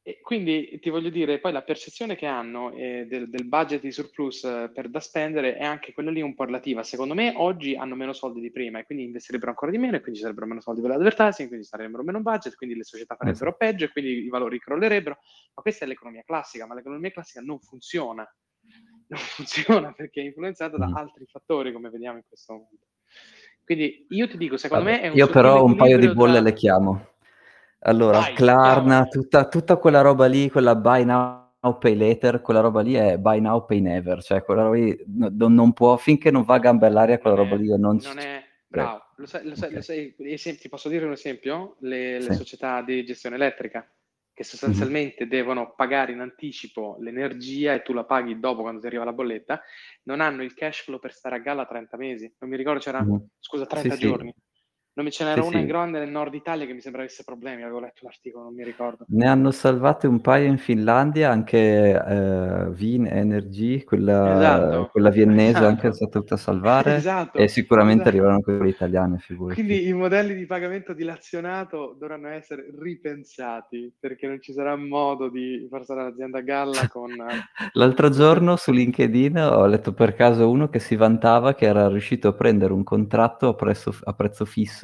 E 0.03 0.21
quindi 0.23 0.79
ti 0.81 0.89
voglio 0.89 1.11
dire, 1.11 1.41
poi 1.41 1.53
la 1.53 1.63
percezione 1.63 2.17
che 2.17 2.25
hanno 2.25 2.73
eh, 2.73 3.05
del, 3.07 3.29
del, 3.29 3.47
budget 3.47 3.83
di 3.83 3.93
surplus 3.93 4.45
eh, 4.45 4.71
per 4.73 4.89
da 4.89 4.99
spendere 4.99 5.57
è 5.57 5.63
anche 5.63 5.93
quella 5.93 6.11
lì 6.11 6.23
un 6.23 6.35
po' 6.35 6.45
relativa. 6.45 6.83
Secondo 6.83 7.13
me 7.13 7.35
oggi 7.37 7.77
hanno 7.77 7.95
meno 7.95 8.15
soldi 8.15 8.41
di 8.41 8.51
prima 8.51 8.79
e 8.79 8.85
quindi 8.85 9.05
investirebbero 9.05 9.51
ancora 9.51 9.71
di 9.71 9.77
meno 9.77 9.97
e 9.97 10.01
quindi 10.01 10.17
ci 10.17 10.23
sarebbero 10.23 10.47
meno 10.47 10.63
soldi 10.63 10.81
per 10.81 10.91
l'advertising, 10.91 11.49
quindi 11.49 11.67
sarebbero 11.67 12.03
meno 12.03 12.23
budget, 12.23 12.55
quindi 12.55 12.77
le 12.77 12.85
società 12.85 13.15
farebbero 13.15 13.51
esatto. 13.51 13.65
peggio 13.67 13.85
e 13.85 13.93
quindi 13.93 14.25
i 14.25 14.29
valori 14.29 14.59
crollerebbero. 14.59 15.19
Ma 15.55 15.63
questa 15.63 15.85
è 15.85 15.89
l'economia 15.89 16.23
classica, 16.23 16.67
ma 16.67 16.75
l'economia 16.75 17.11
classica 17.11 17.43
non 17.43 17.61
funziona 17.61 18.27
non 19.11 19.19
funziona 19.21 19.93
perché 19.93 20.21
è 20.21 20.25
influenzata 20.25 20.77
da 20.77 20.89
mm. 20.89 20.97
altri 20.97 21.27
fattori, 21.27 21.73
come 21.73 21.91
vediamo 21.91 22.17
in 22.17 22.25
questo 22.27 22.53
momento. 22.53 22.87
Quindi 23.65 24.07
io 24.09 24.29
ti 24.29 24.37
dico, 24.37 24.57
secondo 24.57 24.85
Vabbè, 24.85 24.97
me 24.97 25.03
è 25.03 25.09
un 25.09 25.17
Io 25.17 25.29
però 25.29 25.65
un 25.65 25.77
paio 25.77 25.99
di 25.99 26.13
bolle 26.13 26.35
tra... 26.35 26.43
le 26.43 26.53
chiamo. 26.55 27.07
Allora, 27.81 28.19
Vai, 28.19 28.35
Klarna, 28.35 29.07
tutta, 29.07 29.49
tutta, 29.49 29.77
quella 29.77 30.01
roba 30.01 30.27
lì, 30.27 30.51
quella 30.51 30.75
buy 30.75 31.05
now, 31.05 31.79
pay 31.79 31.97
later, 31.97 32.41
quella 32.41 32.61
roba 32.61 32.83
lì 32.83 32.95
è 32.95 33.17
buy 33.17 33.41
now, 33.41 33.65
pay 33.65 33.81
never, 33.81 34.23
cioè 34.23 34.43
quella 34.43 34.65
roba 34.65 34.75
lì 34.75 35.05
non, 35.07 35.55
non 35.55 35.73
può, 35.73 35.97
finché 35.97 36.31
non 36.31 36.43
va 36.43 36.57
a 36.57 36.59
gambe 36.59 36.87
all'aria 36.87 37.19
quella 37.19 37.37
non 37.37 37.45
roba 37.45 37.57
lì 37.57 37.69
non, 37.69 37.99
non 38.03 38.19
è... 38.19 38.45
Bravo, 38.67 39.03
lo 39.17 39.27
sai, 39.27 39.49
lo 39.49 39.55
sai, 39.55 39.69
okay. 39.69 39.75
lo 39.77 39.83
sai 39.83 40.15
esempio, 40.19 40.63
ti 40.63 40.69
posso 40.69 40.89
dire 40.89 41.07
un 41.07 41.13
esempio? 41.13 41.77
Le, 41.81 42.19
le 42.19 42.33
sì. 42.33 42.35
società 42.35 42.83
di 42.83 43.05
gestione 43.05 43.37
elettrica 43.37 43.89
che 44.41 44.47
sostanzialmente 44.47 45.25
mm-hmm. 45.25 45.31
devono 45.31 45.75
pagare 45.75 46.13
in 46.13 46.21
anticipo 46.21 46.97
l'energia 47.01 47.75
e 47.75 47.83
tu 47.83 47.93
la 47.93 48.05
paghi 48.05 48.41
dopo 48.41 48.63
quando 48.63 48.81
ti 48.81 48.87
arriva 48.87 49.05
la 49.05 49.13
bolletta, 49.13 49.61
non 50.05 50.23
hanno 50.23 50.43
il 50.43 50.55
cash 50.55 50.85
flow 50.85 50.99
per 50.99 51.13
stare 51.13 51.37
a 51.37 51.41
galla 51.41 51.67
30 51.67 51.97
mesi. 51.99 52.35
Non 52.39 52.49
mi 52.49 52.57
ricordo, 52.57 52.81
c'era, 52.81 53.05
mm-hmm. 53.05 53.17
scusa, 53.39 53.67
30 53.67 53.95
sì, 53.97 54.01
giorni. 54.01 54.35
Sì. 54.35 54.50
Non 54.93 55.05
mi 55.05 55.13
ce 55.13 55.23
n'era 55.23 55.41
sì, 55.41 55.47
una 55.47 55.57
sì. 55.57 55.63
in 55.63 55.67
grande 55.69 55.99
nel 56.01 56.11
nord 56.11 56.35
Italia 56.35 56.67
che 56.67 56.73
mi 56.73 56.81
sembra 56.81 57.03
avesse 57.03 57.23
problemi, 57.23 57.63
avevo 57.63 57.79
letto 57.79 58.01
l'articolo, 58.03 58.45
non 58.45 58.55
mi 58.55 58.65
ricordo. 58.65 59.05
Ne 59.09 59.29
hanno 59.29 59.53
salvate 59.53 60.09
un 60.09 60.21
paio 60.21 60.49
in 60.49 60.59
Finlandia, 60.59 61.31
anche 61.31 61.95
uh, 61.95 62.73
Vin 62.73 63.07
Energy, 63.07 63.85
quella, 63.85 64.35
esatto. 64.35 64.89
quella 64.91 65.11
viennese 65.11 65.51
esatto. 65.51 65.67
anche 65.67 65.89
è 65.89 65.93
stata 65.93 66.19
tutta 66.19 66.35
a 66.35 66.39
salvare 66.39 66.97
esatto. 66.97 67.39
e 67.39 67.47
sicuramente 67.47 68.03
esatto. 68.03 68.17
arriveranno 68.17 68.41
quelle 68.41 68.69
italiane, 68.69 69.19
figurati. 69.19 69.63
Quindi 69.63 69.87
i 69.87 69.93
modelli 69.93 70.35
di 70.35 70.47
pagamento 70.47 70.93
dilazionato 70.93 71.95
dovranno 71.97 72.29
essere 72.29 72.67
ripensati 72.77 73.95
perché 73.97 74.27
non 74.27 74.43
ci 74.43 74.53
sarà 74.53 74.75
modo 74.75 75.29
di 75.29 75.69
far 75.71 75.85
stare 75.85 76.03
l'azienda 76.03 76.39
a 76.39 76.43
galla 76.43 76.89
con... 76.89 77.11
L'altro 77.75 78.11
giorno 78.11 78.57
su 78.57 78.73
LinkedIn 78.73 79.39
ho 79.39 79.67
letto 79.67 79.93
per 79.93 80.15
caso 80.15 80.51
uno 80.51 80.69
che 80.69 80.81
si 80.81 80.97
vantava 80.97 81.55
che 81.55 81.67
era 81.67 81.87
riuscito 81.87 82.27
a 82.27 82.33
prendere 82.33 82.73
un 82.73 82.83
contratto 82.83 83.49
a 83.49 83.55
prezzo, 83.55 83.95
a 84.03 84.13
prezzo 84.15 84.45
fisso 84.45 84.80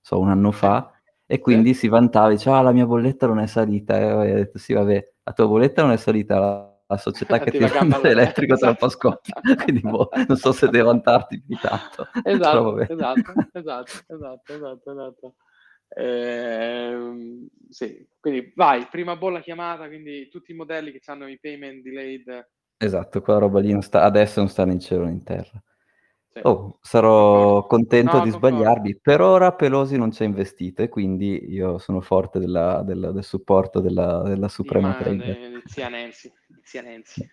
so, 0.00 0.20
un 0.20 0.28
anno 0.28 0.52
fa, 0.52 0.92
e 1.26 1.40
quindi 1.40 1.74
si 1.74 1.88
vantava, 1.88 2.30
diceva, 2.30 2.58
ah, 2.58 2.62
la 2.62 2.72
mia 2.72 2.86
bolletta 2.86 3.26
non 3.26 3.38
è 3.38 3.46
salita, 3.46 3.98
e 3.98 4.12
ho 4.12 4.22
detto, 4.34 4.58
sì, 4.58 4.72
vabbè, 4.72 5.12
la 5.24 5.32
tua 5.32 5.46
bolletta 5.46 5.82
non 5.82 5.92
è 5.92 5.96
salita, 5.96 6.38
la, 6.38 6.78
la 6.86 6.96
società 6.96 7.38
che 7.40 7.50
ti 7.50 7.58
vende 7.58 7.98
l'elettrico 8.02 8.56
tra 8.56 8.70
un 8.70 8.76
po' 8.76 8.88
scoppia, 8.88 9.34
quindi 9.62 9.80
boh, 9.80 10.08
non 10.26 10.36
so 10.36 10.52
se 10.52 10.68
devo 10.68 10.86
vantarti 10.86 11.42
più 11.42 11.56
tanto. 11.56 12.08
Esatto, 12.22 12.78
esatto, 12.80 13.32
esatto, 13.52 13.92
esatto, 14.06 14.52
esatto, 14.54 14.90
esatto. 14.90 15.34
Eh, 15.90 17.48
sì, 17.70 18.06
quindi 18.20 18.52
vai, 18.54 18.86
prima 18.90 19.16
bolla 19.16 19.40
chiamata, 19.40 19.86
quindi 19.86 20.28
tutti 20.28 20.52
i 20.52 20.54
modelli 20.54 20.92
che 20.92 21.00
hanno 21.06 21.26
i 21.28 21.38
payment 21.38 21.82
delayed. 21.82 22.48
Esatto, 22.76 23.20
quella 23.20 23.38
roba 23.38 23.60
lì 23.60 23.72
non 23.72 23.82
sta, 23.82 24.02
adesso 24.02 24.40
non 24.40 24.48
sta 24.48 24.64
né 24.64 24.72
in 24.72 24.80
cielo 24.80 25.04
né 25.04 25.12
in 25.12 25.22
terra. 25.22 25.62
Oh, 26.42 26.78
sarò 26.80 27.66
contento 27.66 28.18
no, 28.18 28.22
di 28.22 28.30
sbagliarmi. 28.30 28.98
Per 29.00 29.20
ora 29.20 29.52
Pelosi 29.52 29.96
non 29.96 30.12
ci 30.12 30.22
ha 30.22 30.26
investito 30.26 30.82
e 30.82 30.88
quindi 30.88 31.52
io 31.52 31.78
sono 31.78 32.00
forte 32.00 32.38
della, 32.38 32.82
della, 32.84 33.10
del 33.10 33.24
supporto 33.24 33.80
della, 33.80 34.22
della 34.22 34.48
Suprema 34.48 34.92
sì, 34.96 35.02
Trader. 35.02 35.62
Zia 35.64 35.88
Nancy, 35.88 36.32
zia 36.62 36.82
Nancy. 36.82 37.28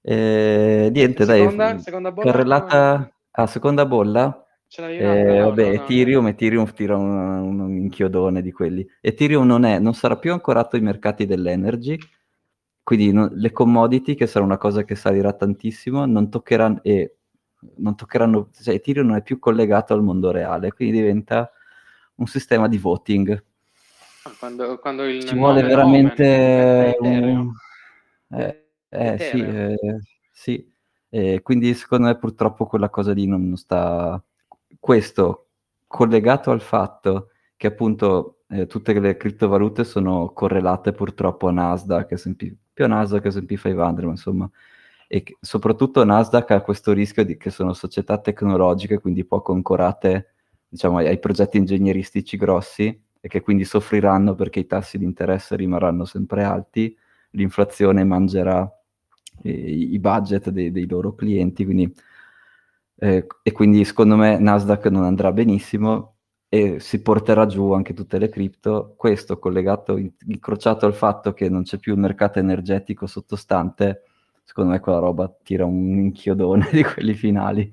Eh, 0.00 0.90
niente, 0.92 1.24
seconda, 1.24 1.72
dai. 1.72 1.80
Seconda 1.80 2.12
bolla? 2.12 2.30
Carrellata... 2.30 3.14
Ah, 3.36 3.46
seconda 3.46 3.84
bolla? 3.84 4.46
Eh, 4.76 5.38
no, 5.38 5.48
vabbè, 5.48 5.66
no, 5.66 5.72
Ethereum, 5.72 6.26
Ethereum 6.28 6.72
tira 6.72 6.96
un, 6.96 7.60
un, 7.60 7.76
inchiodone 7.76 8.42
di 8.42 8.52
quelli. 8.52 8.86
Ethereum 9.00 9.46
non, 9.46 9.64
è, 9.64 9.78
non 9.78 9.94
sarà 9.94 10.16
più 10.16 10.32
ancorato 10.32 10.76
ai 10.76 10.82
mercati 10.82 11.26
dell'energy, 11.26 11.98
quindi 12.82 13.12
non, 13.12 13.30
le 13.32 13.52
commodity, 13.52 14.14
che 14.14 14.26
sarà 14.26 14.44
una 14.44 14.58
cosa 14.58 14.84
che 14.84 14.94
salirà 14.94 15.32
tantissimo, 15.32 16.06
non 16.06 16.30
toccheranno... 16.30 16.80
E 16.82 17.16
non 17.76 17.96
toccheranno, 17.96 18.50
cioè 18.60 18.74
Ethereum 18.74 19.08
non 19.08 19.16
è 19.16 19.22
più 19.22 19.38
collegato 19.38 19.94
al 19.94 20.02
mondo 20.02 20.30
reale, 20.30 20.72
quindi 20.72 20.98
diventa 20.98 21.50
un 22.16 22.26
sistema 22.26 22.68
di 22.68 22.78
voting. 22.78 23.44
Quando, 24.38 24.78
quando 24.78 25.04
il 25.04 25.24
Ci 25.24 25.34
vuole 25.34 25.62
veramente 25.62 26.96
un... 26.98 27.52
Eh, 28.30 28.66
eh, 28.88 29.18
sì, 29.18 29.40
eh, 29.40 29.78
sì. 30.30 30.72
Eh, 31.10 31.40
quindi 31.42 31.74
secondo 31.74 32.06
me 32.06 32.16
purtroppo 32.16 32.66
quella 32.66 32.88
cosa 32.88 33.12
lì 33.12 33.26
non, 33.26 33.48
non 33.48 33.56
sta... 33.56 34.22
Questo 34.78 35.48
collegato 35.86 36.50
al 36.50 36.60
fatto 36.60 37.30
che 37.56 37.66
appunto 37.68 38.40
eh, 38.48 38.66
tutte 38.66 38.98
le 38.98 39.16
criptovalute 39.16 39.84
sono 39.84 40.32
correlate 40.32 40.92
purtroppo 40.92 41.48
a 41.48 41.52
Nasdaq, 41.52 42.14
S&P, 42.14 42.52
più 42.72 42.84
a 42.84 42.88
Nasdaq 42.88 43.22
che 43.22 43.30
S&P 43.30 43.56
500, 43.56 44.02
ma 44.02 44.10
insomma 44.10 44.50
e 45.08 45.24
soprattutto 45.40 46.04
Nasdaq 46.04 46.50
ha 46.50 46.60
questo 46.60 46.92
rischio 46.92 47.24
di 47.24 47.36
che 47.36 47.50
sono 47.50 47.72
società 47.72 48.18
tecnologiche, 48.18 49.00
quindi 49.00 49.24
poco 49.24 49.52
ancorate 49.52 50.34
diciamo, 50.68 50.98
ai, 50.98 51.18
progetti 51.18 51.58
ingegneristici 51.58 52.36
grossi 52.36 53.02
e 53.20 53.28
che 53.28 53.40
quindi 53.40 53.64
soffriranno 53.64 54.34
perché 54.34 54.60
i 54.60 54.66
tassi 54.66 54.98
di 54.98 55.04
interesse 55.04 55.56
rimarranno 55.56 56.04
sempre 56.04 56.42
alti, 56.42 56.96
l'inflazione 57.30 58.04
mangerà 58.04 58.68
eh, 59.42 59.50
i 59.50 59.98
budget 59.98 60.50
dei, 60.50 60.70
dei, 60.70 60.86
loro 60.86 61.14
clienti, 61.14 61.64
quindi, 61.64 61.94
eh, 62.96 63.26
e 63.42 63.52
quindi 63.52 63.84
secondo 63.84 64.16
me 64.16 64.38
Nasdaq 64.38 64.86
non 64.86 65.04
andrà 65.04 65.32
benissimo 65.32 66.16
e 66.48 66.78
si 66.80 67.02
porterà 67.02 67.46
giù 67.46 67.72
anche 67.72 67.94
tutte 67.94 68.18
le 68.18 68.28
cripto, 68.28 68.94
questo 68.96 69.38
collegato, 69.38 69.96
incrociato 70.26 70.86
al 70.86 70.94
fatto 70.94 71.32
che 71.32 71.48
non 71.48 71.62
c'è 71.62 71.78
più 71.78 71.94
un 71.94 72.00
mercato 72.00 72.38
energetico 72.38 73.06
sottostante, 73.06 74.02
secondo 74.44 74.70
me 74.70 74.80
quella 74.80 74.98
roba 74.98 75.34
tira 75.42 75.64
un 75.64 75.98
inchiodone 75.98 76.68
di 76.72 76.84
quelli 76.84 77.14
finali. 77.14 77.72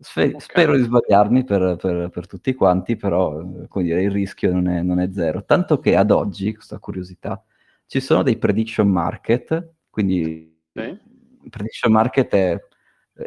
Sfe- 0.00 0.26
okay. 0.26 0.40
Spero 0.40 0.76
di 0.76 0.82
sbagliarmi 0.82 1.44
per, 1.44 1.76
per, 1.76 2.08
per, 2.08 2.26
tutti 2.26 2.54
quanti, 2.54 2.96
però 2.96 3.42
come 3.68 3.84
dire, 3.84 4.02
il 4.02 4.10
rischio 4.10 4.52
non 4.52 4.68
è, 4.68 4.80
non 4.82 5.00
è, 5.00 5.10
zero. 5.12 5.44
Tanto 5.44 5.78
che 5.78 5.96
ad 5.96 6.10
oggi, 6.10 6.54
questa 6.54 6.78
curiosità, 6.78 7.42
ci 7.86 8.00
sono 8.00 8.22
dei 8.22 8.38
prediction 8.38 8.88
market, 8.88 9.74
quindi 9.90 10.56
Sì. 10.72 10.96
prediction 11.50 11.92
market 11.92 12.34
è 12.34 12.60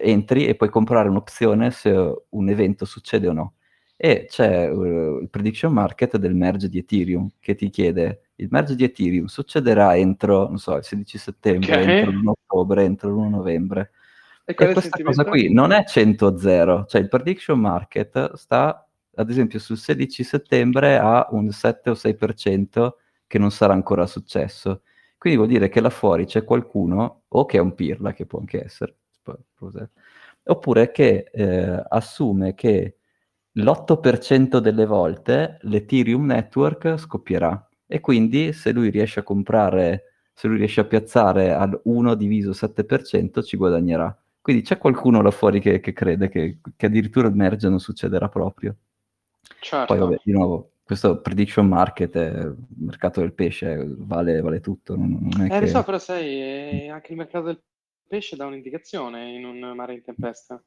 entri 0.01 0.47
e 0.47 0.55
puoi 0.55 0.69
comprare 0.69 1.09
un'opzione 1.09 1.71
se 1.71 1.91
un 2.29 2.49
evento 2.49 2.85
succede 2.85 3.27
o 3.27 3.33
no. 3.33 3.55
E 4.03 4.25
c'è 4.27 4.67
uh, 4.67 5.19
il 5.21 5.29
prediction 5.29 5.71
market 5.71 6.17
del 6.17 6.33
merge 6.33 6.67
di 6.69 6.79
Ethereum 6.79 7.29
che 7.39 7.53
ti 7.53 7.69
chiede 7.69 8.31
il 8.37 8.47
merge 8.49 8.75
di 8.75 8.83
Ethereum 8.83 9.27
succederà 9.27 9.95
entro, 9.95 10.47
non 10.47 10.57
so, 10.57 10.75
il 10.75 10.83
16 10.83 11.19
settembre, 11.19 11.75
Ok. 11.75 11.87
entro 11.87 12.11
l'1 12.11 12.29
ottobre, 12.29 12.83
entro 12.83 13.11
l'1 13.11 13.29
novembre. 13.29 13.91
E 14.43 14.55
E 14.57 14.73
questa 14.73 14.97
cosa 15.03 15.23
qui 15.23 15.53
non 15.53 15.71
è 15.71 15.83
100-0, 15.85 16.85
cioè 16.87 16.99
il 16.99 17.07
prediction 17.09 17.59
market 17.59 18.33
sta, 18.33 18.89
ad 19.13 19.29
esempio, 19.29 19.59
sul 19.59 19.77
16 19.77 20.23
settembre 20.23 20.97
a 20.97 21.27
un 21.29 21.51
7 21.51 21.91
o 21.91 21.93
6% 21.93 22.97
che 23.27 23.37
non 23.37 23.51
sarà 23.51 23.73
ancora 23.73 24.07
successo. 24.07 24.81
Quindi 25.15 25.37
vuol 25.37 25.51
dire 25.51 25.69
che 25.69 25.79
là 25.79 25.91
fuori 25.91 26.25
c'è 26.25 26.43
qualcuno, 26.43 27.25
o 27.27 27.45
che 27.45 27.57
è 27.57 27.61
un 27.61 27.75
pirla, 27.75 28.13
che 28.13 28.25
può 28.25 28.39
anche 28.39 28.63
essere, 28.63 28.95
oppure 30.45 30.91
che 30.91 31.29
eh, 31.31 31.83
assume 31.89 32.55
che 32.55 32.95
l'8% 33.53 34.57
delle 34.59 34.85
volte 34.85 35.57
l'Ethereum 35.61 36.25
Network 36.25 36.97
scoppierà. 36.97 37.67
E 37.85 37.99
quindi 37.99 38.53
se 38.53 38.71
lui 38.71 38.89
riesce 38.89 39.19
a 39.19 39.23
comprare, 39.23 40.03
se 40.33 40.47
lui 40.47 40.57
riesce 40.57 40.79
a 40.81 40.85
piazzare 40.85 41.51
al 41.53 41.79
1 41.83 42.15
diviso 42.15 42.53
7%, 42.53 43.43
ci 43.43 43.57
guadagnerà. 43.57 44.15
Quindi 44.39 44.63
c'è 44.63 44.77
qualcuno 44.77 45.21
là 45.21 45.29
fuori 45.31 45.59
che, 45.59 45.79
che 45.79 45.93
crede 45.93 46.29
che, 46.29 46.59
che 46.75 46.85
addirittura 46.85 47.27
il 47.27 47.35
merge 47.35 47.69
non 47.69 47.79
succederà 47.79 48.29
proprio. 48.29 48.75
Certo. 49.59 49.93
Poi 49.93 49.99
vabbè, 49.99 50.21
di 50.23 50.31
nuovo, 50.31 50.71
questo 50.83 51.21
prediction 51.21 51.67
market, 51.67 52.15
è 52.15 52.39
il 52.39 52.55
mercato 52.77 53.19
del 53.19 53.33
pesce, 53.33 53.85
vale, 53.87 54.41
vale 54.41 54.59
tutto. 54.61 54.95
Non, 54.95 55.19
non 55.21 55.41
è 55.41 55.55
Eh, 55.57 55.59
che... 55.59 55.67
so, 55.67 55.83
però 55.83 55.99
sai, 55.99 56.25
eh, 56.41 56.89
anche 56.89 57.11
il 57.11 57.17
mercato 57.17 57.45
del 57.45 57.61
pesce 58.07 58.35
dà 58.35 58.45
un'indicazione 58.45 59.31
in 59.33 59.45
un 59.45 59.59
mare 59.75 59.93
in 59.93 60.01
tempesta. 60.01 60.61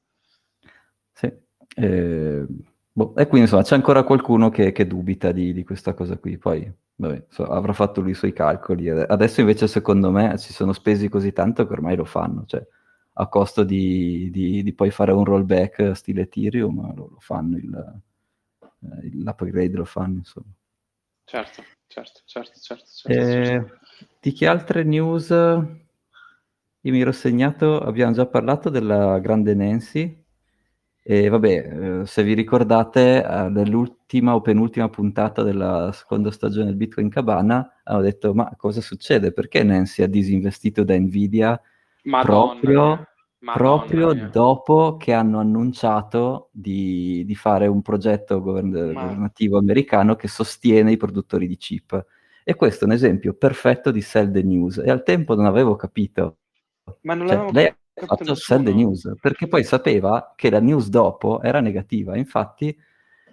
Sì. 1.13 1.33
Eh, 1.77 2.47
boh, 2.95 3.15
E 3.17 3.25
quindi 3.27 3.43
insomma 3.43 3.63
c'è 3.63 3.75
ancora 3.75 4.03
qualcuno 4.05 4.51
che, 4.51 4.73
che 4.73 4.87
dubita 4.87 5.33
di, 5.33 5.53
di 5.53 5.65
questa 5.65 5.95
cosa 5.95 6.17
qui. 6.19 6.39
Poi 6.39 6.71
vabbè, 6.97 7.27
so- 7.29 7.45
avrà 7.47 7.73
fatto 7.73 8.01
lui 8.01 8.11
i 8.13 8.15
suoi 8.15 8.33
calcoli. 8.33 8.89
Adesso 8.89 9.41
invece 9.41 9.67
secondo 9.69 10.11
me 10.11 10.39
si 10.39 10.53
sono 10.53 10.73
spesi 10.73 11.09
così 11.09 11.33
tanto 11.33 11.67
che 11.67 11.73
ormai 11.73 11.97
lo 11.97 12.05
fanno. 12.05 12.45
Cioè, 12.47 12.67
a 13.17 13.29
costo 13.29 13.65
di, 13.65 14.31
di- 14.31 14.63
di 14.63 14.73
poi 14.75 14.91
fare 14.91 15.13
un 15.13 15.25
rollback 15.25 15.93
stile 15.97 16.23
Ethereum, 16.23 16.95
lo, 16.95 17.09
lo 17.13 17.19
fanno, 17.21 17.57
il, 17.57 18.01
eh, 18.81 19.11
l'upgrade 19.15 19.77
lo 19.77 19.85
fanno 19.85 20.19
insomma. 20.19 20.53
Certo, 21.27 21.63
certo, 21.87 22.21
certo, 22.25 22.59
certo, 22.61 22.87
certo, 22.95 23.19
Eh, 23.19 23.27
certo. 23.29 23.79
di 24.21 24.33
che 24.33 24.47
altre 24.47 24.83
news 24.85 25.31
io 25.31 26.93
mi 26.93 27.01
ero 27.01 27.13
segnato? 27.13 27.81
Abbiamo 27.81 28.13
già 28.13 28.27
parlato 28.27 28.69
della 28.71 29.19
grande 29.19 29.55
Nancy. 29.55 30.24
E 31.07 31.29
vabbè, 31.29 32.01
eh, 32.01 32.07
se 32.07 32.23
vi 32.23 32.33
ricordate, 32.33 33.23
eh, 33.23 33.49
nell'ultima 33.51 34.35
o 34.35 34.41
penultima 34.41 34.89
puntata 34.89 35.43
della 35.43 35.93
seconda 35.93 36.31
stagione 36.31 36.65
del 36.65 36.77
Bitcoin 36.77 37.11
Cabana, 37.11 37.81
hanno 37.83 38.01
detto: 38.01 38.33
Ma 38.33 38.51
cosa 38.57 38.81
succede? 38.81 39.31
Perché 39.31 39.63
Nancy 39.63 40.03
ha 40.03 40.07
disinvestito 40.07 40.83
da 40.83 40.99
Nvidia 40.99 41.61
Madonna 42.05 42.25
proprio, 42.25 43.07
Madonna 43.41 43.55
proprio 43.55 44.15
dopo 44.31 44.97
che 44.97 45.13
hanno 45.13 45.41
annunciato 45.41 46.49
di, 46.51 47.23
di 47.27 47.35
fare 47.35 47.67
un 47.67 47.83
progetto 47.83 48.41
govern- 48.41 48.71
governativo 48.71 49.59
americano 49.59 50.17
che 50.17 50.29
sostiene 50.29 50.93
i 50.93 50.97
produttori 50.97 51.47
di 51.47 51.59
chip. 51.59 52.03
E 52.43 52.55
questo 52.55 52.85
è 52.85 52.87
un 52.87 52.95
esempio 52.95 53.35
perfetto 53.35 53.91
di 53.91 54.01
sell 54.01 54.33
the 54.33 54.43
news. 54.43 54.79
E 54.79 54.91
al 54.91 55.03
tempo 55.03 55.35
non 55.35 55.45
avevo 55.45 55.77
capito. 55.77 56.39
Ma 57.03 57.13
non 57.13 57.27
Cioè, 57.27 57.37
l'avevamo 57.37 57.59
lei 57.59 57.75
fatto 57.95 58.25
nessuno. 58.25 58.71
news 58.71 59.13
perché 59.21 59.47
poi 59.47 59.65
sapeva 59.65 60.35
che 60.37 60.51
la 60.51 60.61
news 60.61 60.89
dopo 60.89 61.41
era 61.43 61.61
negativa. 61.61 62.17
Infatti 62.17 62.77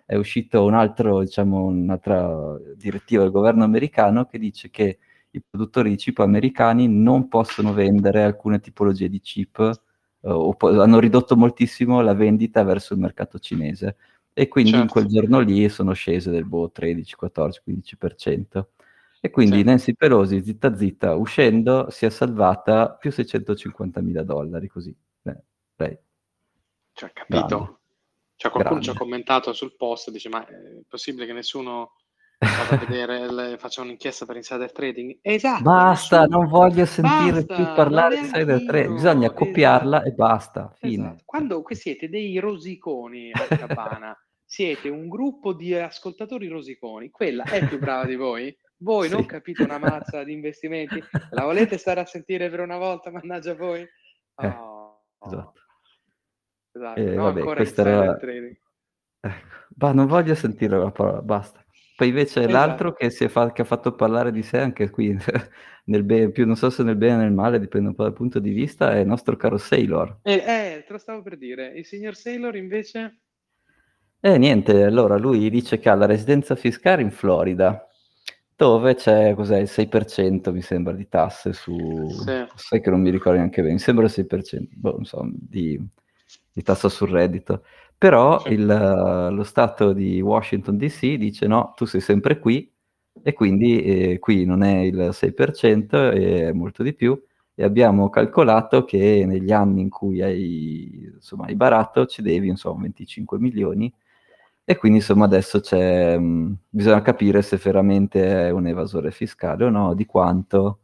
è 0.06 0.16
uscito 0.16 0.66
un 0.66 0.74
altro, 0.74 1.22
diciamo, 1.22 1.66
un'altra 1.66 2.58
direttiva 2.76 3.24
del 3.24 3.32
governo 3.32 3.64
americano 3.64 4.26
che 4.26 4.38
dice 4.38 4.70
che 4.70 5.00
i 5.32 5.42
produttori 5.42 5.90
di 5.90 5.96
chip 5.96 6.20
americani 6.20 6.88
non 6.88 7.28
possono 7.28 7.74
vendere 7.74 8.22
alcune 8.22 8.60
tipologie 8.60 9.08
di 9.08 9.22
chip 9.22 9.60
eh, 9.60 10.30
o 10.30 10.54
po- 10.54 10.82
hanno 10.82 11.00
ridotto 11.00 11.38
moltissimo 11.38 12.02
la 12.02 12.14
vendita 12.14 12.64
verso 12.64 12.94
il 12.94 13.00
mercato 13.00 13.40
cinese 13.40 13.96
e 14.34 14.48
quindi 14.48 14.72
in 14.72 14.78
Certo. 14.80 14.94
quel 14.94 15.06
giorno 15.08 15.40
lì 15.40 15.68
sono 15.70 15.94
scese 15.94 16.32
del 16.32 16.46
boh, 16.46 16.70
13, 16.72 17.16
14, 17.16 17.62
15%. 17.66 18.68
E 19.24 19.30
quindi 19.30 19.58
Sì. 19.58 19.64
Nancy 19.64 19.94
Pelosi, 19.94 20.44
zitta 20.44 20.76
zitta, 20.76 21.14
uscendo, 21.16 21.90
si 21.92 22.06
è 22.08 22.10
salvata 22.10 22.92
più 22.96 23.12
650 23.12 24.02
mila 24.02 24.24
dollari, 24.24 24.68
così. 24.68 24.96
Eh, 25.24 25.38
lei. 25.76 25.98
Cioè, 26.94 27.12
capito? 27.14 27.46
Grande. 27.48 27.78
Cioè, 28.36 28.52
qualcuno 28.52 28.82
ci 28.82 28.90
ha 28.90 28.94
Grande. 28.94 29.12
commentato 29.12 29.54
sul 29.54 29.76
post, 29.76 30.10
dice, 30.10 30.28
ma 30.30 30.44
è 30.48 30.54
possibile 30.88 31.28
che 31.28 31.34
nessuno 31.34 31.92
vada 32.40 32.76
a 32.76 32.78
vedere, 32.78 33.30
le- 33.32 33.58
faccia 33.60 33.82
un'inchiesta 33.82 34.26
per 34.26 34.38
insider 34.38 34.72
trading? 34.72 35.20
Esatto, 35.22 35.62
Basta, 35.62 36.22
nessuno. 36.22 36.38
non 36.40 36.48
voglio 36.50 36.86
sentire 36.86 37.44
Basta, 37.46 37.56
più 37.56 37.64
parlare 37.76 38.16
di 38.16 38.22
insider 38.22 38.66
trading, 38.66 38.94
bisogna 38.96 39.32
copiarla 39.32 39.98
Esatto. 39.98 40.10
e 40.10 40.16
basta, 40.16 40.74
fine. 40.80 41.04
Esatto. 41.06 41.22
Quando 41.26 41.64
siete 41.70 42.10
dei 42.10 42.40
rosiconi 42.40 43.32
a 43.32 43.46
Cabana, 43.56 44.18
siete 44.44 44.90
un 44.90 45.08
gruppo 45.08 45.54
di 45.54 45.76
ascoltatori 45.76 46.48
rosiconi, 46.48 47.12
quella 47.12 47.44
è 47.44 47.68
più 47.68 47.78
brava 47.78 48.06
di 48.06 48.16
voi? 48.16 48.58
Voi 48.84 49.10
non 49.10 49.22
Sì. 49.22 49.28
capite 49.28 49.62
una 49.64 49.78
mazza 49.78 50.24
di 50.24 50.34
investimenti? 50.34 51.02
La 51.32 51.44
volete 51.44 51.78
stare 51.78 52.00
a 52.00 52.06
sentire 52.06 52.50
per 52.50 52.62
una 52.62 52.78
volta, 52.78 53.12
mannaggia 53.12 53.54
voi? 53.54 53.82
Eh, 53.82 54.48
Oh, 54.48 55.04
esatto. 55.24 55.54
esatto. 56.72 57.00
Eh, 57.00 57.14
no, 57.14 57.24
vabbè, 57.24 57.40
ancora 57.40 57.56
questa 57.58 57.82
era- 57.88 58.16
trading. 58.18 58.58
Ecco. 59.20 59.48
Ma 59.78 59.92
non 59.94 60.08
voglio 60.08 60.34
sentire 60.34 60.78
la 60.80 60.90
parola, 60.92 61.22
basta. 61.22 61.64
Poi 61.96 62.08
invece 62.08 62.40
Esatto. 62.40 62.54
l'altro 62.54 62.94
che, 62.94 63.12
si 63.12 63.24
è 63.26 63.28
fa- 63.28 63.52
che 63.52 63.62
ha 63.62 63.66
fatto 63.66 63.94
parlare 63.94 64.32
di 64.32 64.42
sé 64.42 64.58
anche 64.58 64.90
qui, 64.90 65.16
nel 65.86 66.04
bene, 66.04 66.32
più 66.32 66.48
non 66.48 66.56
so 66.56 66.72
se 66.72 66.82
nel 66.82 66.96
bene 66.96 67.14
o 67.16 67.18
nel 67.18 67.32
male, 67.32 67.60
dipende 67.60 67.90
un 67.90 67.96
po' 67.96 68.02
dal 68.04 68.14
punto 68.14 68.40
di 68.40 68.50
vista, 68.52 68.92
è 68.94 68.98
il 69.00 69.08
nostro 69.08 69.36
caro 69.36 69.58
Sailor. 69.58 70.22
Eh, 70.24 70.34
eh, 70.34 70.84
te 70.88 70.92
lo 70.92 70.98
stavo 70.98 71.22
per 71.22 71.38
dire. 71.38 71.68
Il 71.76 71.86
signor 71.86 72.16
Sailor 72.16 72.56
invece... 72.56 73.20
E 74.20 74.38
niente, 74.40 74.84
allora 74.84 75.18
lui 75.18 75.48
dice 75.52 75.78
che 75.78 75.90
ha 75.90 75.94
la 75.96 76.06
residenza 76.08 76.56
fiscale 76.56 77.02
in 77.04 77.12
Florida, 77.12 77.88
dove 78.66 78.96
c'è 78.96 79.34
cos'è, 79.34 79.58
il 79.58 79.68
6% 79.70 80.52
mi 80.52 80.62
sembra 80.62 80.94
di 80.94 81.08
tasse 81.08 81.54
su... 81.54 82.08
Sì. 82.10 82.46
Sai 82.56 82.82
che 82.82 82.90
non 82.92 83.02
mi 83.02 83.10
ricordo 83.10 83.38
neanche 83.40 83.62
bene, 83.62 83.74
mi 83.74 83.80
sembra 83.80 84.06
il 84.06 84.12
6%, 84.12 84.68
boh, 84.76 84.98
insomma, 85.00 85.32
di, 85.34 85.80
di 86.52 86.62
tassa 86.62 86.88
sul 86.90 87.10
reddito. 87.10 87.64
Però 87.98 88.40
Sì. 88.40 88.54
il, 88.54 88.66
lo 89.32 89.44
Stato 89.44 89.94
di 89.94 90.22
Washington 90.22 90.78
DC 90.78 91.14
dice 91.16 91.48
no, 91.48 91.74
tu 91.76 91.86
sei 91.86 92.02
sempre 92.02 92.40
qui 92.40 92.72
e 93.24 93.34
quindi 93.34 93.82
eh, 93.84 94.20
qui 94.20 94.46
non 94.46 94.64
è 94.64 94.80
il 94.80 95.10
6%, 95.12 96.12
è 96.12 96.52
molto 96.52 96.84
di 96.84 96.94
più 96.94 97.20
e 97.54 97.64
abbiamo 97.64 98.10
calcolato 98.10 98.86
che 98.86 99.24
negli 99.26 99.52
anni 99.52 99.82
in 99.82 99.90
cui 99.90 100.22
hai, 100.22 101.10
insomma, 101.16 101.46
hai 101.48 101.56
barato 101.56 102.06
ci 102.06 102.22
devi 102.22 102.48
insomma 102.48 102.82
25 102.84 103.38
milioni 103.40 103.92
e 104.72 104.78
quindi 104.78 105.00
insomma 105.00 105.26
adesso 105.26 105.60
c'è, 105.60 106.18
mh, 106.18 106.58
bisogna 106.70 107.02
capire 107.02 107.42
se 107.42 107.58
veramente 107.58 108.48
è 108.48 108.50
un 108.52 108.68
evasore 108.68 109.12
fiscale 109.12 109.66
o 109.66 109.70
no, 109.70 109.94
di 109.94 110.06
quanto, 110.06 110.80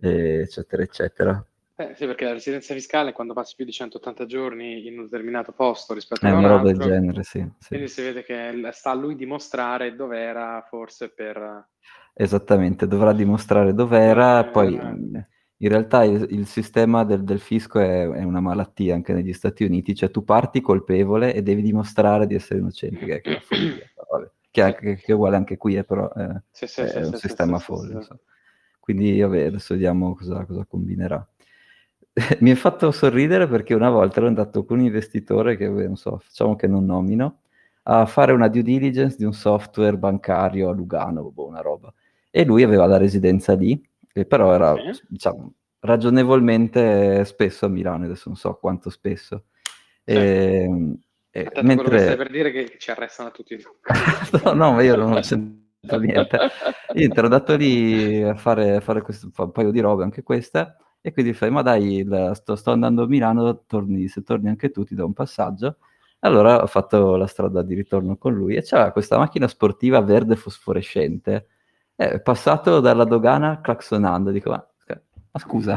eh, 0.00 0.40
eccetera, 0.42 0.82
eccetera. 0.82 1.46
Eh, 1.80 1.94
sì, 1.94 2.06
perché 2.06 2.24
la 2.24 2.32
residenza 2.32 2.74
fiscale 2.74 3.12
quando 3.12 3.34
passi 3.34 3.54
più 3.54 3.64
di 3.64 3.70
180 3.70 4.26
giorni 4.26 4.86
in 4.88 4.98
un 4.98 5.04
determinato 5.04 5.52
posto 5.52 5.94
rispetto 5.94 6.26
È 6.26 6.28
a 6.28 6.32
un 6.32 6.38
una 6.38 6.48
roba 6.48 6.72
del 6.72 6.80
altro, 6.80 6.88
genere, 6.88 7.22
sì. 7.22 7.48
sì. 7.58 7.68
quindi 7.68 7.88
si 7.88 8.02
vede 8.02 8.24
che 8.24 8.52
sta 8.72 8.90
a 8.90 8.94
lui 8.94 9.14
dimostrare 9.14 9.94
dov'era 9.94 10.64
forse 10.68 11.10
per... 11.10 11.68
Esattamente, 12.14 12.88
dovrà 12.88 13.12
dimostrare 13.12 13.74
dov'era, 13.74 14.40
Eh, 14.40 14.50
poi 14.50 14.74
eh. 14.76 15.28
In 15.58 15.68
realtà 15.68 16.04
il, 16.04 16.26
il 16.30 16.46
sistema 16.46 17.04
del, 17.04 17.24
del 17.24 17.40
fisco 17.40 17.80
è, 17.80 18.08
è 18.08 18.22
una 18.22 18.40
malattia 18.40 18.94
anche 18.94 19.12
negli 19.12 19.32
Stati 19.32 19.64
Uniti, 19.64 19.94
cioè 19.94 20.10
tu 20.10 20.24
parti 20.24 20.60
colpevole 20.60 21.34
e 21.34 21.42
devi 21.42 21.62
dimostrare 21.62 22.26
di 22.26 22.34
essere 22.34 22.60
innocente, 22.60 23.04
che 23.04 23.20
è, 23.20 23.36
è 23.36 23.40
follia, 23.40 23.90
che, 24.50 24.66
è 24.66 24.74
che 24.74 25.02
è 25.04 25.12
uguale 25.12 25.36
anche 25.36 25.56
qui, 25.56 25.76
eh, 25.76 25.84
però 25.84 26.10
eh, 26.16 26.42
Sì, 26.50 26.66
sì, 26.66 26.82
è 26.82 26.88
sì, 26.88 26.98
un 26.98 27.14
sistema 27.14 27.58
folle. 27.58 28.06
Quindi 28.78 29.20
vabbè, 29.20 29.46
adesso 29.46 29.74
vediamo 29.74 30.14
cosa, 30.14 30.44
cosa 30.44 30.64
combinerà. 30.64 31.26
Mi 32.40 32.50
ha 32.50 32.56
fatto 32.56 32.90
sorridere 32.90 33.46
perché 33.48 33.74
una 33.74 33.90
volta 33.90 34.18
ero 34.18 34.28
andato 34.28 34.64
con 34.64 34.78
un 34.78 34.86
investitore 34.86 35.56
che, 35.56 35.68
non 35.68 35.96
so, 35.96 36.18
facciamo 36.18 36.56
che 36.56 36.66
non 36.66 36.84
nomino, 36.86 37.40
a 37.82 38.06
fare 38.06 38.32
una 38.32 38.48
due 38.48 38.62
diligence 38.62 39.16
di 39.16 39.24
un 39.24 39.32
software 39.32 39.96
bancario 39.96 40.68
a 40.68 40.72
Lugano, 40.72 41.30
boh, 41.30 41.46
una 41.46 41.60
roba. 41.60 41.92
E 42.30 42.44
lui 42.44 42.62
aveva 42.62 42.86
la 42.86 42.96
residenza 42.96 43.54
lì, 43.54 43.82
e 44.12 44.24
però 44.24 44.52
era, 44.52 44.74
Sì. 44.92 45.02
diciamo, 45.08 45.52
ragionevolmente 45.80 47.24
spesso 47.24 47.66
a 47.66 47.68
Milano, 47.68 48.04
adesso 48.04 48.24
non 48.26 48.36
so 48.36 48.54
quanto 48.54 48.90
spesso. 48.90 49.44
Sì. 50.04 50.12
E, 50.12 50.98
e 51.30 51.40
Attento 51.40 51.58
a 51.58 51.62
quello 51.62 51.82
che 51.82 51.98
stai 51.98 51.98
mentre... 51.98 52.16
per 52.16 52.30
dire 52.30 52.50
che 52.50 52.78
ci 52.78 52.90
arrestano 52.90 53.30
tutti. 53.30 53.56
no, 54.44 54.52
no, 54.52 54.72
ma 54.72 54.82
io 54.82 54.96
non 54.96 55.12
ho 55.12 55.22
sentito 55.22 55.98
niente. 55.98 56.38
Niente, 56.94 57.18
ero 57.18 57.26
andato 57.26 57.54
lì 57.56 58.22
a 58.22 58.34
fare, 58.34 58.76
a 58.76 58.80
fare 58.80 59.02
questo, 59.02 59.30
un 59.34 59.52
paio 59.52 59.70
di 59.70 59.80
robe, 59.80 60.02
anche 60.04 60.22
questa, 60.22 60.76
e 61.00 61.12
quindi 61.12 61.32
fai, 61.32 61.50
ma 61.50 61.62
dai, 61.62 62.02
la, 62.04 62.34
sto, 62.34 62.56
sto, 62.56 62.72
andando 62.72 63.02
a 63.02 63.06
Milano, 63.06 63.64
torni, 63.66 64.08
se 64.08 64.22
torni 64.22 64.48
anche 64.48 64.70
tu 64.70 64.84
ti 64.84 64.94
do 64.94 65.06
un 65.06 65.12
passaggio. 65.12 65.76
Allora 66.20 66.62
ho 66.62 66.66
fatto 66.66 67.14
la 67.16 67.26
strada 67.28 67.62
di 67.62 67.74
ritorno 67.74 68.16
con 68.16 68.34
lui 68.34 68.56
e 68.56 68.62
c'era 68.62 68.90
questa 68.90 69.18
macchina 69.18 69.46
sportiva 69.46 70.00
verde 70.00 70.34
fosforescente. 70.34 71.46
È 71.98 72.20
passato 72.20 72.78
dalla 72.78 73.02
dogana 73.02 73.60
claxonando, 73.60 74.30
dico, 74.30 74.50
ma, 74.50 74.64
ma 74.86 75.40
scusa, 75.40 75.76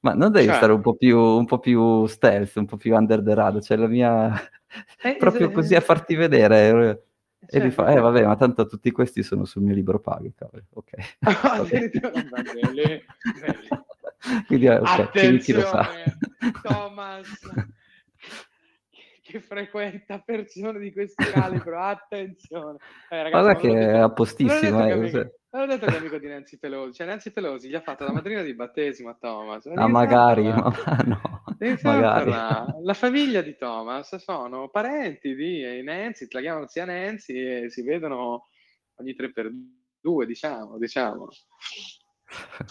ma 0.00 0.12
non 0.12 0.32
devi 0.32 0.46
cioè... 0.46 0.56
stare 0.56 0.72
un 0.72 0.80
po, 0.80 0.96
più, 0.96 1.16
un 1.16 1.46
po' 1.46 1.60
più 1.60 2.04
stealth, 2.06 2.56
un 2.56 2.66
po' 2.66 2.76
più 2.76 2.96
under 2.96 3.22
the 3.22 3.32
radar, 3.32 3.62
cioè 3.62 3.76
la 3.76 3.86
mia... 3.86 4.32
Eh, 5.00 5.14
proprio 5.20 5.50
es- 5.50 5.54
così 5.54 5.76
a 5.76 5.80
farti 5.80 6.16
vedere. 6.16 7.04
E 7.46 7.60
mi 7.60 7.70
fa, 7.70 7.92
eh 7.92 8.00
vabbè, 8.00 8.26
ma 8.26 8.34
tanto 8.34 8.66
tutti 8.66 8.90
questi 8.90 9.22
sono 9.22 9.44
sul 9.44 9.62
mio 9.62 9.72
libro 9.72 10.00
pago, 10.00 10.32
cavolo. 10.34 10.64
Ok. 10.72 10.90
okay. 11.60 13.04
Quindi, 14.48 14.66
eh, 14.66 14.78
okay, 14.78 15.00
Attenzione, 15.00 16.18
Thomas, 16.60 17.28
che 19.22 19.38
frequenta 19.38 20.18
persone 20.18 20.80
di 20.80 20.92
questo 20.92 21.22
calibro, 21.30 21.80
attenzione. 21.80 22.78
Eh, 23.10 23.22
ragazzi, 23.22 23.30
Guarda 23.30 23.54
che 23.54 23.78
è 23.78 23.96
a 23.98 24.10
postissimo. 24.10 24.84
Eh, 24.88 25.40
Avevo 25.54 25.72
detto 25.74 25.84
che 25.84 25.92
è 25.92 25.98
amico 25.98 26.16
di 26.16 26.28
Nancy 26.28 26.56
Pelosi, 26.56 26.94
cioè 26.94 27.06
Nancy 27.06 27.30
Pelosi 27.30 27.68
gli 27.68 27.74
ha 27.74 27.82
fatto 27.82 28.04
la 28.04 28.12
madrina 28.12 28.40
di 28.40 28.54
battesimo 28.54 29.10
a 29.10 29.16
Thomas. 29.20 29.66
Ah, 29.66 29.86
magari, 29.86 30.44
ma 30.44 30.72
no. 31.04 31.44
magari. 31.82 32.30
La 32.30 32.94
famiglia 32.94 33.42
di 33.42 33.54
Thomas 33.58 34.16
sono 34.16 34.70
parenti 34.70 35.34
di 35.34 35.82
Nancy, 35.82 36.26
la 36.30 36.40
chiamano 36.40 36.68
zia 36.68 36.86
Nancy 36.86 37.64
e 37.64 37.70
si 37.70 37.82
vedono 37.82 38.48
ogni 38.96 39.14
tre 39.14 39.30
per 39.30 39.52
due, 40.00 40.24
diciamo, 40.24 40.78
diciamo. 40.78 41.28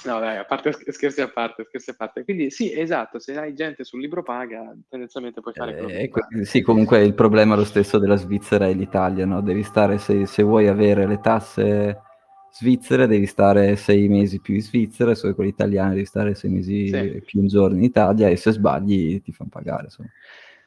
No, 0.06 0.20
dai, 0.20 0.38
a 0.38 0.46
parte, 0.46 0.72
scherzi 0.92 1.22
a 1.22 1.30
parte, 1.30 1.66
scherzi 1.66 1.92
a 1.92 1.96
parte. 1.96 2.24
Quindi 2.24 2.50
sì, 2.50 2.74
esatto, 2.74 3.20
se 3.20 3.38
hai 3.38 3.54
gente 3.54 3.84
sul 3.84 4.02
libro 4.02 4.24
paga, 4.24 4.76
tendenzialmente 4.90 5.40
puoi 5.40 5.54
fare 5.54 5.78
eh, 5.78 6.10
que- 6.10 6.46
Sì, 6.46 6.64
comunque 6.64 7.04
il 7.04 7.14
problema 7.14 7.54
è 7.54 7.58
lo 7.58 7.64
stesso 7.64 8.00
della 8.00 8.16
Svizzera 8.16 8.68
e 8.68 8.74
l'Italia, 8.74 9.28
no? 9.28 9.40
Devi 9.42 9.62
stare, 9.62 10.00
se, 10.00 10.26
se 10.26 10.42
vuoi 10.42 10.68
avere 10.68 11.06
le 11.06 11.20
tasse 11.20 12.10
svizzere 12.52 13.08
devi 13.08 13.26
stare 13.26 13.76
sei 13.76 14.08
mesi 14.08 14.40
più 14.40 14.56
in 14.56 14.62
Svizzera, 14.62 15.16
se 15.16 15.22
vuoi 15.22 15.34
quelli 15.36 15.50
italiani 15.50 15.96
devi 15.96 16.06
stare 16.06 16.36
sei 16.36 16.52
mesi 16.52 16.88
sì. 16.88 17.22
più 17.26 17.40
un 17.40 17.48
giorno 17.48 17.78
in 17.78 17.84
Italia 17.84 18.28
e 18.28 18.36
se 18.36 18.52
sbagli 18.52 19.22
ti 19.22 19.32
fanno 19.32 19.50
pagare. 19.50 19.84
Insomma. 19.84 20.10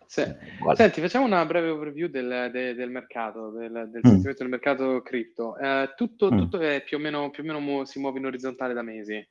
Sì. 0.07 0.20
Eh, 0.20 0.74
Senti, 0.74 1.01
facciamo 1.01 1.24
una 1.24 1.45
breve 1.45 1.70
overview 1.70 2.09
del, 2.09 2.51
de, 2.53 2.74
del 2.74 2.91
mercato, 2.91 3.51
del, 3.51 3.89
del 3.91 4.01
mm. 4.07 4.20
del 4.20 4.49
mercato 4.49 5.03
cripto. 5.03 5.57
Eh, 5.57 5.93
tutto, 5.97 6.32
mm. 6.32 6.39
tutto 6.39 6.61
è 6.61 6.82
più 6.85 6.99
o 6.99 7.01
meno, 7.01 7.30
più 7.30 7.43
o 7.43 7.47
meno 7.47 7.61
mu- 7.61 7.85
si 7.85 7.99
muove 7.99 8.18
in 8.18 8.26
orizzontale 8.26 8.74
da 8.74 8.82
mesi. 8.82 9.28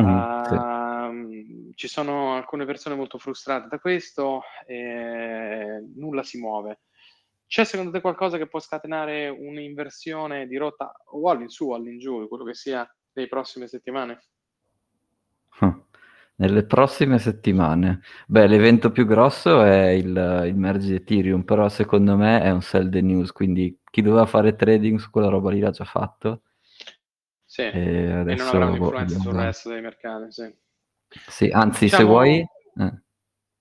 Mm, 0.00 0.04
uh, 0.04 0.44
sì. 0.44 0.54
Ehm, 0.54 1.70
ci 1.74 1.86
sono 1.86 2.34
alcune 2.34 2.64
persone 2.64 2.96
molto 2.96 3.18
frustrate 3.18 3.68
da 3.68 3.78
questo 3.78 4.42
nulla 4.66 6.24
si 6.24 6.38
muove. 6.38 6.80
C'è 7.46 7.64
secondo 7.64 7.90
te 7.92 8.00
qualcosa 8.00 8.36
che 8.36 8.48
può 8.48 8.58
scatenare 8.58 9.28
un'inversione 9.28 10.46
di 10.46 10.56
rotta 10.56 10.92
o 11.12 11.30
all'insù 11.30 11.70
o 11.70 11.74
all'ingiù, 11.74 12.26
quello 12.28 12.44
che 12.44 12.54
sia, 12.54 12.88
nei 13.12 13.28
prossime 13.28 13.68
settimane? 13.68 14.24
Nelle 16.36 16.64
prossime 16.64 17.18
settimane. 17.18 18.00
Beh, 18.26 18.48
l'evento 18.48 18.90
più 18.90 19.06
grosso 19.06 19.62
è 19.62 19.90
il, 19.90 20.42
il 20.46 20.56
merge 20.56 20.88
di 20.88 20.94
Ethereum, 20.94 21.44
però 21.44 21.68
secondo 21.68 22.16
me 22.16 22.42
è 22.42 22.50
un 22.50 22.60
sell 22.60 22.90
the 22.90 23.00
news, 23.00 23.30
quindi 23.30 23.78
chi 23.88 24.02
doveva 24.02 24.26
fare 24.26 24.56
trading 24.56 24.98
su 24.98 25.10
quella 25.10 25.28
roba 25.28 25.52
lì 25.52 25.60
l'ha 25.60 25.70
già 25.70 25.84
fatto. 25.84 26.42
Sì, 27.44 27.62
e, 27.62 28.24
e 28.26 28.34
non 28.34 28.48
avrà 28.48 28.66
un'influenza 28.66 29.18
sul 29.20 29.32
resto 29.32 29.68
dei 29.68 29.80
mercati, 29.80 30.32
sì. 30.32 30.52
Sì, 31.28 31.50
anzi, 31.52 31.84
diciamo... 31.84 32.02
se 32.02 32.08
vuoi... 32.08 32.44
Eh. 32.78 33.02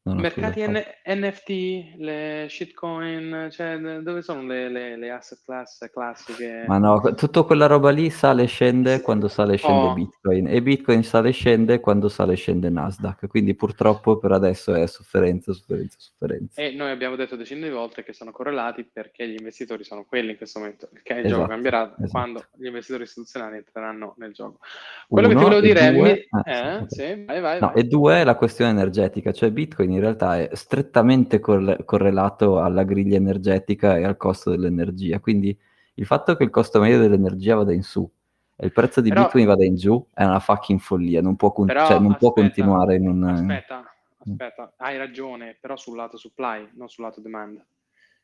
Mercati 0.06 0.68
N- 0.68 0.84
NFT, 1.06 1.96
le 1.96 2.48
shitcoin, 2.50 3.48
cioè 3.50 3.78
dove 4.02 4.22
sono 4.22 4.44
le, 4.44 4.68
le, 4.68 4.98
le 4.98 5.10
asset 5.10 5.40
class 5.46 5.90
classiche? 5.94 6.66
Ma 6.68 6.78
no, 6.78 7.00
tutta 7.16 7.44
quella 7.44 7.68
roba 7.68 7.90
lì 7.90 8.10
sale 8.10 8.44
e 8.44 8.48
scende 8.48 9.00
quando 9.00 9.30
sale 9.30 9.54
e 9.54 9.58
scende 9.58 9.86
oh. 9.86 9.94
Bitcoin 9.94 10.48
e 10.50 10.62
Bitcoin 10.62 11.04
sale 11.06 11.30
e 11.30 11.32
scende 11.32 11.80
quando 11.80 12.10
sale 12.10 12.34
e 12.34 12.36
scende 12.36 12.70
Nasdaq, 12.70 13.28
quindi 13.28 13.56
purtroppo 13.56 14.18
per 14.18 14.34
adesso 14.34 14.74
è 14.74 14.86
sofferenza, 14.88 15.54
sofferenza, 15.54 15.96
sofferenza. 15.98 16.62
E 16.62 16.72
noi 16.72 16.92
abbiamo 16.92 17.16
detto 17.16 17.38
decine 17.38 17.70
di 17.70 17.74
volte 17.74 18.04
che 18.04 18.12
sono 18.12 18.32
correlati 18.32 18.84
perché 18.84 19.26
gli 19.26 19.38
investitori 19.38 19.86
sono 19.86 20.04
quelli 20.04 20.32
in 20.32 20.38
questo 20.38 20.60
momento, 20.60 20.90
perché 20.92 21.14
il 21.14 21.20
esatto, 21.20 21.36
gioco 21.36 21.48
cambierà 21.48 21.94
esatto. 21.94 22.10
quando 22.10 22.46
gli 22.58 22.66
investitori 22.66 23.04
istituzionali 23.04 23.56
entreranno 23.56 24.16
nel 24.18 24.34
gioco. 24.34 24.60
Quello 25.08 25.30
Uno, 25.30 25.38
che 25.38 25.44
ti 25.44 25.50
volevo 25.50 25.66
dire 25.66 25.94
due, 25.94 26.12
è... 26.12 26.14
Mi... 26.14 26.42
Ah, 26.42 26.52
eh, 26.52 26.84
sì, 26.88 27.24
vai, 27.24 27.40
vai, 27.40 27.60
no, 27.62 27.72
vai. 27.74 27.82
E 27.82 27.84
due 27.86 28.20
è 28.20 28.24
la 28.26 28.36
questione 28.36 28.72
energetica, 28.72 29.32
cioè 29.32 29.50
Bitcoin 29.50 29.92
in 29.94 30.00
realtà 30.02 30.40
è 30.40 30.50
strettamente 30.56 31.40
corre- 31.40 31.84
correlato 31.86 32.60
alla 32.60 32.84
griglia 32.84 33.18
energetica 33.18 33.98
e 33.98 34.04
al 34.04 34.18
costo 34.18 34.50
dell'energia. 34.52 35.20
Quindi 35.20 35.58
il 35.96 36.06
fatto 36.06 36.36
che 36.36 36.44
il 36.44 36.50
costo 36.50 36.80
medio 36.80 37.00
dell'energia 37.00 37.56
vada 37.56 37.74
in 37.74 37.84
su 37.84 38.10
e 38.56 38.68
il 38.68 38.72
prezzo 38.72 39.02
di 39.02 39.10
però, 39.10 39.24
Bitcoin 39.24 39.46
vada 39.46 39.66
in 39.66 39.76
giù 39.76 40.06
è 40.14 40.24
una 40.24 40.40
fucking 40.40 40.80
follia, 40.80 41.22
non 41.22 41.36
può, 41.36 41.52
con- 41.52 41.66
però, 41.66 41.88
cioè, 41.88 41.98
non 41.98 42.12
aspetta, 42.12 42.20
può 42.20 42.34
continuare 42.34 42.96
in 42.96 43.08
un... 43.08 43.24
Aspetta, 43.24 43.94
aspetta, 44.20 44.74
hai 44.78 44.98
ragione, 44.98 45.58
però 45.60 45.76
sul 45.76 45.96
lato 45.96 46.18
supply, 46.18 46.70
non 46.74 46.88
sul 46.88 47.04
lato 47.04 47.20
demand. 47.20 47.66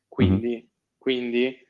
Quindi, 0.08 0.50
mm-hmm. 0.50 0.66
quindi 0.98 1.68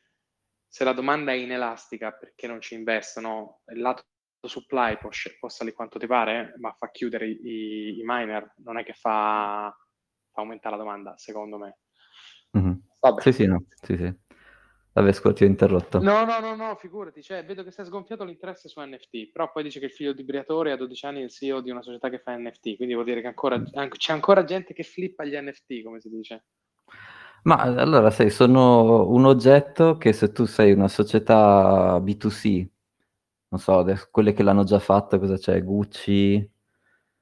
se 0.67 0.83
la 0.83 0.93
domanda 0.93 1.31
è 1.31 1.35
inelastica 1.35 2.11
perché 2.11 2.47
non 2.47 2.61
ci 2.61 2.75
investono, 2.75 3.61
il 3.67 3.79
lato 3.79 4.03
supply 4.41 4.97
può, 4.97 5.09
può 5.39 5.49
salire 5.49 5.75
quanto 5.75 5.97
ti 5.97 6.07
pare, 6.07 6.53
ma 6.57 6.71
fa 6.77 6.91
chiudere 6.91 7.27
i, 7.27 7.97
i 7.97 8.01
miner, 8.03 8.53
non 8.57 8.77
è 8.77 8.83
che 8.83 8.93
fa 8.93 9.75
aumenta 10.39 10.69
la 10.69 10.77
domanda, 10.77 11.17
secondo 11.17 11.57
me. 11.57 11.77
Mm-hmm. 12.57 12.73
Sì, 13.19 13.31
sì, 13.31 13.45
no. 13.45 13.63
sì, 13.81 13.95
sì. 13.95 14.13
Vabbè, 14.91 15.11
scusa, 15.13 15.33
ti 15.33 15.43
ho 15.43 15.47
interrotto. 15.47 15.99
No, 16.01 16.25
no, 16.25 16.39
no, 16.39 16.55
no, 16.55 16.75
figurati, 16.75 17.21
cioè, 17.21 17.45
vedo 17.45 17.63
che 17.63 17.71
si 17.71 17.79
è 17.79 17.85
sgonfiato 17.85 18.23
l'interesse 18.23 18.67
su 18.67 18.81
NFT, 18.81 19.31
però 19.31 19.51
poi 19.51 19.63
dice 19.63 19.79
che 19.79 19.85
il 19.85 19.91
figlio 19.91 20.13
di 20.13 20.23
Briatore 20.23 20.71
a 20.71 20.77
12 20.77 21.05
anni 21.05 21.21
è 21.21 21.23
il 21.23 21.29
CEO 21.29 21.61
di 21.61 21.69
una 21.69 21.81
società 21.81 22.09
che 22.09 22.19
fa 22.19 22.35
NFT, 22.35 22.75
quindi 22.75 22.95
vuol 22.95 23.05
dire 23.05 23.21
che 23.21 23.27
ancora, 23.27 23.57
mm. 23.57 23.89
c'è 23.91 24.13
ancora 24.13 24.43
gente 24.43 24.73
che 24.73 24.83
flippa 24.83 25.23
gli 25.23 25.37
NFT, 25.39 25.83
come 25.83 26.01
si 26.01 26.09
dice. 26.09 26.45
Ma 27.43 27.55
allora, 27.55 28.09
sai, 28.09 28.29
sono 28.29 29.09
un 29.09 29.25
oggetto 29.25 29.97
che 29.97 30.11
se 30.11 30.31
tu 30.31 30.45
sei 30.45 30.73
una 30.73 30.89
società 30.89 31.97
B2C, 31.99 32.67
non 33.49 33.59
so, 33.59 33.85
quelle 34.11 34.33
che 34.33 34.43
l'hanno 34.43 34.63
già 34.63 34.79
fatto, 34.79 35.17
cosa 35.19 35.37
c'è? 35.37 35.63
Gucci, 35.63 36.51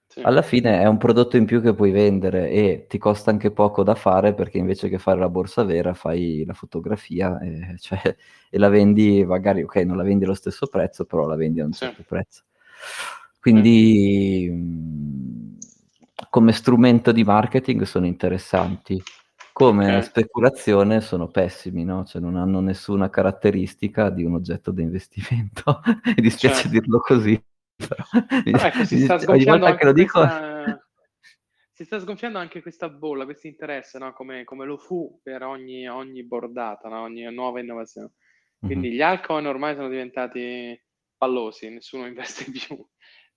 sì. 0.08 0.22
Alla 0.22 0.41
fine 0.41 0.80
è 0.80 0.86
un 0.88 0.97
prodotto 0.97 1.36
in 1.36 1.45
più 1.45 1.62
che 1.62 1.74
puoi 1.74 1.91
vendere 1.91 2.49
e 2.49 2.86
ti 2.88 2.97
costa 2.97 3.30
anche 3.30 3.51
poco 3.51 3.84
da 3.84 3.93
fare 3.93 4.34
perché 4.34 4.58
invece 4.58 4.88
che 4.88 4.97
fare 4.99 5.20
la 5.20 5.30
borsa 5.30 5.64
vera 5.64 5.93
fai 5.93 6.43
la 6.45 6.53
fotografia 6.53 7.38
e, 7.39 7.76
cioè, 7.80 8.16
e 8.49 8.58
la 8.58 8.70
vendi, 8.70 9.26
magari 9.26 9.64
ok, 9.64 9.76
non 9.78 9.97
la 9.97 10.03
vendi 10.03 10.24
allo 10.24 10.34
stesso 10.34 10.68
prezzo, 10.68 11.05
però 11.05 11.28
la 11.28 11.36
vendi 11.36 11.60
a 11.60 11.66
un 11.66 11.74
certo 11.74 12.01
sì. 12.01 12.08
prezzo. 12.08 12.43
Quindi 13.39 14.49
mh, 14.49 15.58
come 16.30 16.51
strumento 16.51 17.12
di 17.12 17.24
marketing 17.24 17.84
sono 17.84 18.05
interessanti, 18.05 19.01
come 19.53 19.88
okay. 19.88 20.03
speculazione 20.03 21.01
sono 21.01 21.28
pessimi, 21.28 21.84
no? 21.84 22.05
Cioè 22.05 22.22
non 22.22 22.36
hanno 22.38 22.60
nessuna 22.60 23.10
caratteristica 23.10 24.10
di 24.10 24.24
un 24.24 24.36
oggetto 24.36 24.72
di 24.72 24.82
investimento. 24.84 25.82
Mi 26.05 26.14
dispiace 26.22 26.55
certo. 26.62 26.70
dirlo 26.70 26.99
così. 26.99 27.41
Ecco, 27.78 28.86
si 28.86 28.99
sta 28.99 29.17
sgonfiando 29.19 29.65
anche 29.65 29.93
dico... 29.93 30.19
questa... 30.19 30.82
si 31.71 31.84
sta 31.86 31.99
sgonfiando 31.99 32.39
anche 32.39 32.61
questa 32.61 32.89
bolla, 32.89 33.25
questo 33.25 33.47
interesse, 33.47 33.99
no? 33.99 34.13
come, 34.13 34.43
come, 34.43 34.65
lo 34.65 34.78
fu 34.78 35.19
per 35.21 35.43
ogni, 35.43 35.88
ogni 35.88 36.23
bordata, 36.23 36.89
no? 36.89 37.01
ogni 37.01 37.23
nuova 37.32 37.59
innovazione. 37.59 38.13
Quindi 38.59 38.88
mm-hmm. 38.88 38.97
gli 38.97 39.01
altcoin 39.01 39.45
ormai 39.45 39.75
sono 39.75 39.89
diventati 39.89 40.80
pallosi, 41.15 41.69
nessuno 41.69 42.07
investe 42.07 42.49
più. 42.51 42.84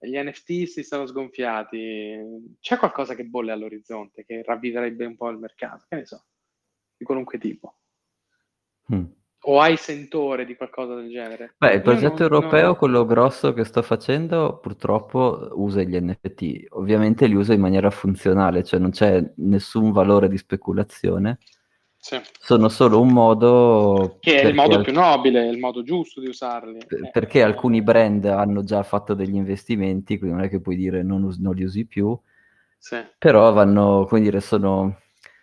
Gli 0.03 0.18
NFT 0.18 0.64
si 0.64 0.82
sono 0.82 1.05
sgonfiati. 1.05 2.57
C'è 2.59 2.78
qualcosa 2.78 3.14
che 3.14 3.24
bolle 3.24 3.53
all'orizzonte, 3.53 4.24
che 4.24 4.43
ravviverebbe 4.43 5.05
un 5.05 5.16
po' 5.16 5.28
il 5.28 5.36
mercato, 5.36 5.84
che 5.86 5.97
ne 5.97 6.07
so, 6.07 6.24
di 6.97 7.05
qualunque 7.05 7.38
tipo. 7.38 7.80
Mm 8.95 9.18
o 9.43 9.61
hai 9.61 9.76
sentore 9.76 10.45
di 10.45 10.55
qualcosa 10.55 10.95
del 10.95 11.11
genere? 11.11 11.55
Beh, 11.57 11.74
il 11.74 11.82
progetto 11.82 12.28
non, 12.28 12.32
europeo, 12.32 12.66
non... 12.66 12.76
quello 12.76 13.07
grosso 13.07 13.53
che 13.53 13.64
sto 13.64 13.82
facendo, 13.82 14.59
purtroppo 14.61 15.49
usa 15.53 15.82
gli 15.82 15.99
NFT. 15.99 16.66
Ovviamente 16.70 17.26
li 17.26 17.34
usa 17.34 17.55
in 17.55 17.61
maniera 17.61 17.91
funzionale, 17.91 18.64
cioè 18.64 18.78
non 18.78 18.91
c'è 18.91 19.22
nessun 19.36 19.93
valore 19.93 20.28
di 20.28 20.36
speculazione. 20.36 21.38
Sì. 21.97 22.18
Sono 22.38 22.68
solo 22.68 23.01
un 23.01 23.12
modo... 23.12 24.16
Che 24.20 24.41
è 24.41 24.47
il 24.47 24.55
modo 24.55 24.76
al... 24.76 24.82
più 24.82 24.93
nobile, 24.93 25.47
il 25.49 25.59
modo 25.59 25.82
giusto 25.82 26.20
di 26.20 26.28
usarli. 26.28 26.78
Per, 26.86 27.11
perché 27.11 27.43
alcuni 27.43 27.82
brand 27.82 28.24
hanno 28.24 28.64
già 28.64 28.82
fatto 28.82 29.12
degli 29.12 29.34
investimenti, 29.34 30.18
quindi 30.18 30.36
non 30.36 30.45
è 30.47 30.49
che 30.49 30.61
puoi 30.61 30.76
dire 30.76 31.03
non, 31.03 31.24
us- 31.24 31.38
non 31.38 31.55
li 31.55 31.62
usi 31.62 31.86
più. 31.86 32.18
Sì. 32.78 32.97
Però 33.18 33.53
vanno, 33.53 34.07
come 34.09 34.22
dire, 34.22 34.41
sono 34.41 35.00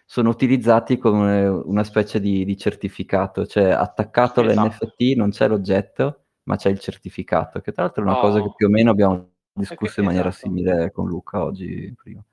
sono 0.09 0.29
utilizzati 0.29 0.97
come 0.97 1.45
una 1.45 1.83
specie 1.83 2.21
di, 2.21 2.45
di 2.45 2.55
certificato, 2.57 3.45
cioè 3.45 3.71
attaccato 3.71 4.41
esatto. 4.41 4.59
all'NFT 4.61 5.17
non 5.17 5.31
c'è 5.31 5.49
l'oggetto, 5.49 6.27
ma 6.43 6.55
c'è 6.55 6.69
il 6.69 6.79
certificato, 6.79 7.59
che 7.59 7.73
tra 7.73 7.83
l'altro 7.83 8.03
è 8.03 8.07
una 8.07 8.17
oh. 8.17 8.21
cosa 8.21 8.41
che 8.41 8.53
più 8.55 8.67
o 8.67 8.69
meno 8.69 8.91
abbiamo 8.91 9.31
discusso 9.51 9.99
in 9.99 10.05
maniera 10.05 10.29
esatto. 10.29 10.47
simile 10.47 10.91
con 10.93 11.09
Luca 11.09 11.43
oggi 11.43 11.93
prima. 12.01 12.23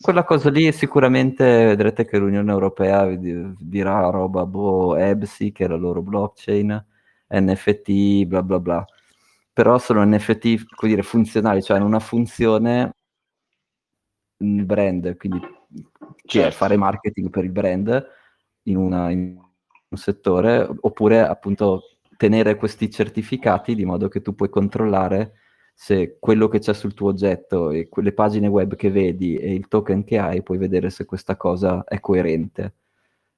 Quella 0.00 0.24
cosa 0.24 0.48
lì 0.48 0.72
sicuramente 0.72 1.44
vedrete 1.44 2.06
che 2.06 2.16
l'Unione 2.16 2.50
Europea 2.50 3.06
dirà 3.14 4.08
roba, 4.08 4.46
boh, 4.46 4.96
EBSI, 4.96 5.52
che 5.52 5.66
è 5.66 5.68
la 5.68 5.76
loro 5.76 6.00
blockchain, 6.00 6.86
NFT, 7.28 8.24
bla 8.24 8.42
bla 8.42 8.60
bla. 8.60 8.84
Però 9.52 9.76
sono 9.76 10.02
NFT, 10.04 10.74
come 10.74 10.90
dire, 10.90 11.02
funzionali, 11.02 11.62
cioè 11.62 11.76
hanno 11.76 11.86
una 11.86 12.00
funzione 12.00 12.94
nel 14.38 14.64
brand, 14.64 15.16
quindi 15.18 15.40
che 15.74 16.38
certo. 16.38 16.48
è 16.48 16.50
fare 16.52 16.76
marketing 16.76 17.30
per 17.30 17.44
il 17.44 17.50
brand 17.50 18.06
in, 18.64 18.76
una, 18.76 19.10
in 19.10 19.36
un 19.88 19.98
settore, 19.98 20.68
oppure 20.80 21.20
appunto 21.20 21.98
tenere 22.16 22.56
questi 22.56 22.90
certificati 22.90 23.74
di 23.74 23.84
modo 23.84 24.08
che 24.08 24.22
tu 24.22 24.34
puoi 24.34 24.48
controllare 24.48 25.34
se 25.74 26.18
quello 26.20 26.48
che 26.48 26.60
c'è 26.60 26.72
sul 26.72 26.94
tuo 26.94 27.08
oggetto 27.08 27.70
e 27.70 27.88
quelle 27.88 28.12
pagine 28.12 28.46
web 28.46 28.76
che 28.76 28.90
vedi 28.90 29.36
e 29.36 29.52
il 29.52 29.66
token 29.66 30.04
che 30.04 30.18
hai, 30.18 30.42
puoi 30.42 30.56
vedere 30.56 30.88
se 30.90 31.04
questa 31.04 31.36
cosa 31.36 31.84
è 31.84 31.98
coerente. 31.98 32.74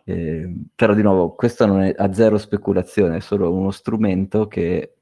Eh, 0.04 0.54
però 0.74 0.94
di 0.94 1.02
nuovo, 1.02 1.34
questo 1.34 1.66
non 1.66 1.80
è 1.80 1.94
a 1.96 2.12
zero 2.12 2.38
speculazione, 2.38 3.16
è 3.16 3.20
solo 3.20 3.52
uno 3.52 3.70
strumento 3.70 4.46
che 4.46 4.96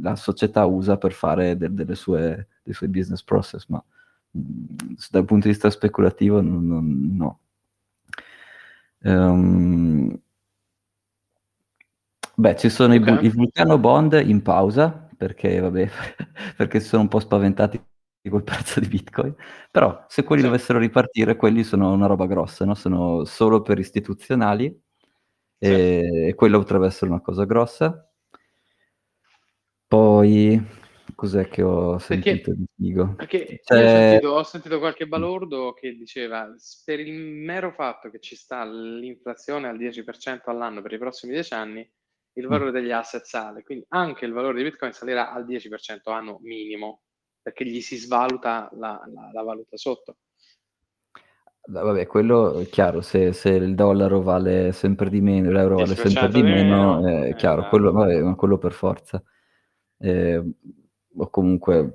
la 0.00 0.16
società 0.16 0.66
usa 0.66 0.98
per 0.98 1.12
fare 1.12 1.56
de- 1.56 1.72
delle 1.72 1.94
sue, 1.94 2.48
dei 2.62 2.74
suoi 2.74 2.90
business 2.90 3.22
process, 3.22 3.66
ma 3.68 3.82
dal 4.30 5.24
punto 5.24 5.46
di 5.46 5.52
vista 5.52 5.70
speculativo 5.70 6.40
non, 6.40 6.66
non, 6.66 7.16
no. 7.16 7.40
Um, 9.02 10.20
beh, 12.34 12.56
ci 12.56 12.68
sono 12.68 12.94
okay. 12.94 13.22
i, 13.22 13.26
i 13.26 13.28
Vulcano 13.30 13.78
Bond 13.78 14.22
in 14.24 14.42
pausa, 14.42 15.08
perché, 15.16 15.58
vabbè, 15.60 15.88
perché 16.56 16.80
si 16.80 16.88
sono 16.88 17.02
un 17.02 17.08
po' 17.08 17.20
spaventati 17.20 17.82
col 18.28 18.44
prezzo 18.44 18.80
di 18.80 18.88
Bitcoin, 18.88 19.34
però 19.70 20.04
se 20.08 20.22
quelli 20.24 20.42
sì. 20.42 20.48
dovessero 20.48 20.78
ripartire, 20.78 21.36
quelli 21.36 21.64
sono 21.64 21.92
una 21.92 22.06
roba 22.06 22.26
grossa, 22.26 22.64
no? 22.64 22.74
sono 22.74 23.24
solo 23.24 23.62
per 23.62 23.78
istituzionali 23.78 24.66
sì. 25.58 25.66
e, 25.66 26.32
quello 26.36 26.58
potrebbe 26.58 26.86
essere 26.86 27.10
una 27.10 27.20
cosa 27.20 27.44
grossa. 27.44 28.06
Poi, 29.86 30.62
cos'è 31.20 31.48
che 31.48 31.60
ho 31.60 31.98
sentito 31.98 32.54
di 32.54 32.64
figo? 32.74 33.14
Perché 33.14 33.60
cioè... 33.62 33.76
ho, 33.76 33.86
sentito, 33.86 34.28
ho, 34.30 34.42
sentito, 34.42 34.78
qualche 34.78 35.06
balordo 35.06 35.74
che 35.74 35.94
diceva, 35.94 36.50
per 36.82 36.98
il 36.98 37.12
mero 37.12 37.72
fatto 37.72 38.08
che 38.08 38.20
ci 38.20 38.34
sta 38.36 38.64
l'inflazione 38.64 39.68
al 39.68 39.76
10% 39.76 40.40
all'anno 40.46 40.80
per 40.80 40.94
i 40.94 40.98
prossimi 40.98 41.34
10 41.34 41.52
anni, 41.52 41.80
il 42.32 42.46
mm. 42.46 42.48
valore 42.48 42.70
degli 42.70 42.90
asset 42.90 43.24
sale, 43.24 43.62
quindi 43.62 43.84
anche 43.88 44.24
il 44.24 44.32
valore 44.32 44.56
di 44.56 44.62
Bitcoin 44.62 44.92
salirà 44.92 45.30
al 45.30 45.44
10% 45.44 46.10
anno 46.10 46.38
minimo, 46.40 47.02
perché 47.42 47.66
gli 47.66 47.82
si 47.82 47.98
svaluta 47.98 48.70
la, 48.72 48.98
la, 49.12 49.28
la 49.30 49.42
valuta 49.42 49.76
sotto. 49.76 50.16
Vabbè, 51.66 52.06
quello 52.06 52.60
è 52.60 52.66
chiaro, 52.66 53.02
se, 53.02 53.34
se, 53.34 53.50
il 53.50 53.74
dollaro 53.74 54.22
vale 54.22 54.72
sempre 54.72 55.10
di 55.10 55.20
meno, 55.20 55.50
l'euro 55.50 55.74
vale 55.74 55.94
sempre 55.96 56.30
di 56.30 56.42
meno, 56.42 57.06
è 57.06 57.28
eh, 57.28 57.34
chiaro, 57.34 57.60
esatto. 57.60 57.76
quello, 57.76 57.92
vabbè, 57.92 58.34
quello 58.36 58.56
per 58.56 58.72
forza. 58.72 59.22
Eh, 59.98 60.42
o 61.16 61.28
comunque, 61.28 61.94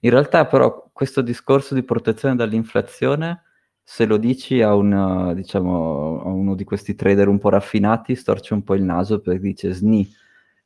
in 0.00 0.10
realtà 0.10 0.46
però 0.46 0.88
questo 0.92 1.20
discorso 1.22 1.74
di 1.74 1.82
protezione 1.82 2.36
dall'inflazione 2.36 3.42
se 3.90 4.04
lo 4.04 4.18
dici 4.18 4.60
a, 4.60 4.74
un, 4.74 5.32
diciamo, 5.34 6.22
a 6.22 6.28
uno 6.28 6.54
di 6.54 6.64
questi 6.64 6.94
trader 6.94 7.26
un 7.26 7.38
po' 7.38 7.48
raffinati, 7.48 8.14
storce 8.14 8.52
un 8.52 8.62
po' 8.62 8.74
il 8.74 8.82
naso 8.82 9.18
perché 9.18 9.40
dice 9.40 9.72
sni. 9.72 10.06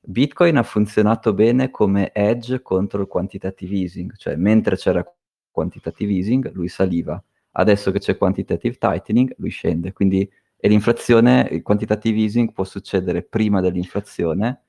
Bitcoin 0.01 0.57
ha 0.57 0.65
funzionato 0.65 1.33
bene 1.33 1.71
come 1.71 2.11
edge 2.13 2.63
contro 2.63 3.03
il 3.03 3.07
quantitative 3.07 3.77
easing, 3.77 4.17
cioè 4.17 4.35
mentre 4.35 4.75
c'era 4.75 5.07
quantitative 5.53 6.13
easing 6.13 6.51
lui 6.53 6.67
saliva, 6.67 7.23
adesso 7.53 7.93
che 7.93 8.01
c'è 8.01 8.17
quantitative 8.17 8.77
tightening 8.77 9.35
lui 9.37 9.51
scende, 9.51 9.93
quindi 9.93 10.29
e 10.65 10.69
l'inflazione, 10.69 11.49
il 11.53 11.63
quantitative 11.63 12.19
easing 12.19 12.53
può 12.53 12.65
succedere 12.65 13.23
prima 13.23 13.61
dell'inflazione. 13.61 14.63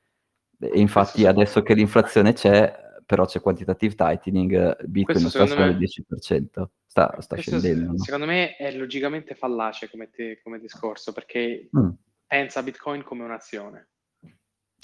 E 0.59 0.79
infatti 0.79 1.25
adesso 1.25 1.63
che 1.63 1.73
l'inflazione 1.73 2.33
c'è 2.33 2.82
però 3.13 3.25
c'è 3.25 3.41
quantitative 3.41 3.93
tightening, 3.93 4.85
Bitcoin 4.85 5.21
non 5.21 5.29
sta 5.29 5.45
solo 5.45 5.65
al 5.65 5.77
10%, 5.77 6.65
sta, 6.83 7.21
sta 7.21 7.35
scendendo. 7.35 7.91
No? 7.91 7.97
Secondo 7.99 8.25
me 8.25 8.55
è 8.55 8.75
logicamente 8.75 9.35
fallace 9.35 9.87
come, 9.87 10.09
te, 10.09 10.39
come 10.41 10.57
discorso, 10.59 11.13
perché 11.13 11.69
mm. 11.77 11.89
pensa 12.25 12.63
Bitcoin 12.63 13.03
come 13.03 13.23
un'azione. 13.23 13.89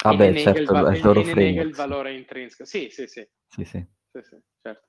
Ah 0.03 0.15
beh, 0.15 0.37
certo, 0.37 0.61
il, 0.61 0.67
va- 0.67 0.95
il 0.95 1.03
loro 1.03 1.23
nega 1.23 1.63
il 1.63 1.73
valore 1.73 2.13
intrinseco. 2.13 2.65
Sì, 2.65 2.89
sì, 2.91 3.07
sì. 3.07 3.27
Sì, 3.47 3.65
sì. 3.65 3.83
sì, 4.11 4.21
sì 4.21 4.37
certo. 4.61 4.87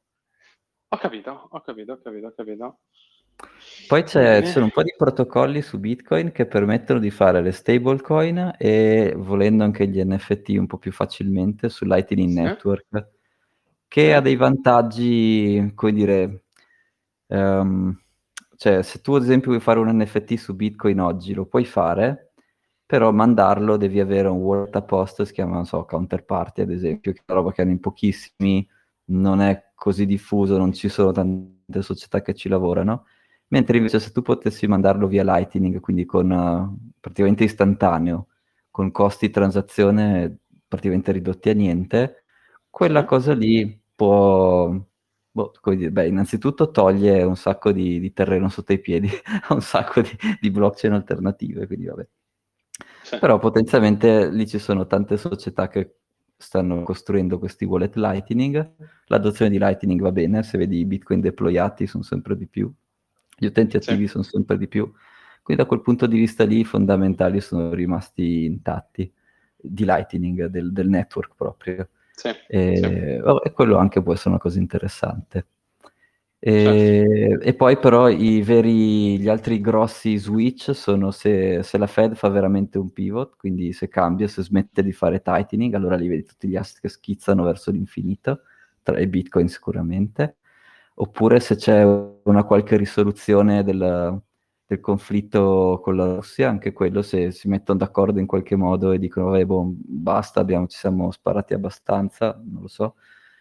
Ho 0.88 0.98
capito, 0.98 1.48
ho 1.50 1.60
capito, 1.62 1.92
ho 1.92 2.00
capito, 2.02 2.26
ho 2.26 2.34
capito. 2.36 2.80
Poi 3.86 4.06
ci 4.06 4.46
sono 4.48 4.66
un 4.66 4.70
po' 4.70 4.82
di 4.82 4.92
protocolli 4.94 5.62
su 5.62 5.78
Bitcoin 5.78 6.30
che 6.30 6.44
permettono 6.44 6.98
di 6.98 7.10
fare 7.10 7.40
le 7.40 7.52
stablecoin 7.52 8.56
e 8.58 9.14
volendo 9.16 9.64
anche 9.64 9.88
gli 9.88 9.98
NFT 9.98 10.50
un 10.58 10.66
po' 10.66 10.76
più 10.76 10.92
facilmente 10.92 11.70
su 11.70 11.86
Lightning 11.86 12.28
sì. 12.28 12.34
Network 12.34 13.18
che 13.90 14.14
ha 14.14 14.20
dei 14.20 14.36
vantaggi, 14.36 15.72
come 15.74 15.92
dire, 15.92 16.44
um, 17.26 17.92
cioè 18.56 18.82
se 18.82 19.00
tu 19.00 19.14
ad 19.14 19.22
esempio 19.22 19.50
vuoi 19.50 19.60
fare 19.60 19.80
un 19.80 19.88
NFT 19.88 20.34
su 20.36 20.54
Bitcoin 20.54 21.00
oggi 21.00 21.34
lo 21.34 21.44
puoi 21.46 21.64
fare, 21.64 22.34
però 22.86 23.10
mandarlo 23.10 23.76
devi 23.76 23.98
avere 23.98 24.28
un 24.28 24.38
wallet 24.38 24.76
apposta, 24.76 25.24
si 25.24 25.32
chiama, 25.32 25.54
non 25.56 25.66
so, 25.66 25.84
Counterparty 25.86 26.62
ad 26.62 26.70
esempio, 26.70 27.12
che 27.12 27.18
è 27.18 27.32
una 27.32 27.40
roba 27.40 27.52
che 27.52 27.62
hanno 27.62 27.72
in 27.72 27.80
pochissimi, 27.80 28.64
non 29.06 29.40
è 29.40 29.72
così 29.74 30.06
diffuso, 30.06 30.56
non 30.56 30.72
ci 30.72 30.88
sono 30.88 31.10
tante 31.10 31.82
società 31.82 32.22
che 32.22 32.34
ci 32.34 32.48
lavorano, 32.48 33.06
mentre 33.48 33.76
invece 33.78 33.98
se 33.98 34.12
tu 34.12 34.22
potessi 34.22 34.68
mandarlo 34.68 35.08
via 35.08 35.24
Lightning, 35.24 35.80
quindi 35.80 36.04
con 36.04 36.30
uh, 36.30 36.92
praticamente 37.00 37.42
istantaneo, 37.44 38.28
con 38.70 38.92
costi 38.92 39.26
di 39.26 39.32
transazione 39.32 40.38
praticamente 40.68 41.10
ridotti 41.10 41.48
a 41.50 41.54
niente, 41.54 42.24
quella 42.70 43.04
cosa 43.04 43.34
lì 43.34 43.79
può, 44.00 44.74
boh, 45.30 45.52
come 45.60 45.76
dire, 45.76 45.90
beh, 45.90 46.06
innanzitutto 46.06 46.70
toglie 46.70 47.22
un 47.22 47.36
sacco 47.36 47.70
di, 47.70 48.00
di 48.00 48.14
terreno 48.14 48.48
sotto 48.48 48.72
i 48.72 48.80
piedi 48.80 49.10
a 49.48 49.52
un 49.52 49.60
sacco 49.60 50.00
di, 50.00 50.16
di, 50.40 50.50
blockchain 50.50 50.94
alternative, 50.94 51.66
quindi 51.66 51.84
vabbè. 51.84 52.08
Sì. 53.02 53.18
Però 53.18 53.38
potenzialmente 53.38 54.30
lì 54.30 54.48
ci 54.48 54.58
sono 54.58 54.86
tante 54.86 55.18
società 55.18 55.68
che 55.68 55.96
stanno 56.38 56.82
costruendo 56.82 57.38
questi 57.38 57.66
wallet 57.66 57.94
Lightning. 57.96 58.74
L'adozione 59.06 59.50
di 59.50 59.58
Lightning 59.58 60.00
va 60.00 60.12
bene, 60.12 60.42
se 60.42 60.56
vedi 60.56 60.78
i 60.78 60.86
bitcoin 60.86 61.20
deployati 61.20 61.86
sono 61.86 62.02
sempre 62.02 62.38
di 62.38 62.46
più, 62.46 62.72
gli 63.36 63.44
utenti 63.44 63.76
attivi 63.76 64.06
sì. 64.06 64.12
sono 64.12 64.24
sempre 64.24 64.56
di 64.56 64.66
più. 64.66 64.90
Quindi 65.42 65.62
da 65.62 65.68
quel 65.68 65.82
punto 65.82 66.06
di 66.06 66.16
vista 66.16 66.44
lì 66.44 66.60
i 66.60 66.64
fondamentali 66.64 67.42
sono 67.42 67.74
rimasti 67.74 68.44
intatti 68.44 69.12
di 69.56 69.84
Lightning, 69.84 70.46
del, 70.46 70.72
del 70.72 70.88
network 70.88 71.34
proprio. 71.34 71.86
Sì, 72.20 72.28
e, 72.48 72.76
sì. 72.76 72.84
e, 72.84 73.52
quello 73.52 73.78
anche 73.78 74.02
può 74.02 74.12
essere 74.12 74.30
una 74.30 74.38
cosa 74.38 74.58
interessante. 74.58 75.46
E, 76.38 77.26
certo. 77.28 77.44
e, 77.44 77.54
poi 77.54 77.78
però 77.78 78.08
i 78.08 78.42
veri, 78.42 79.18
gli 79.18 79.28
altri 79.28 79.60
grossi 79.60 80.16
switch 80.16 80.74
sono 80.74 81.10
se, 81.10 81.62
se, 81.62 81.78
la 81.78 81.86
Fed 81.86 82.14
fa 82.14 82.28
veramente 82.28 82.78
un 82.78 82.92
pivot, 82.92 83.36
quindi 83.36 83.72
se 83.72 83.88
cambia, 83.88 84.26
se 84.26 84.42
smette 84.42 84.82
di 84.82 84.92
fare 84.92 85.22
tightening, 85.22 85.74
allora 85.74 85.96
li 85.96 86.08
vedi 86.08 86.24
tutti 86.24 86.48
gli 86.48 86.56
asset 86.56 86.80
che 86.80 86.88
schizzano 86.88 87.42
verso 87.42 87.70
l'infinito, 87.70 88.42
tra 88.82 88.98
i 88.98 89.06
bitcoin 89.06 89.48
sicuramente, 89.48 90.36
oppure 90.94 91.40
se 91.40 91.56
c'è 91.56 91.84
una 91.84 92.44
qualche 92.44 92.76
risoluzione 92.76 93.62
del, 93.62 94.20
del 94.70 94.78
conflitto 94.78 95.80
con 95.82 95.96
la 95.96 96.14
Russia, 96.14 96.48
anche 96.48 96.72
quello 96.72 97.02
se 97.02 97.32
si 97.32 97.48
mettono 97.48 97.80
d'accordo 97.80 98.20
in 98.20 98.26
qualche 98.26 98.54
modo 98.54 98.92
e 98.92 99.00
dicono 99.00 99.30
vabbè, 99.30 99.44
boh, 99.44 99.74
basta, 99.74 100.38
abbiamo, 100.38 100.68
ci 100.68 100.78
siamo 100.78 101.10
sparati 101.10 101.54
abbastanza, 101.54 102.40
non 102.44 102.62
lo 102.62 102.68
so, 102.68 102.94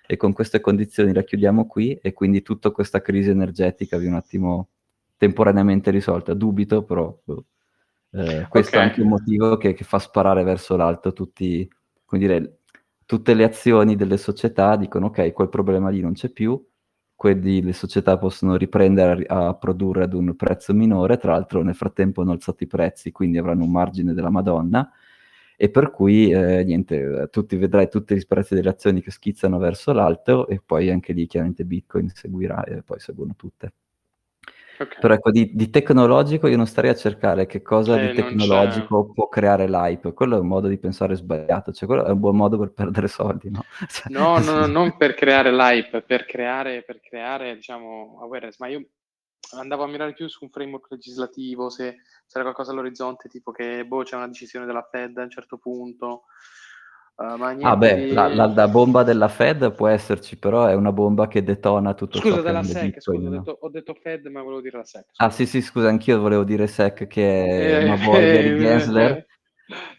e 0.08 0.18
con 0.18 0.34
queste 0.34 0.60
condizioni 0.60 1.14
la 1.14 1.22
chiudiamo 1.22 1.68
qui 1.68 1.94
e 2.02 2.14
quindi 2.14 2.42
tutta 2.42 2.72
questa 2.72 3.00
crisi 3.04 3.30
energetica 3.30 3.98
vi 3.98 4.08
un 4.08 4.16
attimo 4.16 4.70
temporaneamente 5.18 5.92
risolta. 5.92 6.34
Dubito, 6.34 6.82
però 6.82 7.16
boh. 7.24 7.46
eh, 8.10 8.48
questo 8.50 8.78
okay. 8.78 8.88
è 8.88 8.90
anche 8.90 9.02
un 9.04 9.10
motivo 9.10 9.58
che, 9.58 9.76
che, 9.76 9.84
fa 9.84 10.00
sparare 10.00 10.42
verso 10.42 10.76
l'alto 10.78 11.14
tutti, 11.14 11.70
come 12.06 12.22
dire, 12.22 12.58
tutte 13.06 13.36
le 13.36 13.44
azioni 13.44 13.96
delle 13.96 14.18
società, 14.18 14.76
dicono 14.76 15.08
ok, 15.08 15.32
quel 15.32 15.50
problema 15.50 15.90
lì 15.90 16.02
non 16.02 16.14
c'è 16.14 16.30
più, 16.30 16.60
quindi 17.20 17.62
le 17.62 17.74
società 17.74 18.18
possono 18.18 18.56
riprendere 18.56 19.26
a, 19.28 19.54
produrre 19.54 20.04
ad 20.04 20.14
un 20.14 20.38
prezzo 20.38 20.74
minore, 20.74 21.18
tra 21.18 21.34
l'altro 21.34 21.62
nel 21.62 21.76
frattempo 21.76 22.22
hanno 22.22 22.32
alzato 22.32 22.64
i 22.64 22.68
prezzi, 22.68 23.12
quindi 23.12 23.38
avranno 23.38 23.66
un 23.66 23.72
margine 23.72 24.14
della 24.14 24.30
Madonna, 24.30 24.90
e 25.58 25.70
per 25.70 25.92
cui 25.92 26.32
eh, 26.32 26.64
niente, 26.64 27.28
tutti, 27.30 27.58
vedrai 27.58 27.90
tutti 27.90 28.14
i 28.14 28.26
prezzi 28.26 28.56
delle 28.56 28.70
azioni 28.70 29.02
che 29.02 29.12
schizzano 29.12 29.58
verso 29.58 29.92
l'alto 29.92 30.48
e 30.48 30.62
poi 30.66 30.90
anche 30.90 31.12
lì 31.12 31.28
chiaramente 31.28 31.66
Bitcoin 31.66 32.08
seguirà 32.08 32.64
e 32.64 32.84
poi 32.84 33.02
seguono 33.02 33.34
tutte. 33.36 33.74
Okay. 34.82 35.00
Però 35.02 35.14
ecco, 35.14 35.30
di, 35.30 35.52
di, 35.54 35.70
tecnologico 35.70 36.48
io 36.48 36.56
non 36.56 36.66
starei 36.66 36.92
a 36.92 36.96
cercare 36.96 37.46
che 37.46 37.62
cosa 37.62 38.00
eh, 38.00 38.08
di 38.08 38.16
tecnologico 38.16 39.12
può 39.12 39.28
creare 39.28 39.68
l'hype. 39.68 40.14
Quello 40.14 40.38
è 40.38 40.40
un 40.40 40.48
modo 40.48 40.70
di 40.70 40.78
pensare 40.78 41.16
sbagliato, 41.16 41.74
cioè 41.74 41.86
quello 41.86 42.06
è 42.06 42.12
un 42.12 42.20
buon 42.20 42.38
modo 42.38 42.58
per 42.58 42.72
perdere 42.72 43.10
soldi, 43.10 43.50
no? 43.50 43.66
Cioè, 43.90 44.10
no, 44.10 44.40
no, 44.40 44.60
no, 44.60 44.66
non 44.72 44.96
per 44.96 45.16
creare 45.16 45.52
l'hype, 45.52 46.02
per 46.02 46.26
creare, 46.26 46.84
per 46.84 47.02
creare, 47.02 47.56
diciamo, 47.56 48.20
awareness. 48.22 48.58
Ma 48.60 48.68
io 48.68 48.86
andavo 49.58 49.84
a 49.84 49.88
mirare 49.88 50.14
più 50.14 50.30
su 50.30 50.46
un 50.46 50.50
framework 50.50 50.88
legislativo, 50.92 51.70
se 51.70 51.98
c'era 52.26 52.44
qualcosa 52.44 52.72
all'orizzonte, 52.72 53.28
tipo 53.28 53.52
che, 53.52 53.86
boh, 53.86 54.04
c'è 54.04 54.16
una 54.16 54.28
decisione 54.28 54.66
della 54.66 54.88
Fed 54.90 55.18
a 55.18 55.24
un 55.24 55.30
certo 55.30 55.58
punto, 55.58 56.24
Uh, 57.20 57.66
ah 57.66 57.76
beh, 57.76 57.96
di... 57.96 58.14
la, 58.14 58.34
la, 58.34 58.46
la, 58.46 58.68
bomba 58.70 59.04
della 59.04 59.28
Fed 59.28 59.74
può 59.74 59.90
esserci, 59.90 60.38
però 60.38 60.68
è 60.68 60.74
una 60.74 60.94
bomba 60.94 61.28
che 61.28 61.44
detona 61.44 61.94
tutto 61.94 62.20
scusa, 62.20 62.36
ciò 62.36 62.42
della 62.42 62.64
SEC, 62.64 63.02
scusa, 63.02 63.28
ho, 63.28 63.30
detto, 63.30 63.58
ho, 63.60 63.70
detto, 63.70 63.94
Fed, 63.94 64.28
ma 64.28 64.42
volevo 64.42 64.62
dire 64.62 64.78
la 64.78 64.86
SEC. 64.86 65.02
Scusa. 65.02 65.26
Ah 65.26 65.30
sì 65.30 65.46
sì, 65.46 65.62
scusa, 65.62 65.90
anch'io 65.90 66.22
volevo 66.22 66.46
dire 66.46 66.66
SEC, 66.68 67.08
che 67.08 67.46
è 67.46 67.82
eh, 67.82 67.84
una 67.84 67.98
voglia 67.98 68.42
di 68.42 68.58
Gensler, 68.58 69.26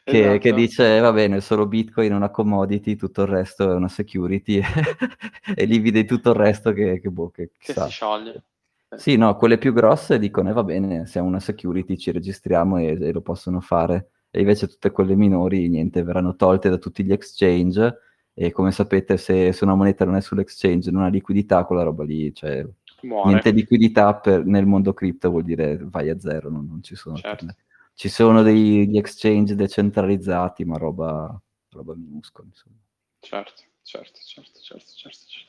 che, 0.03 0.19
esatto. 0.19 0.39
che, 0.39 0.53
dice, 0.55 0.99
va 1.01 1.13
bene, 1.13 1.43
solo 1.43 1.67
Bitcoin 1.67 2.11
è 2.11 2.15
una 2.15 2.31
commodity, 2.31 2.97
tutto 2.97 3.21
il 3.21 3.29
resto 3.29 3.71
è 3.71 3.75
una 3.75 3.89
security, 3.89 4.63
e 5.55 5.65
lì 5.67 5.79
vedi 5.79 6.07
tutto 6.07 6.31
il 6.31 6.37
resto 6.37 6.73
che, 6.73 7.01
che, 7.01 7.11
boh, 7.11 7.29
che, 7.29 7.51
che 7.59 7.75
si 7.75 7.89
scioglie. 7.91 8.45
Sì, 8.97 9.17
no, 9.17 9.37
quelle 9.37 9.59
più 9.59 9.75
grosse 9.75 10.19
dicono, 10.19 10.49
eh, 10.49 10.53
va 10.55 10.65
bene, 10.65 11.05
siamo 11.05 11.29
una 11.29 11.39
security, 11.39 11.99
ci 11.99 12.13
registriamo 12.13 12.79
e, 12.79 12.97
e 12.99 13.13
lo 13.13 13.21
possono 13.21 13.61
fare 13.61 14.09
e 14.31 14.41
invece 14.41 14.69
tutte 14.69 14.91
quelle 14.91 15.17
minori, 15.17 15.69
niente, 15.69 16.03
verranno 16.03 16.37
tolte 16.37 16.69
da 16.69 16.79
tutti 16.79 17.05
gli 17.05 17.13
exchange 17.13 17.99
e 18.33 18.53
come 18.53 18.71
sapete 18.71 19.17
se, 19.17 19.53
se 19.53 19.65
una 19.65 19.75
moneta 19.75 20.05
non 20.05 20.17
è 20.17 20.21
sull'exchange, 20.21 20.91
non 20.91 21.03
ha 21.03 21.09
liquidità, 21.09 21.65
quella 21.65 21.83
roba 21.83 22.05
lì, 22.05 22.33
cioè 22.33 22.67
niente 23.03 23.51
liquidità 23.51 24.15
per, 24.15 24.45
nel 24.45 24.67
mondo 24.67 24.93
cripto 24.93 25.31
vuol 25.31 25.43
dire 25.43 25.79
vai 25.79 26.11
a 26.11 26.19
zero, 26.19 26.49
non, 26.51 26.67
non 26.67 26.83
ci 26.83 26.95
sono. 26.95 27.17
Certo. 27.17 27.47
Ci 27.95 28.09
sono 28.09 28.43
degli 28.43 28.97
exchange 28.97 29.55
decentralizzati, 29.55 30.65
ma 30.65 30.79
roba, 30.79 31.39
roba 31.71 31.95
minuscola, 31.95 32.47
insomma. 32.49 32.77
Certo, 33.19 33.63
certo, 33.83 34.21
certo, 34.25 34.59
certo, 34.61 34.91
certo. 34.95 35.19
certo. 35.27 35.49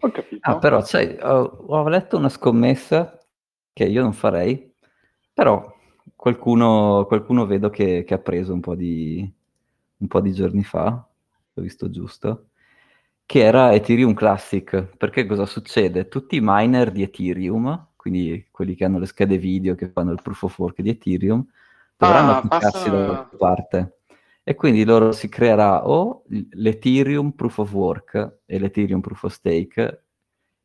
Ho 0.00 0.10
capito. 0.10 0.48
Ah, 0.48 0.58
però, 0.58 0.82
sai, 0.82 1.18
ho, 1.20 1.42
ho 1.66 1.88
letto 1.88 2.16
una 2.16 2.28
scommessa 2.28 3.18
che 3.72 3.84
io 3.84 4.02
non 4.02 4.12
farei, 4.14 4.72
però 5.34 5.75
qualcuno, 6.16 7.04
qualcuno 7.06 7.46
vedo 7.46 7.70
che, 7.70 8.02
che, 8.04 8.14
ha 8.14 8.18
preso 8.18 8.52
un 8.52 8.60
po, 8.60 8.74
di, 8.74 9.30
un 9.98 10.08
po' 10.08 10.20
di 10.20 10.32
giorni 10.32 10.64
fa, 10.64 11.06
ho 11.54 11.60
visto 11.60 11.90
giusto, 11.90 12.48
che 13.26 13.40
era 13.40 13.72
Ethereum 13.72 14.14
Classic. 14.14 14.96
Perché 14.96 15.26
cosa 15.26 15.46
succede? 15.46 16.08
Tutti 16.08 16.36
i 16.36 16.40
miner 16.42 16.90
di 16.90 17.02
Ethereum, 17.02 17.88
quindi 17.94 18.48
quelli 18.50 18.74
che 18.74 18.84
hanno 18.84 18.98
le 18.98 19.06
schede 19.06 19.38
video, 19.38 19.74
che 19.74 19.90
fanno 19.90 20.12
il 20.12 20.22
proof 20.22 20.44
of 20.44 20.58
work 20.58 20.80
di 20.80 20.90
Ethereum, 20.90 21.46
dovranno 21.96 22.30
ah, 22.30 22.36
applicarsi 22.38 22.90
passa... 22.90 22.90
da 22.90 23.30
parte. 23.36 23.98
E 24.42 24.54
quindi 24.54 24.84
loro 24.84 25.10
si 25.12 25.28
creerà 25.28 25.88
o 25.88 26.22
l'Ethereum 26.52 27.32
proof 27.32 27.58
of 27.58 27.72
work 27.72 28.38
e 28.46 28.58
l'Ethereum 28.60 29.00
proof 29.00 29.24
of 29.24 29.32
stake 29.32 30.05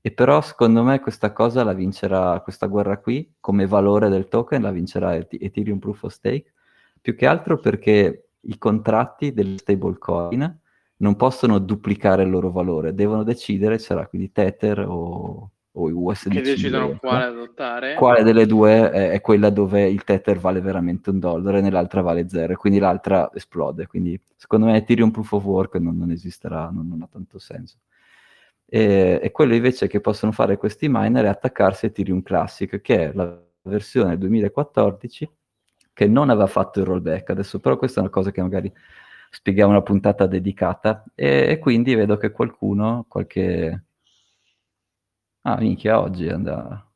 e 0.04 0.12
però 0.12 0.42
secondo 0.42 0.82
me 0.84 1.00
questa 1.00 1.32
cosa 1.32 1.64
la 1.64 1.74
vincerà, 1.74 2.40
questa 2.42 2.66
guerra 2.66 2.98
qui, 2.98 3.36
come 3.40 3.68
valore 3.68 4.10
del 4.10 4.28
token, 4.28 4.62
la 4.64 4.72
vincerà 4.72 5.16
Ethereum 5.16 5.78
Proof 5.78 6.04
of 6.04 6.12
Stake, 6.12 6.54
più 7.00 7.16
che 7.16 7.28
altro 7.28 7.60
perché 7.60 8.30
i 8.42 8.58
contratti 8.58 9.32
del 9.32 9.60
stablecoin 9.60 10.60
non 10.98 11.16
possono 11.16 11.60
duplicare 11.60 12.24
il 12.24 12.32
loro 12.32 12.50
valore, 12.50 12.96
devono 12.96 13.24
decidere, 13.24 13.78
sarà 13.78 14.08
quindi 14.08 14.32
Tether 14.32 14.80
o, 14.88 15.52
o 15.72 15.84
USDC. 15.84 16.34
Che 16.34 16.42
decidono 16.42 16.98
quale 16.98 17.26
adottare. 17.26 17.94
Quale 17.94 18.24
delle 18.24 18.48
due 18.48 18.90
è, 18.90 19.12
è, 19.12 19.22
quella 19.22 19.52
dove 19.52 19.88
il 19.88 20.04
Tether 20.04 20.40
vale 20.40 20.62
veramente 20.62 21.12
un 21.12 21.20
dollaro 21.20 21.58
e 21.58 21.62
nell'altra 21.62 22.02
vale 22.02 22.28
zero, 22.28 22.56
quindi 22.56 22.80
l'altra 22.80 23.30
esplode. 23.34 23.86
Quindi 23.86 24.20
secondo 24.36 24.66
me 24.66 24.78
Ethereum 24.78 25.12
Proof 25.12 25.32
of 25.34 25.44
Work 25.44 25.76
non, 25.76 25.96
non 25.96 26.10
esisterà, 26.10 26.72
non, 26.72 26.88
non 26.88 27.04
ha 27.04 27.08
tanto 27.08 27.38
senso 27.38 27.78
e, 28.74 29.20
e, 29.22 29.32
quello 29.32 29.54
invece 29.54 29.88
che 29.88 30.00
possono 30.00 30.32
fare 30.32 30.56
questi 30.56 30.88
miner 30.90 31.26
è 31.26 31.28
attaccarsi 31.28 31.86
a 31.86 31.90
Ethereum 31.90 32.22
Classic, 32.22 32.80
che 32.80 33.10
è 33.10 33.12
la 33.14 33.38
versione 33.64 34.18
2014 34.18 35.30
che 35.92 36.08
non 36.08 36.30
aveva 36.30 36.48
fatto 36.48 36.80
il 36.80 36.86
rollback. 36.86 37.32
Adesso 37.32 37.60
però 37.60 37.76
questa 37.78 38.00
è 38.00 38.04
una 38.04 38.12
cosa 38.12 38.32
che 38.32 38.42
magari 38.42 38.72
spieghiamo 39.30 39.72
una 39.72 39.82
puntata 39.82 40.26
dedicata 40.26 41.04
e, 41.14 41.48
e 41.50 41.60
quindi 41.60 41.96
vedo 41.96 42.16
che 42.16 42.32
qualcuno, 42.32 43.06
qualche... 43.10 43.84
Ah, 45.42 45.58
minchia, 45.58 46.00
oggi 46.00 46.28
è 46.28 46.32
andata... 46.32 46.90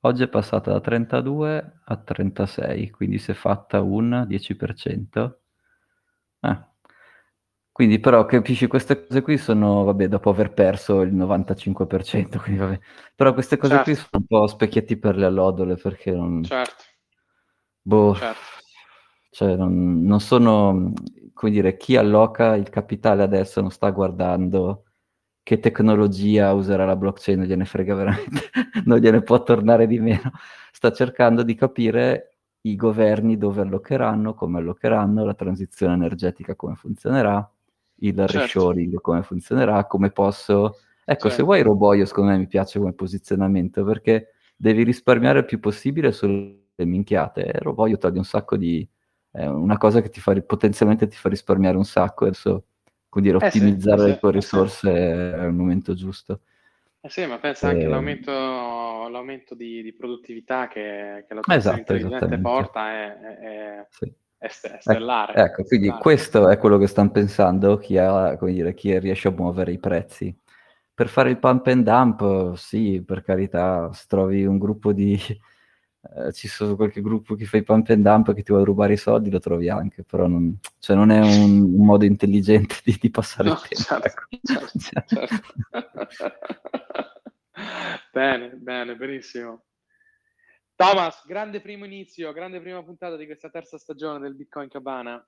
Oggi 0.00 0.24
è 0.24 0.28
passata 0.28 0.72
da 0.72 0.80
32 0.80 1.80
a 1.84 1.96
36, 1.96 2.90
quindi 2.90 3.18
si 3.18 3.30
è 3.30 3.34
fatta 3.34 3.82
un 3.82 4.26
10%. 4.28 5.32
Eh, 6.40 6.64
quindi 7.72 7.98
però 8.00 8.24
capisci, 8.26 8.66
queste 8.66 9.06
cose 9.06 9.22
qui 9.22 9.38
sono, 9.38 9.84
vabbè, 9.84 10.08
dopo 10.08 10.30
aver 10.30 10.52
perso 10.52 11.00
il 11.02 11.14
95%, 11.14 12.38
quindi 12.42 12.60
vabbè. 12.60 12.78
Però 13.14 13.32
queste 13.32 13.56
cose 13.56 13.74
certo. 13.74 13.90
qui 13.90 13.94
sono 13.94 14.08
un 14.12 14.26
po' 14.26 14.46
specchietti 14.46 14.96
per 14.96 15.16
le 15.16 15.26
allodole, 15.26 15.76
perché 15.76 16.10
non... 16.10 16.42
Certo. 16.42 16.84
Boh, 17.82 18.14
certo. 18.14 18.40
cioè 19.30 19.56
non, 19.56 20.02
non, 20.02 20.20
sono, 20.20 20.92
come 21.32 21.50
dire, 21.50 21.76
chi 21.76 21.96
alloca 21.96 22.54
il 22.56 22.68
capitale 22.68 23.22
adesso 23.22 23.60
non 23.60 23.70
sta 23.70 23.90
guardando 23.90 24.84
che 25.42 25.58
tecnologia 25.58 26.52
userà 26.52 26.84
la 26.84 26.96
blockchain, 26.96 27.38
non 27.38 27.48
gliene 27.48 27.64
frega 27.64 27.94
veramente, 27.94 28.50
non 28.84 28.98
gliene 28.98 29.22
può 29.22 29.42
tornare 29.42 29.86
di 29.86 29.98
meno. 29.98 30.32
Sta 30.70 30.92
cercando 30.92 31.42
di 31.42 31.54
capire 31.54 32.36
i 32.62 32.76
governi 32.76 33.38
dove 33.38 33.62
allocheranno, 33.62 34.34
come 34.34 34.58
allocheranno, 34.58 35.24
la 35.24 35.34
transizione 35.34 35.94
energetica 35.94 36.54
come 36.54 36.74
funzionerà, 36.74 37.50
il 38.00 38.16
certo. 38.16 38.38
reshoring, 38.38 39.00
come 39.00 39.22
funzionerà, 39.22 39.84
come 39.86 40.10
posso... 40.10 40.76
Ecco, 41.04 41.28
certo. 41.28 41.30
se 41.30 41.42
vuoi 41.42 41.62
Roboio, 41.62 42.04
secondo 42.04 42.30
me 42.30 42.38
mi 42.38 42.46
piace 42.46 42.78
come 42.78 42.92
posizionamento, 42.92 43.84
perché 43.84 44.32
devi 44.56 44.84
risparmiare 44.84 45.40
il 45.40 45.44
più 45.44 45.58
possibile 45.58 46.12
sulle 46.12 46.60
minchiate. 46.76 47.44
E 47.44 47.58
Roboio 47.58 47.98
toglie 47.98 48.18
un 48.18 48.24
sacco 48.24 48.56
di... 48.56 48.86
È 49.30 49.46
una 49.46 49.78
cosa 49.78 50.00
che 50.00 50.08
ti 50.08 50.20
fa, 50.20 50.38
potenzialmente 50.40 51.06
ti 51.06 51.16
fa 51.16 51.28
risparmiare 51.28 51.76
un 51.76 51.84
sacco, 51.84 52.24
adesso, 52.24 52.64
come 53.08 53.24
dire, 53.24 53.36
ottimizzare 53.36 54.00
eh 54.00 54.04
sì, 54.04 54.10
le 54.10 54.18
tue 54.18 54.30
risorse 54.32 54.92
è 54.92 55.44
il 55.44 55.52
momento 55.52 55.94
giusto. 55.94 56.40
Eh 57.00 57.08
sì, 57.08 57.24
ma 57.26 57.38
pensa 57.38 57.68
anche 57.68 57.84
all'aumento, 57.84 58.30
ehm 58.30 58.80
l'aumento 59.10 59.54
di, 59.54 59.82
di 59.82 59.92
produttività 59.92 60.68
che, 60.68 61.24
che 61.26 61.34
l'automazione 61.34 61.80
esatto, 61.80 61.94
intelligente 61.94 62.38
porta 62.38 62.90
è, 62.90 63.18
è, 63.18 63.86
sì 63.90 64.04
è, 64.06 64.14
è 64.40 64.48
stellare. 64.48 65.32
Ecco, 65.32 65.42
ecco 65.42 65.64
quindi 65.64 65.86
stellare. 65.86 66.02
questo 66.02 66.48
è 66.48 66.56
quello 66.56 66.78
che 66.78 66.86
stanno 66.86 67.10
pensando 67.10 67.76
chi, 67.76 67.98
ha, 67.98 68.38
dire, 68.40 68.72
chi 68.72 68.98
riesce 68.98 69.28
a 69.28 69.32
muovere 69.32 69.72
i 69.72 69.78
prezzi. 69.78 70.34
Per 70.94 71.08
fare 71.08 71.28
il 71.30 71.38
pump 71.38 71.66
and 71.66 71.84
dump, 71.84 72.54
sì, 72.54 73.02
per 73.04 73.22
carità, 73.22 73.92
se 73.92 74.04
trovi 74.08 74.46
un 74.46 74.58
gruppo 74.58 74.92
di... 74.92 75.18
Eh, 76.16 76.32
ci 76.32 76.48
sono 76.48 76.76
qualche 76.76 77.02
gruppo 77.02 77.34
che 77.34 77.44
fa 77.44 77.58
i 77.58 77.62
pump 77.62 77.90
and 77.90 78.02
dump 78.02 78.32
che 78.32 78.42
ti 78.42 78.52
vuole 78.52 78.64
rubare 78.64 78.94
i 78.94 78.96
soldi, 78.96 79.30
lo 79.30 79.38
trovi 79.38 79.68
anche, 79.68 80.02
però 80.02 80.26
non, 80.26 80.58
cioè 80.78 80.96
non 80.96 81.10
è 81.10 81.20
un, 81.20 81.74
un, 81.74 81.84
modo 81.84 82.06
intelligente 82.06 82.76
di, 82.82 82.96
di 82.98 83.10
passare 83.10 83.50
no, 83.50 83.54
il 83.54 83.60
tempo. 83.60 83.84
Certo, 83.84 84.06
ecco. 84.06 84.22
certo, 84.42 84.78
certo. 84.78 85.18
bene, 88.12 88.48
bene, 88.56 88.96
benissimo. 88.96 89.64
Thomas, 90.80 91.26
grande 91.26 91.60
primo 91.60 91.84
inizio, 91.84 92.32
grande 92.32 92.58
prima 92.58 92.82
puntata 92.82 93.16
di 93.16 93.26
questa 93.26 93.50
terza 93.50 93.76
stagione 93.76 94.18
del 94.18 94.34
Bitcoin 94.34 94.70
Cabana. 94.70 95.22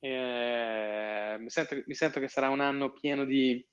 Eh, 0.00 1.36
mi, 1.38 1.48
sento, 1.48 1.80
mi, 1.86 1.94
sento, 1.94 2.18
che 2.18 2.26
sarà 2.26 2.48
un 2.48 2.58
anno 2.58 2.90
pieno 2.90 3.24
di 3.24 3.64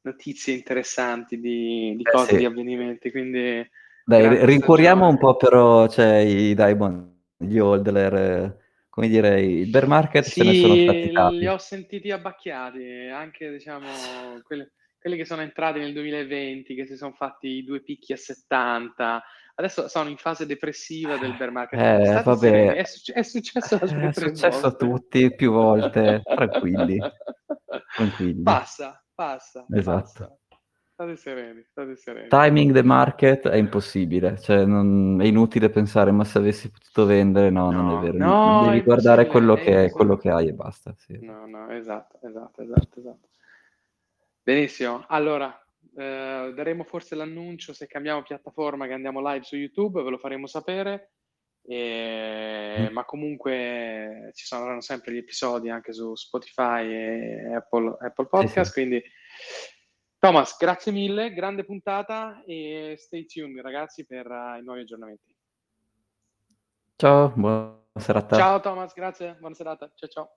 notizie 0.00 0.54
interessanti, 0.54 1.38
di, 1.38 1.94
di 1.96 2.02
eh, 2.02 2.10
cose, 2.10 2.32
sì. 2.32 2.36
di 2.38 2.44
avvenimenti. 2.46 3.12
Quindi, 3.12 3.64
Dai, 4.04 4.44
rincuoriamo 4.44 5.06
un 5.06 5.18
po' 5.18 5.36
però 5.36 5.86
cioè, 5.86 6.16
i 6.16 6.52
Diamond, 6.56 7.14
gli 7.36 7.58
Holdler, 7.58 8.58
come 8.88 9.06
dire, 9.06 9.40
il 9.40 9.70
bear 9.70 9.86
market 9.86 10.24
sì, 10.24 10.40
se 10.40 10.44
ne 10.44 10.54
sono 10.54 10.74
stati 10.74 11.12
tanti. 11.12 11.38
li 11.38 11.46
ho 11.46 11.58
sentiti 11.58 12.10
abbacchiati, 12.10 13.08
anche 13.08 13.52
diciamo 13.52 13.86
quelli, 14.42 14.68
quelli 14.98 15.16
che 15.16 15.24
sono 15.26 15.42
entrati 15.42 15.78
nel 15.78 15.92
2020, 15.92 16.74
che 16.74 16.86
si 16.86 16.96
sono 16.96 17.12
fatti 17.12 17.46
i 17.46 17.64
due 17.64 17.82
picchi 17.82 18.12
a 18.12 18.16
70 18.16 19.22
adesso 19.62 19.88
sono 19.88 20.08
in 20.08 20.16
fase 20.16 20.46
depressiva 20.46 21.16
del 21.16 21.36
bear 21.36 21.50
market. 21.50 21.78
Eh, 21.80 22.22
vabbè. 22.22 22.74
È, 22.74 22.84
suc- 22.84 23.12
è, 23.12 23.22
successo 23.22 23.76
È 23.80 24.12
successo 24.12 24.66
a 24.66 24.72
tutti 24.72 25.34
più 25.34 25.52
volte, 25.52 26.22
tranquilli. 26.24 26.98
tranquilli. 27.96 28.42
Passa, 28.42 29.02
passa. 29.14 29.64
Esatto. 29.70 30.00
Passa. 30.00 30.36
State 30.92 31.16
sereni, 31.16 31.64
state 31.64 31.96
sereni. 31.96 32.28
Timing 32.28 32.72
the 32.72 32.82
market 32.82 33.48
è 33.48 33.56
impossibile, 33.56 34.38
cioè 34.38 34.64
non, 34.64 35.18
è 35.20 35.24
inutile 35.24 35.70
pensare 35.70 36.10
ma 36.12 36.22
se 36.22 36.38
avessi 36.38 36.70
potuto 36.70 37.06
vendere, 37.06 37.50
no, 37.50 37.70
no 37.70 37.82
non 37.82 37.98
è 37.98 38.10
vero, 38.10 38.18
no, 38.18 38.66
devi 38.66 38.82
guardare 38.82 39.26
quello 39.26 39.54
che, 39.54 39.90
quello 39.90 40.16
che, 40.16 40.30
hai 40.30 40.48
e 40.48 40.52
basta. 40.52 40.94
Sì. 40.96 41.18
No, 41.22 41.46
no, 41.46 41.70
esatto, 41.70 42.18
esatto, 42.22 42.62
esatto, 42.62 43.00
esatto. 43.00 43.28
Benissimo, 44.42 45.04
allora 45.08 45.61
eh, 45.94 46.52
daremo 46.54 46.84
forse 46.84 47.14
l'annuncio 47.14 47.72
se 47.72 47.86
cambiamo 47.86 48.22
piattaforma 48.22 48.86
che 48.86 48.94
andiamo 48.94 49.20
live 49.20 49.44
su 49.44 49.56
YouTube, 49.56 50.02
ve 50.02 50.10
lo 50.10 50.18
faremo 50.18 50.46
sapere. 50.46 51.12
E, 51.64 52.88
mm. 52.88 52.92
Ma 52.92 53.04
comunque 53.04 54.30
ci 54.34 54.46
saranno 54.46 54.80
sempre 54.80 55.12
gli 55.12 55.18
episodi 55.18 55.68
anche 55.68 55.92
su 55.92 56.14
Spotify 56.14 56.92
e 56.92 57.54
Apple, 57.54 57.96
Apple 58.00 58.26
Podcast. 58.26 58.62
Sì, 58.62 58.64
sì. 58.64 58.72
Quindi, 58.72 59.02
Thomas, 60.18 60.56
grazie 60.56 60.92
mille, 60.92 61.32
grande 61.32 61.64
puntata 61.64 62.42
e 62.44 62.94
stay 62.96 63.26
tuned, 63.26 63.60
ragazzi, 63.60 64.06
per 64.06 64.26
uh, 64.28 64.58
i 64.58 64.62
nuovi 64.62 64.80
aggiornamenti. 64.80 65.34
Ciao, 66.96 67.32
buona 67.34 67.80
serata. 67.96 68.36
Ciao, 68.36 68.60
Thomas, 68.60 68.92
grazie, 68.92 69.34
buona 69.38 69.54
serata. 69.54 69.90
Ciao, 69.94 70.08
ciao. 70.08 70.36